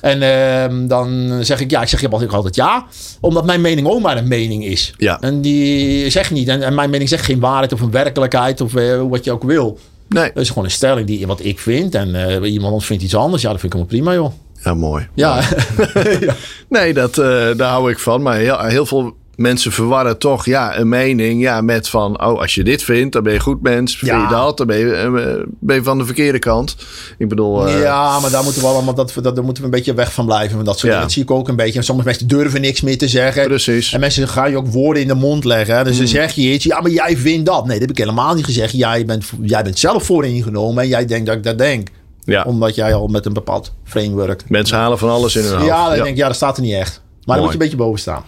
En 0.00 0.22
ehm, 0.22 0.86
dan 0.86 1.38
zeg 1.40 1.60
ik 1.60 1.70
ja. 1.70 1.82
Ik 1.82 1.88
zeg 1.88 2.00
je 2.00 2.08
altijd, 2.08 2.32
altijd 2.32 2.54
ja. 2.54 2.86
Omdat 3.20 3.44
mijn 3.44 3.60
mening 3.60 3.86
ook 3.88 4.00
maar 4.00 4.16
een 4.16 4.28
mening 4.28 4.64
is. 4.64 4.94
Ja. 4.96 5.20
En 5.20 5.40
die 5.40 6.10
zegt 6.10 6.30
niet. 6.30 6.48
En, 6.48 6.62
en 6.62 6.74
mijn 6.74 6.90
mening 6.90 7.08
zegt 7.08 7.24
geen 7.24 7.40
waarheid 7.40 7.72
of 7.72 7.80
een 7.80 7.90
werkelijkheid. 7.90 8.60
Of 8.60 8.74
eh, 8.74 9.02
wat 9.08 9.24
je 9.24 9.32
ook 9.32 9.42
wil. 9.44 9.78
Nee, 10.08 10.30
Dat 10.34 10.42
is 10.42 10.48
gewoon 10.48 10.64
een 10.64 10.70
stelling 10.70 11.06
die 11.06 11.26
wat 11.26 11.44
ik 11.44 11.58
vind. 11.58 11.94
En 11.94 12.14
eh, 12.14 12.52
iemand 12.52 12.64
anders 12.68 12.86
vindt 12.86 13.02
iets 13.02 13.14
anders. 13.16 13.42
Ja, 13.42 13.50
dat 13.50 13.60
vind 13.60 13.74
ik 13.74 13.80
helemaal 13.80 14.04
prima, 14.04 14.22
joh. 14.22 14.32
ja, 14.64 14.74
mooi. 14.74 15.08
Ja. 15.14 15.40
ja. 16.20 16.34
Nee, 16.68 16.94
dat, 16.94 17.18
eh, 17.18 17.26
daar 17.56 17.70
hou 17.70 17.90
ik 17.90 17.98
van. 17.98 18.22
Maar 18.22 18.36
heel, 18.36 18.58
heel 18.60 18.86
veel 18.86 19.16
mensen 19.36 19.72
verwarren 19.72 20.18
toch 20.18 20.44
ja, 20.46 20.78
een 20.78 20.88
mening 20.88 21.40
ja, 21.42 21.60
met 21.60 21.88
van... 21.88 22.24
oh, 22.26 22.40
als 22.40 22.54
je 22.54 22.64
dit 22.64 22.82
vindt, 22.82 23.12
dan 23.12 23.22
ben 23.22 23.32
je 23.32 23.40
goed 23.40 23.62
mens. 23.62 23.96
Vind 23.98 24.10
Ja. 24.10 24.22
je 24.22 24.28
dat, 24.28 24.56
dan 24.56 24.66
ben 24.66 24.78
je, 24.78 24.92
eh, 24.92 25.42
ben 25.60 25.76
je 25.76 25.82
van 25.82 25.98
de 25.98 26.04
verkeerde 26.04 26.38
kant. 26.38 26.76
Ik 27.18 27.28
bedoel... 27.28 27.66
eh, 27.68 27.80
Ja, 27.82 28.20
maar 28.20 28.30
daar 28.30 28.44
moeten 28.44 28.62
we 28.62 28.68
allemaal 28.68 28.94
dat, 28.94 29.12
dat, 29.22 29.34
daar 29.34 29.44
moeten 29.44 29.62
we 29.62 29.68
een 29.68 29.74
beetje 29.74 29.94
weg 29.94 30.12
van 30.12 30.24
blijven. 30.26 30.64
Dat 30.64 30.78
soort 30.78 30.92
Ja. 30.92 31.00
Dat 31.00 31.12
zie 31.12 31.22
ik 31.22 31.30
ook 31.30 31.48
een 31.48 31.56
beetje. 31.56 31.78
En 31.78 31.84
sommige 31.84 32.08
mensen 32.08 32.28
durven 32.28 32.60
niks 32.60 32.80
meer 32.80 32.98
te 32.98 33.08
zeggen. 33.08 33.44
Precies. 33.46 33.92
En 33.92 34.00
mensen 34.00 34.28
gaan 34.28 34.50
je 34.50 34.56
ook 34.56 34.66
woorden 34.66 35.02
in 35.02 35.08
de 35.08 35.14
mond 35.14 35.44
leggen. 35.44 35.84
Dus 35.84 35.92
Mm. 35.92 35.98
dan 35.98 36.08
zeg 36.08 36.32
je 36.32 36.42
iets. 36.52 36.64
Ja, 36.64 36.80
maar 36.80 36.90
jij 36.90 37.16
vindt 37.16 37.46
dat. 37.46 37.62
Nee, 37.62 37.72
dat 37.78 37.80
heb 37.80 37.90
ik 37.90 37.98
helemaal 37.98 38.34
niet 38.34 38.44
gezegd. 38.44 38.72
Jij 38.72 39.04
bent, 39.04 39.24
jij 39.42 39.62
bent 39.62 39.78
zelf 39.78 40.04
vooringenomen. 40.04 40.82
En 40.82 40.88
jij 40.88 41.06
denkt 41.06 41.26
dat 41.26 41.36
ik 41.36 41.42
dat 41.42 41.58
denk. 41.58 41.88
Ja, 42.24 42.42
Omdat 42.46 42.74
jij 42.74 42.94
al 42.94 43.06
met 43.06 43.26
een 43.26 43.32
bepaald 43.32 43.72
framework. 43.84 44.42
mensen 44.48 44.76
halen 44.76 44.98
van 44.98 45.08
alles 45.10 45.36
in 45.36 45.42
hun 45.44 45.52
hoofd. 45.52 45.66
Ja, 45.66 45.86
dan 45.86 45.94
denk 45.94 46.06
ik, 46.08 46.16
ja, 46.16 46.26
dat 46.26 46.36
staat 46.36 46.56
er 46.56 46.62
niet 46.62 46.72
echt. 46.74 47.02
Maar 47.24 47.36
dan 47.36 47.44
moet 47.44 47.54
je 47.54 47.58
een 47.60 47.64
beetje 47.70 47.84
boven 47.84 48.00
staan. 48.00 48.22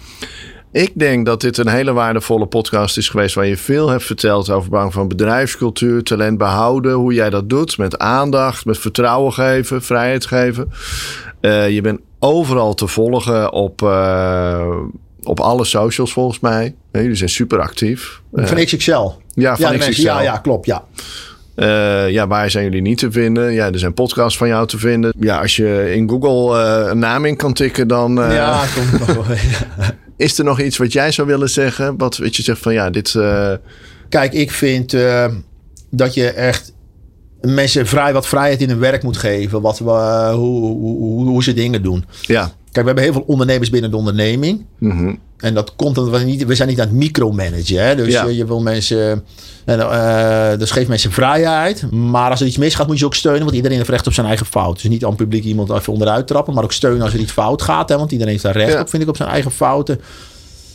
Ik 0.77 0.91
denk 0.95 1.27
dat 1.27 1.41
dit 1.41 1.59
een 1.59 1.69
hele 1.69 1.93
waardevolle 1.93 2.47
podcast 2.47 2.97
is 2.97 3.09
geweest... 3.09 3.35
waar 3.35 3.47
je 3.47 3.57
veel 3.57 3.89
hebt 3.89 4.05
verteld 4.05 4.51
over 4.51 4.71
bouw 4.71 4.91
van 4.91 5.09
bedrijfscultuur... 5.09 6.03
talent 6.03 6.39
behouden, 6.39 6.93
hoe 6.93 7.15
jij 7.15 7.31
dat 7.31 7.49
doet. 7.49 7.79
Met 7.79 7.99
aandacht, 7.99 8.65
met 8.65 8.79
vertrouwen 8.79 9.33
geven, 9.33 9.83
vrijheid 9.83 10.27
geven. 10.27 10.73
Eh, 11.41 11.71
je 11.71 11.81
bent 11.81 12.01
overal 12.19 12.75
te 12.75 12.87
volgen 12.87 13.53
op, 13.53 13.83
eh, 13.83 14.77
op 15.23 15.41
alle 15.41 15.65
socials 15.65 16.13
volgens 16.13 16.41
mij. 16.41 16.75
Nee, 16.93 17.03
jullie 17.03 17.17
zijn 17.19 17.31
super 17.31 17.61
actief. 17.61 18.21
Eh, 18.35 18.45
Van 18.45 18.65
XXL. 18.65 18.91
ja, 18.93 19.11
Ja, 19.35 19.57
van 19.57 19.71
mensen, 19.71 19.91
XXL. 19.91 20.07
ja, 20.07 20.21
ja, 20.21 20.37
klopt. 20.37 20.67
Ja. 20.67 20.85
Eh, 21.55 22.11
ja, 22.11 22.27
waar 22.27 22.51
zijn 22.51 22.65
jullie 22.65 22.83
niet 22.83 22.99
te 22.99 23.11
vinden? 23.13 23.53
Ja, 23.53 23.67
er 23.73 23.79
zijn 23.79 23.95
podcasts 23.95 24.39
van 24.39 24.49
jou 24.49 24.67
te 24.67 24.79
vinden. 24.79 25.13
Ja, 25.21 25.41
als 25.41 25.57
je 25.57 25.93
in 25.95 26.09
Google 26.09 26.63
eh, 26.63 26.91
een 26.91 26.99
naam 26.99 27.25
in 27.25 27.37
kan 27.37 27.53
tikken, 27.53 27.89
dan 27.89 28.23
eh, 28.23 28.35
ja, 28.35 28.65
komt 28.75 28.99
nog 28.99 29.27
wel. 29.27 29.37
Is 30.17 30.39
er 30.39 30.45
nog 30.45 30.61
iets 30.61 30.77
wat 30.77 30.93
jij 30.93 31.13
zou 31.13 31.27
willen 31.29 31.51
zeggen? 31.51 31.97
Wat 31.97 32.17
weet 32.17 32.37
je 32.37 32.43
zegt 32.43 32.61
van 32.61 32.73
ja, 32.73 32.91
dit. 32.91 33.15
eh, 33.15 33.53
Kijk, 34.09 34.33
ik 34.33 34.51
vind 34.51 34.95
eh, 34.95 35.27
dat 35.91 36.15
je 36.15 36.31
echt 36.31 36.73
mensen 37.41 37.87
vrij 37.87 38.13
wat 38.13 38.27
vrijheid 38.27 38.61
in 38.61 38.69
hun 38.69 38.79
werk 38.79 39.03
moet 39.03 39.17
geven. 39.17 39.61
Wat 39.61 39.79
hoe, 39.79 39.91
hoe, 40.35 40.77
hoe, 40.99 41.27
hoe 41.27 41.43
ze 41.43 41.53
dingen 41.55 41.83
doen. 41.83 42.05
ja. 42.23 42.43
Kijk, 42.73 42.89
we 42.89 42.93
hebben 42.95 43.13
heel 43.13 43.23
veel 43.23 43.33
ondernemers 43.35 43.71
binnen 43.71 43.91
de 43.91 43.97
onderneming. 43.97 44.67
Mhm. 44.79 45.15
En 45.37 45.55
dat 45.55 45.73
komt 45.77 45.99
omdat 45.99 46.21
we 46.21 46.27
niet, 46.27 46.45
we 46.47 46.55
zijn 46.55 46.69
niet 46.69 46.81
aan 46.81 46.87
het 46.87 46.97
micromanagen. 46.97 47.85
Hè? 47.87 47.95
Dus 47.97 48.13
Ja. 48.13 48.25
je, 48.25 48.37
je 48.37 48.47
wil 48.47 48.61
mensen, 48.61 49.25
en, 49.65 49.81
eh, 49.81 50.59
dus 50.59 50.71
geef 50.71 50.89
mensen 50.89 51.13
vrijheid. 51.13 51.91
Maar 51.91 52.31
als 52.31 52.41
er 52.41 52.47
iets 52.47 52.57
misgaat, 52.57 52.87
moet 52.87 52.95
je 52.95 53.01
ze 53.01 53.07
ook 53.07 53.15
steunen. 53.15 53.43
Want 53.43 53.55
iedereen 53.55 53.77
heeft 53.77 53.89
recht 53.91 54.07
op 54.07 54.13
zijn 54.13 54.27
eigen 54.27 54.47
fout. 54.47 54.75
Dus 54.75 54.91
niet 54.91 55.03
aan 55.05 55.09
het 55.09 55.19
publiek 55.19 55.45
iemand 55.45 55.71
even 55.71 55.93
onderuit 55.93 56.27
trappen. 56.27 56.55
Maar 56.55 56.65
ook 56.65 56.73
steunen 56.73 57.03
als 57.03 57.13
er 57.13 57.19
iets 57.21 57.33
fout 57.33 57.63
gaat. 57.63 57.89
Hè? 57.89 57.97
Want 57.97 58.13
iedereen 58.13 58.33
heeft 58.33 58.45
daar 58.45 58.57
recht 58.57 58.73
Ja. 58.73 58.81
op, 58.81 58.89
vind 58.89 59.03
ik, 59.03 59.09
op 59.09 59.17
zijn 59.17 59.29
eigen 59.29 59.51
fouten. 59.51 60.01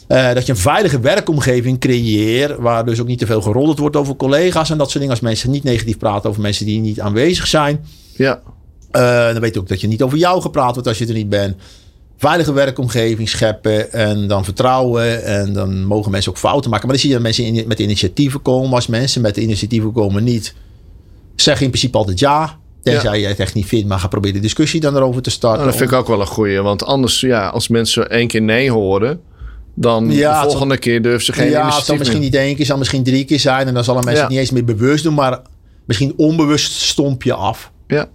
Eh, 0.07 0.33
dat 0.33 0.45
je 0.45 0.51
een 0.51 0.57
veilige 0.57 0.99
werkomgeving 0.99 1.79
creëert. 1.79 2.57
Waar 2.59 2.85
dus 2.85 2.99
ook 3.01 3.07
niet 3.07 3.19
te 3.19 3.25
veel 3.25 3.41
geroddeld 3.41 3.79
wordt 3.79 3.95
over 3.95 4.15
collega's. 4.15 4.69
En 4.69 4.77
dat 4.77 4.85
soort 4.87 4.99
dingen. 4.99 5.09
Als 5.15 5.19
mensen 5.23 5.51
niet 5.51 5.63
negatief 5.63 5.97
praten 5.97 6.29
over 6.29 6.41
mensen 6.41 6.65
die 6.65 6.79
niet 6.79 6.99
aanwezig 6.99 7.47
zijn. 7.47 7.85
ja. 8.15 8.41
Eh, 8.91 9.01
dan 9.31 9.39
weet 9.39 9.53
je 9.53 9.59
ook 9.59 9.67
dat 9.67 9.81
je 9.81 9.87
niet 9.87 10.01
over 10.01 10.17
jou 10.17 10.41
gepraat 10.41 10.73
wordt 10.73 10.87
als 10.87 10.97
je 10.97 11.07
er 11.07 11.13
niet 11.13 11.29
bent. 11.29 11.55
Veilige 12.21 12.53
werkomgeving 12.53 13.29
scheppen 13.29 13.91
en 13.93 14.27
dan 14.27 14.43
vertrouwen. 14.43 15.23
En 15.23 15.53
dan 15.53 15.83
mogen 15.83 16.11
mensen 16.11 16.31
ook 16.31 16.37
fouten 16.37 16.69
maken. 16.69 16.87
Maar 16.87 16.95
dan 16.95 17.05
zie 17.05 17.09
je 17.09 17.15
dat 17.15 17.23
mensen 17.25 17.43
in- 17.45 17.67
met 17.67 17.79
initiatieven 17.79 18.41
komen. 18.41 18.73
Als 18.73 18.87
mensen 18.87 19.21
met 19.21 19.37
initiatieven 19.37 19.91
komen 19.91 20.23
niet, 20.23 20.53
zeg 21.35 21.61
in 21.61 21.67
principe 21.69 21.97
altijd 21.97 22.19
ja. 22.19 22.59
Tenzij 22.83 23.19
je 23.19 23.27
het 23.27 23.39
echt 23.39 23.53
niet 23.53 23.65
vindt, 23.65 23.87
maar 23.87 23.99
ga 23.99 24.07
proberen 24.07 24.35
de 24.35 24.41
discussie 24.41 24.79
dan 24.79 24.95
erover 24.95 25.21
te 25.21 25.29
starten. 25.29 25.59
Nou, 25.59 25.69
dat 25.71 25.79
vind 25.79 25.91
ik 25.91 25.97
ook 25.97 26.07
wel 26.07 26.21
een 26.21 26.27
goeie. 26.27 26.61
Want 26.61 26.83
anders, 26.85 27.19
ja, 27.19 27.47
als 27.47 27.67
mensen 27.67 28.09
één 28.09 28.27
keer 28.27 28.41
nee 28.41 28.71
horen, 28.71 29.21
dan 29.73 30.11
Ja, 30.11 30.41
de 30.43 30.49
volgende 30.49 30.77
keer 30.77 31.01
durven 31.01 31.25
ze 31.25 31.33
geen 31.33 31.49
ja, 31.49 31.75
het 31.75 31.85
zal 31.85 31.95
misschien 31.97 32.19
meer. 32.19 32.29
niet 32.29 32.39
één 32.39 32.55
keer, 32.55 32.65
zal 32.65 32.77
misschien 32.77 33.03
drie 33.03 33.25
keer 33.25 33.39
zijn. 33.39 33.67
En 33.67 33.73
dan 33.73 33.83
zullen 33.83 33.99
mensen 34.03 34.15
Ja. 34.15 34.21
het 34.21 34.29
niet 34.29 34.39
eens 34.39 34.51
meer 34.51 34.65
bewust 34.77 35.03
doen, 35.03 35.13
maar 35.13 35.39
misschien 35.85 36.13
onbewust 36.17 36.71
stomp 36.71 37.23
je 37.23 37.33
af. 37.33 37.71
Ja. 37.87 38.09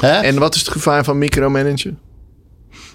Hè? 0.00 0.20
En 0.20 0.38
wat 0.38 0.54
is 0.54 0.60
het 0.60 0.70
gevaar 0.70 1.04
van 1.04 1.18
micromanagen? 1.18 1.98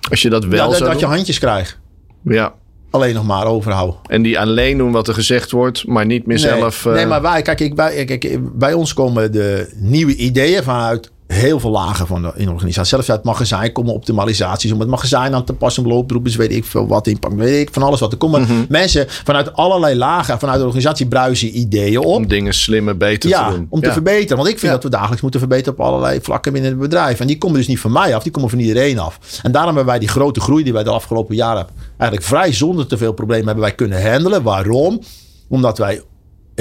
Als 0.10 0.22
je 0.22 0.30
dat 0.30 0.46
wel 0.46 0.60
Ja, 0.60 0.66
dat, 0.68 0.78
zou 0.78 0.90
dat 0.92 1.00
je 1.00 1.06
handjes 1.06 1.40
krijgt. 1.40 1.80
Ja. 2.24 2.54
Alleen 2.90 3.14
nog 3.16 3.26
maar 3.26 3.46
overhouden. 3.46 3.96
En 4.08 4.22
die 4.22 4.40
alleen 4.40 4.78
doen 4.78 4.92
wat 4.92 5.08
er 5.08 5.14
gezegd 5.14 5.52
wordt, 5.52 5.88
maar 5.88 6.06
niet 6.06 6.26
meer 6.26 6.40
Nee, 6.40 6.46
zelf... 6.60 6.86
eh, 6.86 6.94
nee, 6.94 7.06
maar 7.06 7.22
wij, 7.22 7.42
kijk, 7.42 7.60
ik, 7.60 7.76
bij, 7.76 8.06
kijk, 8.06 8.38
bij 8.58 8.74
ons 8.74 8.94
komen 8.94 9.32
de 9.32 9.74
nieuwe 9.76 10.16
ideeën 10.16 10.64
vanuit 10.64 11.12
heel 11.38 11.60
veel 11.60 11.70
lagen 11.72 12.08
van 12.08 12.22
de, 12.22 12.32
in 12.36 12.46
de 12.46 12.52
organisatie. 12.52 12.90
Zelfs 12.90 13.10
uit 13.10 13.18
het 13.18 13.28
magazijn 13.28 13.72
komen 13.72 13.94
optimalisaties 13.94 14.72
om 14.72 14.80
het 14.80 14.90
magazijn 14.90 15.34
aan 15.34 15.44
te 15.44 15.54
passen, 15.54 15.88
loopberoepen, 15.88 16.38
weet 16.38 16.52
ik 16.52 16.66
veel 16.66 16.88
wat, 16.88 17.08
impact, 17.08 17.36
weet 17.36 17.68
ik 17.68 17.74
van 17.74 17.84
alles 17.84 18.00
wat. 18.00 18.12
Er 18.12 18.18
komen 18.18 18.42
Mhm. 18.42 18.54
mensen 18.70 19.06
vanuit 19.10 19.54
allerlei 19.54 19.96
lagen, 19.96 20.40
vanuit 20.40 20.58
de 20.60 20.64
organisatie 20.66 21.08
bruisen 21.08 21.58
ideeën 21.60 21.98
op. 22.00 22.06
Om 22.06 22.28
dingen 22.28 22.54
slimmer, 22.54 22.98
beter 22.98 23.30
Ja, 23.30 23.50
te 23.50 23.56
doen. 23.56 23.68
om 23.70 23.80
te 23.80 23.88
Ja. 23.88 23.94
verbeteren. 23.94 24.38
Want 24.38 24.50
ik 24.50 24.60
vind 24.60 24.72
Ja. 24.72 24.78
dat 24.78 24.84
we 24.84 24.90
dagelijks 24.90 25.22
moeten 25.22 25.40
verbeteren 25.40 25.74
op 25.80 25.86
allerlei 25.86 26.20
vlakken 26.22 26.52
binnen 26.54 26.72
het 26.72 26.80
bedrijf. 26.80 27.20
En 27.20 27.28
die 27.28 27.38
komen 27.38 27.58
dus 27.58 27.68
niet 27.68 27.80
van 27.80 27.92
mij 27.92 28.16
af, 28.16 28.24
die 28.24 28.32
komen 28.32 28.50
van 28.50 28.60
iedereen 28.60 29.00
af. 29.00 29.20
En 29.44 29.52
daarom 29.52 29.76
hebben 29.76 29.92
wij 29.94 30.00
die 30.00 30.10
grote 30.10 30.40
groei 30.40 30.64
die 30.64 30.74
wij 30.74 30.84
de 30.84 30.90
afgelopen 30.90 31.36
jaren 31.36 31.68
eigenlijk 31.98 32.30
vrij 32.30 32.54
zonder 32.54 32.88
te 32.88 32.98
veel 32.98 33.14
problemen 33.14 33.46
hebben 33.46 33.64
wij 33.64 33.74
kunnen 33.76 34.12
handelen. 34.12 34.44
Waarom? 34.44 35.02
Omdat 35.50 35.78
wij 35.78 36.02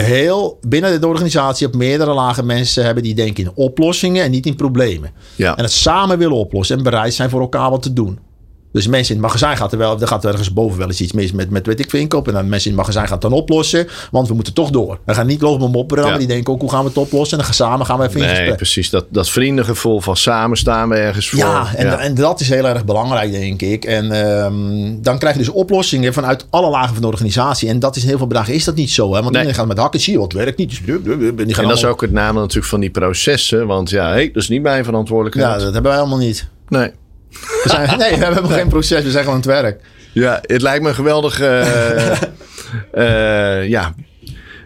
heel 0.03 0.59
binnen 0.69 1.01
de 1.01 1.07
organisatie 1.07 1.67
op 1.67 1.75
meerdere 1.75 2.13
lagen 2.13 2.47
mensen 2.47 2.85
hebben 2.85 3.03
die 3.03 3.15
denken 3.15 3.45
in 3.45 3.51
oplossingen 3.55 4.25
en 4.25 4.31
niet 4.31 4.47
in 4.47 4.57
problemen. 4.57 5.11
Ja. 5.37 5.57
En 5.57 5.63
het 5.63 5.73
samen 5.73 6.19
willen 6.19 6.37
oplossen 6.37 6.77
en 6.77 6.83
bereid 6.83 7.15
zijn 7.15 7.31
voor 7.31 7.41
elkaar 7.41 7.71
wat 7.71 7.83
te 7.83 7.93
doen. 7.93 8.19
Dus 8.77 8.87
mensen 8.87 9.15
in 9.15 9.21
het 9.23 9.31
magazijn 9.31 9.57
gaat 9.57 9.73
er 9.73 9.79
wel, 9.79 10.01
er 10.01 10.07
gaat 10.09 10.25
ergens 10.25 10.53
boven 10.53 10.79
wel 10.79 10.87
eens 10.87 11.01
iets 11.01 11.13
mis 11.13 11.33
met, 11.33 11.51
met 11.51 11.67
weet 11.67 11.81
ik 11.81 11.91
veel 11.91 12.01
inkoop. 12.01 12.29
En 12.29 12.35
dan 12.35 12.49
mensen 12.49 12.71
in 12.71 12.77
het 12.77 12.87
magazijn 12.87 13.05
gaan 13.07 13.19
het 13.19 13.31
dan 13.31 13.33
oplossen, 13.33 13.87
want 14.11 14.29
we 14.29 14.35
moeten 14.35 14.53
toch 14.53 14.71
door. 14.71 14.99
We 15.05 15.15
gaan 15.15 15.27
niet 15.27 15.41
lopen 15.43 15.71
mopperen, 15.71 16.05
Ja. 16.05 16.11
maar 16.11 16.19
die 16.19 16.29
denken 16.29 16.53
ook 16.53 16.61
hoe 16.61 16.71
gaan 16.71 16.83
we 16.83 16.89
het 16.89 16.97
oplossen. 16.97 17.39
En 17.39 17.45
dan 17.45 17.55
gaan 17.55 17.67
samen 17.69 17.87
gaan 17.87 17.99
we 17.99 18.05
even 18.05 18.21
in 18.21 18.27
Nee, 18.27 18.35
gesprek. 18.35 18.57
precies. 18.57 18.91
Dat, 18.91 19.05
dat 19.09 19.29
vriendengevoel 19.29 20.01
van 20.01 20.17
samen 20.17 20.57
staan 20.57 20.89
we 20.89 20.95
ergens 20.95 21.29
voor. 21.29 21.39
Ja, 21.39 21.75
en, 21.75 21.99
en 21.99 22.15
dat 22.15 22.41
is 22.41 22.49
heel 22.49 22.67
erg 22.67 22.85
belangrijk, 22.85 23.31
denk 23.33 23.63
ik. 23.63 23.85
En 23.85 24.13
ehm, 24.13 25.03
dan 25.03 25.19
krijg 25.19 25.35
je 25.37 25.41
dus 25.41 25.53
oplossingen 25.53 26.13
vanuit 26.13 26.47
alle 26.51 26.71
lagen 26.71 26.93
van 26.93 27.03
de 27.03 27.09
organisatie. 27.09 27.69
En 27.69 27.79
dat 27.79 27.97
is 27.97 28.03
in 28.03 28.09
heel 28.09 28.19
veel 28.19 28.27
bedragen 28.27 28.55
is 28.55 28.65
dat 28.65 28.75
niet 28.75 28.91
zo. 28.91 29.07
Hè? 29.15 29.23
Want 29.23 29.27
iedereen 29.35 29.55
gaat 29.55 29.67
met 29.67 29.79
hakken, 29.79 30.01
zie 30.01 30.13
je 30.13 30.19
wat 30.19 30.33
werkt 30.33 30.59
niet. 30.59 30.69
Dus, 30.69 30.81
die 30.85 31.55
gaan 31.55 31.63
En 31.63 31.69
dat 31.69 31.77
is 31.77 31.85
ook 31.85 32.01
het 32.01 32.13
nadeel 32.13 32.41
natuurlijk 32.41 32.67
van 32.67 32.81
die 32.81 32.91
processen. 32.91 33.67
Want 33.67 33.91
ja, 33.91 34.09
hey, 34.09 34.27
dat 34.33 34.43
is 34.43 34.49
niet 34.49 34.63
mijn 34.63 34.85
verantwoordelijkheid. 34.85 35.49
Ja, 35.59 35.65
dat 35.65 35.73
hebben 35.73 35.91
wij 35.91 36.01
allemaal 36.01 36.19
niet. 36.19 36.49
Nee. 36.69 36.91
We 37.63 37.69
zijn, 37.69 37.99
nee, 37.99 38.17
we 38.19 38.25
hebben 38.25 38.51
geen 38.51 38.69
proces. 38.69 39.03
We 39.03 39.11
zijn 39.11 39.25
gewoon 39.25 39.43
aan 39.45 39.51
het 39.51 39.61
werk. 39.63 39.81
Ja, 40.13 40.39
het 40.43 40.63
lijkt 40.63 40.83
me 40.83 40.89
een 40.89 40.95
geweldige 40.95 41.47
eh, 42.93 43.59
eh, 43.61 43.69
ja, 43.69 43.95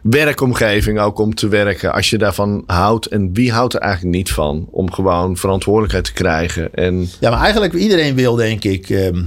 werkomgeving 0.02 1.00
ook 1.00 1.18
om 1.18 1.34
te 1.34 1.48
werken. 1.48 1.92
Als 1.92 2.10
je 2.10 2.18
daarvan 2.18 2.62
houdt. 2.66 3.06
En 3.06 3.30
wie 3.32 3.52
houdt 3.52 3.74
er 3.74 3.80
eigenlijk 3.80 4.14
niet 4.16 4.30
van? 4.32 4.68
Om 4.70 4.92
gewoon 4.92 5.36
verantwoordelijkheid 5.36 6.04
te 6.04 6.12
krijgen. 6.12 6.74
En 6.74 7.08
Ja, 7.20 7.30
maar 7.30 7.40
eigenlijk 7.40 7.72
iedereen 7.72 8.14
wil, 8.14 8.34
denk 8.34 8.64
ik. 8.64 8.90
ehm, 8.90 9.22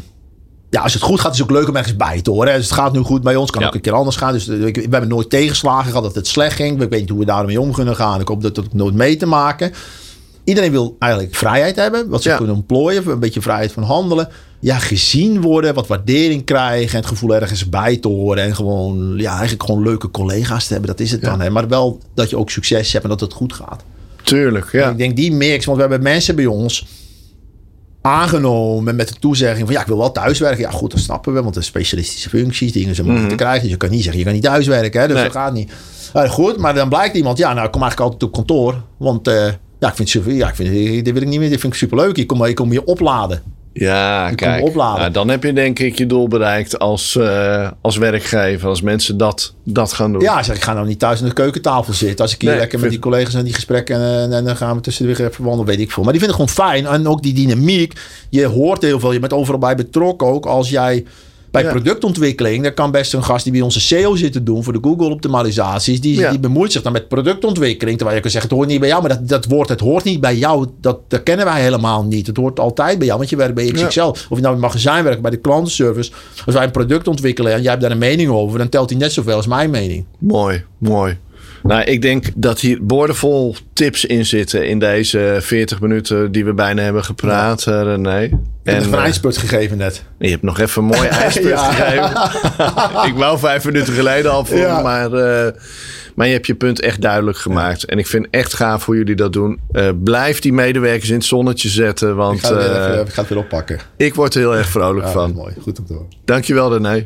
ja, 0.70 0.82
als 0.82 0.94
het 0.94 1.02
goed 1.02 1.20
gaat, 1.20 1.34
is 1.34 1.40
het 1.40 1.50
ook 1.52 1.56
leuk 1.58 1.68
om 1.68 1.76
ergens 1.76 1.96
bij 1.96 2.22
te 2.22 2.32
horen. 2.32 2.54
Dus 2.56 2.64
het 2.66 2.74
gaat 2.74 2.94
nu 2.94 3.00
goed 3.00 3.22
bij 3.24 3.36
ons, 3.36 3.52
kan 3.52 3.62
Ja. 3.62 3.68
ook 3.68 3.74
een 3.76 3.82
keer 3.82 3.94
anders 3.94 4.16
gaan. 4.16 4.34
Dus 4.34 4.48
eh, 4.48 4.66
ik- 4.66 4.76
we 4.76 4.82
hebben 4.90 5.08
nooit 5.10 5.30
tegenslagen 5.30 5.88
gehad 5.88 6.04
dat 6.04 6.16
het 6.16 6.28
slecht 6.28 6.56
ging. 6.56 6.82
Ik 6.82 6.90
weet 6.90 7.00
niet 7.00 7.10
hoe 7.10 7.20
we 7.20 7.26
daarmee 7.26 7.62
om 7.62 7.72
kunnen 7.72 7.96
gaan. 7.96 8.20
Ik 8.22 8.28
hoop 8.28 8.42
dat 8.42 8.56
dat 8.56 8.66
ook 8.66 8.74
nooit 8.74 8.94
mee 8.94 9.16
te 9.16 9.26
maken. 9.26 9.72
Iedereen 10.44 10.72
wil 10.72 10.96
eigenlijk 11.00 11.36
vrijheid 11.36 11.76
hebben, 11.76 12.10
wat 12.10 12.22
ze 12.22 12.30
Ja. 12.30 12.38
kunnen 12.38 12.56
ontplooien, 12.56 13.08
een 13.10 13.20
beetje 13.20 13.42
vrijheid 13.42 13.72
van 13.72 13.84
handelen. 13.84 14.28
Ja, 14.60 14.78
gezien 14.78 15.42
worden, 15.42 15.74
wat 15.74 15.88
waardering 15.88 16.44
krijgen 16.46 16.90
en 16.92 16.98
het 16.98 17.06
gevoel 17.06 17.36
ergens 17.36 17.70
bij 17.70 17.98
te 17.98 18.08
horen. 18.08 18.44
En 18.44 18.56
gewoon, 18.56 19.14
ja, 19.18 19.32
eigenlijk 19.32 19.64
gewoon 19.64 19.84
leuke 19.84 20.12
collega's 20.12 20.66
te 20.68 20.74
hebben, 20.74 20.92
dat 20.92 21.00
is 21.00 21.12
het 21.12 21.22
dan. 21.22 21.42
Hè. 21.42 21.50
Maar 21.50 21.68
wel 21.68 22.00
dat 22.16 22.30
je 22.30 22.38
ook 22.38 22.50
succes 22.50 22.92
hebt 22.92 23.04
en 23.04 23.10
dat 23.10 23.20
het 23.20 23.34
goed 23.34 23.54
gaat. 23.54 23.84
tuurlijk, 24.24 24.72
ja. 24.72 24.90
Ik 24.90 24.98
denk 24.98 25.16
die 25.16 25.32
mix, 25.32 25.66
want 25.66 25.78
we 25.78 25.84
hebben 25.84 26.04
mensen 26.04 26.36
bij 26.36 26.46
ons 26.46 26.86
aangenomen 28.02 28.96
met 28.96 29.08
de 29.08 29.14
toezegging 29.20 29.66
van 29.66 29.74
ja, 29.76 29.82
ik 29.82 29.88
wil 29.88 29.98
wel 29.98 30.12
thuiswerken. 30.12 30.60
Ja, 30.60 30.70
goed, 30.72 30.92
dat 30.92 31.00
snappen 31.00 31.34
we, 31.34 31.42
want 31.44 31.54
de 31.54 31.62
specialistische 31.62 32.30
functies, 32.30 32.72
dingen 32.72 32.96
zijn 32.96 33.08
moeilijk 33.08 33.30
te 33.30 33.36
krijgen. 33.36 33.62
Dus 33.62 33.72
je 33.72 33.78
kan 33.78 33.90
niet 33.90 34.02
zeggen, 34.02 34.18
je 34.20 34.26
kan 34.26 34.34
niet 34.34 34.44
thuiswerken, 34.44 35.02
hè, 35.02 35.08
dus 35.08 35.16
Nee. 35.16 35.26
dat 35.26 35.34
gaat 35.34 35.54
niet. 35.54 35.72
Eh, 36.14 36.30
goed, 36.30 36.58
maar 36.58 36.74
dan 36.74 36.90
blijkt 36.90 37.16
iemand, 37.16 37.38
ja, 37.38 37.54
nou, 37.54 37.66
ik 37.66 37.72
kom 37.72 37.82
eigenlijk 37.82 38.12
altijd 38.12 38.30
op 38.32 38.38
kantoor, 38.38 38.82
want 38.98 39.28
eh, 39.28 39.48
ja, 39.84 39.90
ik 39.90 39.96
vind 39.96 40.10
super, 40.10 40.32
ja, 40.34 40.48
ik 40.50 40.56
vind, 40.56 40.72
dit 41.06 41.14
wil 41.14 41.22
ik 41.22 41.28
niet 41.28 41.40
meer, 41.40 41.50
dit 41.50 41.60
vind 41.60 41.74
ik 41.74 41.80
superleuk. 41.80 42.18
Ik 42.18 42.28
kom, 42.28 42.46
ik 42.46 42.56
kom 42.56 42.72
je 42.72 42.86
opladen. 42.86 43.42
Ja, 43.74 44.32
kijk. 44.36 44.64
opladen. 44.64 45.00
Nou, 45.00 45.12
dan 45.12 45.30
heb 45.30 45.44
je 45.44 45.54
denk 45.54 45.80
ik 45.80 45.98
je 45.98 46.06
doel 46.06 46.28
bereikt 46.28 46.80
als, 46.80 47.16
eh, 47.16 47.72
als 47.82 47.98
werkgever. 47.98 48.68
Als 48.70 48.82
mensen 48.82 49.18
dat, 49.18 49.54
dat 49.64 49.94
gaan 49.94 50.12
doen. 50.12 50.22
Ja, 50.22 50.44
zeg, 50.44 50.56
ik 50.56 50.64
ga 50.64 50.74
nou 50.74 50.88
niet 50.88 51.00
thuis 51.00 51.22
aan 51.22 51.28
de 51.28 51.34
keukentafel 51.34 51.94
zitten. 51.94 52.26
Als 52.26 52.34
ik 52.34 52.42
hier 52.42 52.50
Nee, 52.50 52.60
lekker 52.60 52.80
met 52.80 52.90
vind- 52.90 53.02
die 53.02 53.12
collega's 53.12 53.36
aan 53.36 53.44
die 53.44 53.54
gesprekken 53.54 53.96
en, 54.02 54.34
en 54.34 54.44
dan 54.44 54.56
gaan 54.58 54.76
we 54.76 54.82
tussen 54.82 55.08
de 55.08 55.16
weer 55.16 55.28
even 55.28 55.44
wandelen, 55.44 55.66
weet 55.66 55.80
ik 55.80 55.92
veel. 55.92 56.04
Maar 56.04 56.12
die 56.14 56.22
vinden 56.22 56.40
het 56.40 56.50
gewoon 56.54 56.68
fijn. 56.70 56.86
En 56.86 57.08
ook 57.08 57.24
die 57.24 57.34
dynamiek. 57.34 57.94
Je 58.30 58.46
hoort 58.46 58.82
heel 58.82 59.00
veel. 59.00 59.12
Je 59.14 59.20
bent 59.20 59.34
overal 59.34 59.60
bij 59.60 59.76
betrokken 59.76 60.28
ook. 60.28 60.46
Als 60.46 60.70
jij 60.70 61.06
bij 61.54 61.64
Ja. 61.64 61.70
productontwikkeling, 61.70 62.64
daar 62.64 62.74
kan 62.74 62.92
best 62.92 63.14
een 63.14 63.24
gast 63.24 63.44
die 63.44 63.54
bij 63.54 63.62
onze 63.62 63.80
SEO 63.80 64.16
zit 64.16 64.32
te 64.32 64.44
doen 64.44 64.64
voor 64.64 64.74
de 64.74 64.80
Google 64.82 65.10
optimalisaties, 65.10 66.02
die, 66.02 66.20
Ja. 66.20 66.30
die 66.30 66.40
bemoeit 66.40 66.72
zich 66.72 66.82
dan 66.82 66.92
met 66.92 67.08
productontwikkeling. 67.08 67.96
Terwijl 67.98 68.18
je 68.18 68.22
kan 68.24 68.32
zeggen, 68.32 68.50
het 68.50 68.60
hoort 68.60 68.70
niet 68.70 68.80
bij 68.80 68.90
jou, 68.90 69.02
maar 69.02 69.10
dat, 69.10 69.28
dat 69.28 69.46
woord, 69.46 69.70
het 69.70 69.80
hoort 69.80 70.04
niet 70.04 70.22
bij 70.22 70.36
jou. 70.36 70.68
Dat, 70.82 71.00
dat 71.08 71.24
kennen 71.24 71.46
wij 71.46 71.62
helemaal 71.62 72.04
niet. 72.04 72.28
Het 72.28 72.38
hoort 72.38 72.60
altijd 72.60 72.98
bij 72.98 73.06
jou, 73.08 73.18
want 73.18 73.30
je 73.30 73.36
werkt 73.36 73.54
bij 73.56 73.72
XXL. 73.72 74.02
Of 74.04 74.18
je 74.30 74.30
nou 74.30 74.42
in 74.46 74.52
het 74.52 74.60
magazijn 74.60 75.04
werkt, 75.04 75.22
bij 75.22 75.32
de 75.32 75.38
klantenservice. 75.38 76.12
Als 76.46 76.56
wij 76.56 76.64
een 76.64 76.72
product 76.72 77.08
ontwikkelen 77.08 77.54
en 77.54 77.62
jij 77.62 77.70
hebt 77.70 77.82
daar 77.82 77.92
een 77.92 77.98
mening 77.98 78.30
over, 78.30 78.58
dan 78.58 78.70
telt 78.70 78.90
hij 78.90 79.00
net 79.00 79.14
zoveel 79.14 79.36
als 79.36 79.48
mijn 79.48 79.70
mening. 79.70 80.06
Mooi, 80.20 80.64
mooi. 80.78 81.18
Nou, 81.64 81.84
ik 81.84 82.02
denk 82.02 82.26
dat 82.36 82.60
hier 82.60 82.86
boordevol 82.86 83.56
tips 83.74 84.06
in 84.06 84.26
zitten 84.26 84.68
in 84.68 84.80
deze 84.80 85.38
40 85.42 85.82
minuten 85.82 86.32
die 86.32 86.46
we 86.46 86.54
bijna 86.54 86.82
hebben 86.82 87.04
gepraat, 87.04 87.68
eh, 87.68 87.82
René. 87.82 88.20
Ik 88.24 88.30
heb 88.64 88.76
nog 88.78 88.86
een 88.88 88.94
eh, 88.94 89.00
eindspurt 89.00 89.38
gegeven 89.38 89.78
net. 89.78 90.04
je 90.20 90.30
hebt 90.30 90.42
nog 90.44 90.60
even 90.60 90.82
een 90.82 90.88
mooi 90.88 91.08
Ja. 91.14 91.30
gegeven. 91.30 92.12
ik 93.10 93.16
wou 93.16 93.40
vijf 93.40 93.66
minuten 93.66 93.94
geleden 93.94 94.32
al 94.32 94.46
voor, 94.46 94.58
Ja. 94.58 94.82
maar, 94.82 95.14
eh, 95.14 95.52
maar 96.16 96.28
je 96.28 96.34
hebt 96.34 96.48
je 96.48 96.56
punt 96.56 96.82
echt 96.82 97.02
duidelijk 97.02 97.38
gemaakt. 97.38 97.84
En 97.86 97.98
ik 97.98 98.08
vind 98.08 98.28
echt 98.32 98.54
gaaf 98.54 98.86
hoe 98.86 98.96
jullie 98.96 99.16
dat 99.16 99.34
doen. 99.34 99.60
Blijf 100.04 100.40
die 100.40 100.54
medewerkers 100.54 101.10
in 101.10 101.16
het 101.16 101.26
zonnetje 101.26 101.70
zetten, 101.70 102.10
Ik 102.10 102.16
want 102.16 102.40
ga, 102.40 102.48
het 102.56 102.58
weer 102.58 102.82
even, 102.92 103.00
ik 103.06 103.14
ga 103.14 103.20
het 103.22 103.30
weer 103.30 103.40
oppakken. 103.40 103.80
ik 103.98 104.16
word 104.16 104.34
er 104.34 104.40
heel 104.40 104.56
erg 104.56 104.68
vrolijk 104.70 105.06
Ja, 105.06 105.12
van. 105.12 105.34
Mooi, 105.34 105.54
goed 105.62 105.80
om 105.80 105.86
te 105.86 105.94
horen. 105.94 106.08
Dankjewel, 106.26 106.74
René. 106.74 107.06